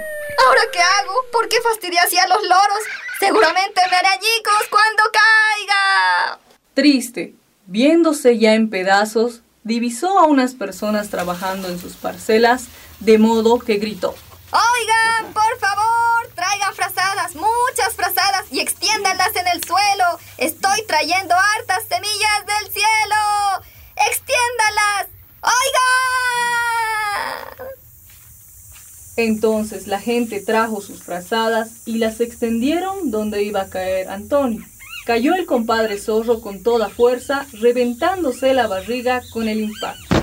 ¿Ahora 0.45 0.61
qué 0.71 0.79
hago? 0.79 1.13
¿Por 1.31 1.47
qué 1.47 1.61
fastidié 1.61 1.99
así 1.99 2.17
a 2.17 2.27
los 2.27 2.41
loros? 2.43 2.83
Seguramente 3.19 3.81
me 3.89 3.97
haré 3.97 4.07
añicos 4.07 4.67
cuando 4.69 5.03
caiga. 5.13 6.39
Triste, 6.73 7.35
viéndose 7.67 8.37
ya 8.37 8.53
en 8.53 8.69
pedazos, 8.69 9.41
divisó 9.63 10.19
a 10.19 10.25
unas 10.25 10.55
personas 10.55 11.09
trabajando 11.09 11.67
en 11.69 11.79
sus 11.79 11.93
parcelas, 11.93 12.67
de 12.99 13.17
modo 13.17 13.59
que 13.59 13.75
gritó. 13.75 14.15
Oigan, 14.51 15.33
por 15.33 15.59
favor, 15.59 16.10
traigan 16.41 16.73
frazadas, 16.73 17.35
muchas 17.35 17.93
frazadas 17.95 18.45
y 18.51 18.61
extiéndanlas 18.61 19.35
en 19.35 19.47
el 19.53 19.63
suelo. 19.63 20.05
Estoy 20.39 20.83
trayendo 20.87 21.35
hartas 21.35 21.83
semillas 21.87 22.45
del 22.47 22.73
cielo. 22.73 23.15
Extiéndalas. 24.09 25.07
Oigan. 25.43 26.41
Entonces 29.17 29.85
la 29.85 29.99
gente 29.99 30.39
trajo 30.39 30.81
sus 30.81 31.03
frazadas 31.03 31.85
y 31.85 31.99
las 31.99 32.19
extendieron 32.21 33.11
donde 33.11 33.43
iba 33.43 33.61
a 33.61 33.69
caer 33.69 34.09
Antonio. 34.09 34.65
Cayó 35.05 35.35
el 35.35 35.45
compadre 35.45 35.99
zorro 35.99 36.41
con 36.41 36.63
toda 36.63 36.89
fuerza, 36.89 37.45
reventándose 37.53 38.55
la 38.55 38.65
barriga 38.65 39.21
con 39.31 39.47
el 39.47 39.59
impacto. 39.59 40.15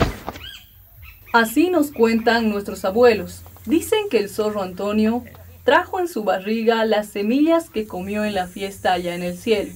Así 1.32 1.70
nos 1.70 1.92
cuentan 1.92 2.48
nuestros 2.48 2.84
abuelos. 2.84 3.42
Dicen 3.66 4.08
que 4.10 4.18
el 4.18 4.30
zorro 4.30 4.62
Antonio 4.62 5.22
trajo 5.68 6.00
en 6.00 6.08
su 6.08 6.24
barriga 6.24 6.86
las 6.86 7.08
semillas 7.08 7.68
que 7.68 7.86
comió 7.86 8.24
en 8.24 8.32
la 8.32 8.46
fiesta 8.46 8.94
allá 8.94 9.14
en 9.14 9.22
el 9.22 9.36
cielo. 9.36 9.74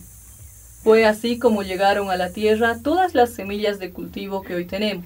Fue 0.82 1.04
así 1.04 1.38
como 1.38 1.62
llegaron 1.62 2.10
a 2.10 2.16
la 2.16 2.30
tierra 2.30 2.78
todas 2.82 3.14
las 3.14 3.34
semillas 3.34 3.78
de 3.78 3.90
cultivo 3.90 4.40
que 4.40 4.54
hoy 4.54 4.64
tenemos, 4.64 5.04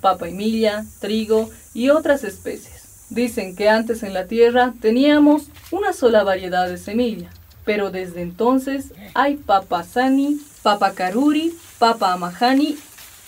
papa 0.00 0.26
y 0.26 0.32
milla, 0.32 0.86
trigo 0.98 1.50
y 1.74 1.90
otras 1.90 2.24
especies. 2.24 3.04
Dicen 3.10 3.54
que 3.54 3.68
antes 3.68 4.02
en 4.02 4.14
la 4.14 4.24
tierra 4.24 4.72
teníamos 4.80 5.48
una 5.70 5.92
sola 5.92 6.24
variedad 6.24 6.70
de 6.70 6.78
semilla, 6.78 7.28
pero 7.66 7.90
desde 7.90 8.22
entonces 8.22 8.94
hay 9.12 9.36
papa 9.36 9.84
sani, 9.84 10.40
papa 10.62 10.94
karuri, 10.94 11.54
papa 11.78 12.14
amahani 12.14 12.78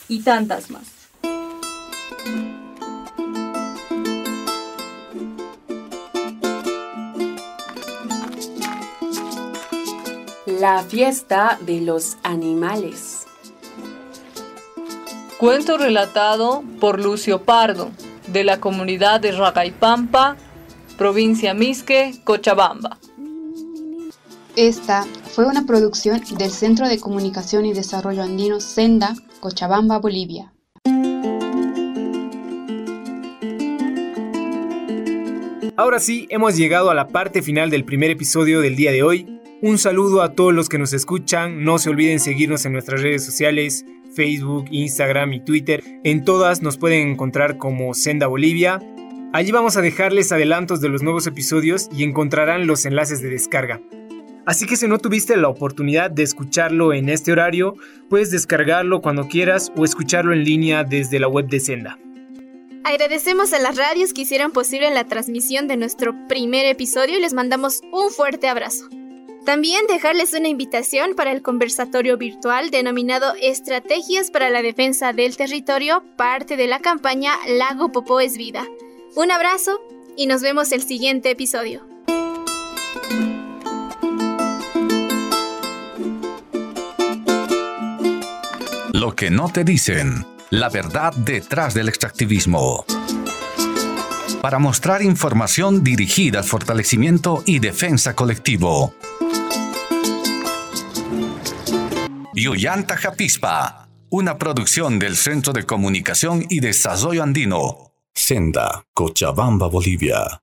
y 0.08 0.22
tantas 0.22 0.70
más. 0.70 0.95
La 10.60 10.82
fiesta 10.82 11.58
de 11.66 11.82
los 11.82 12.16
animales. 12.22 13.26
Cuento 15.38 15.76
relatado 15.76 16.62
por 16.80 16.98
Lucio 16.98 17.42
Pardo, 17.42 17.90
de 18.28 18.42
la 18.42 18.58
comunidad 18.58 19.20
de 19.20 19.32
Ragaipampa, 19.32 20.36
provincia 20.96 21.52
Misque, 21.52 22.14
Cochabamba. 22.24 22.96
Esta 24.54 25.04
fue 25.34 25.46
una 25.46 25.66
producción 25.66 26.22
del 26.38 26.50
Centro 26.50 26.88
de 26.88 27.00
Comunicación 27.00 27.66
y 27.66 27.74
Desarrollo 27.74 28.22
Andino 28.22 28.60
Senda, 28.60 29.14
Cochabamba, 29.40 29.98
Bolivia. 29.98 30.52
Ahora 35.76 35.98
sí, 35.98 36.26
hemos 36.30 36.56
llegado 36.56 36.90
a 36.90 36.94
la 36.94 37.08
parte 37.08 37.42
final 37.42 37.68
del 37.68 37.84
primer 37.84 38.10
episodio 38.10 38.62
del 38.62 38.76
día 38.76 38.92
de 38.92 39.02
hoy. 39.02 39.35
Un 39.66 39.78
saludo 39.78 40.22
a 40.22 40.32
todos 40.32 40.54
los 40.54 40.68
que 40.68 40.78
nos 40.78 40.92
escuchan. 40.92 41.64
No 41.64 41.80
se 41.80 41.90
olviden 41.90 42.20
seguirnos 42.20 42.64
en 42.64 42.72
nuestras 42.72 43.02
redes 43.02 43.24
sociales, 43.24 43.84
Facebook, 44.14 44.66
Instagram 44.70 45.32
y 45.32 45.40
Twitter. 45.40 45.82
En 46.04 46.24
todas 46.24 46.62
nos 46.62 46.78
pueden 46.78 47.08
encontrar 47.08 47.58
como 47.58 47.92
Senda 47.92 48.28
Bolivia. 48.28 48.78
Allí 49.32 49.50
vamos 49.50 49.76
a 49.76 49.80
dejarles 49.80 50.30
adelantos 50.30 50.80
de 50.80 50.88
los 50.88 51.02
nuevos 51.02 51.26
episodios 51.26 51.88
y 51.90 52.04
encontrarán 52.04 52.68
los 52.68 52.86
enlaces 52.86 53.20
de 53.22 53.28
descarga. 53.28 53.80
Así 54.46 54.66
que 54.66 54.76
si 54.76 54.86
no 54.86 54.98
tuviste 54.98 55.36
la 55.36 55.48
oportunidad 55.48 56.12
de 56.12 56.22
escucharlo 56.22 56.92
en 56.92 57.08
este 57.08 57.32
horario, 57.32 57.74
puedes 58.08 58.30
descargarlo 58.30 59.02
cuando 59.02 59.26
quieras 59.26 59.72
o 59.76 59.84
escucharlo 59.84 60.32
en 60.32 60.44
línea 60.44 60.84
desde 60.84 61.18
la 61.18 61.26
web 61.26 61.48
de 61.48 61.58
Senda. 61.58 61.98
Agradecemos 62.84 63.52
a 63.52 63.58
las 63.58 63.76
radios 63.76 64.12
que 64.12 64.22
hicieron 64.22 64.52
posible 64.52 64.88
la 64.90 65.08
transmisión 65.08 65.66
de 65.66 65.76
nuestro 65.76 66.14
primer 66.28 66.66
episodio 66.66 67.18
y 67.18 67.20
les 67.20 67.34
mandamos 67.34 67.80
un 67.90 68.12
fuerte 68.12 68.46
abrazo. 68.46 68.88
También 69.46 69.86
dejarles 69.86 70.34
una 70.34 70.48
invitación 70.48 71.14
para 71.14 71.30
el 71.30 71.40
conversatorio 71.40 72.16
virtual 72.16 72.70
denominado 72.70 73.32
Estrategias 73.40 74.32
para 74.32 74.50
la 74.50 74.60
Defensa 74.60 75.12
del 75.12 75.36
Territorio, 75.36 76.02
parte 76.16 76.56
de 76.56 76.66
la 76.66 76.80
campaña 76.80 77.32
Lago 77.46 77.92
Popó 77.92 78.18
es 78.18 78.36
Vida. 78.36 78.66
Un 79.14 79.30
abrazo 79.30 79.80
y 80.16 80.26
nos 80.26 80.42
vemos 80.42 80.72
el 80.72 80.82
siguiente 80.82 81.30
episodio. 81.30 81.86
Lo 88.92 89.14
que 89.14 89.30
no 89.30 89.48
te 89.48 89.62
dicen, 89.62 90.26
la 90.50 90.70
verdad 90.70 91.14
detrás 91.14 91.72
del 91.72 91.88
extractivismo. 91.88 92.84
Para 94.42 94.58
mostrar 94.58 95.02
información 95.02 95.84
dirigida 95.84 96.40
al 96.40 96.44
fortalecimiento 96.44 97.44
y 97.46 97.60
defensa 97.60 98.16
colectivo. 98.16 98.92
Yoyanta 102.38 102.98
Japispa, 102.98 103.88
una 104.10 104.36
producción 104.36 104.98
del 104.98 105.16
Centro 105.16 105.54
de 105.54 105.64
Comunicación 105.64 106.44
y 106.50 106.60
Desarrollo 106.60 107.22
Andino. 107.22 107.94
Senda, 108.12 108.84
Cochabamba, 108.92 109.68
Bolivia. 109.68 110.42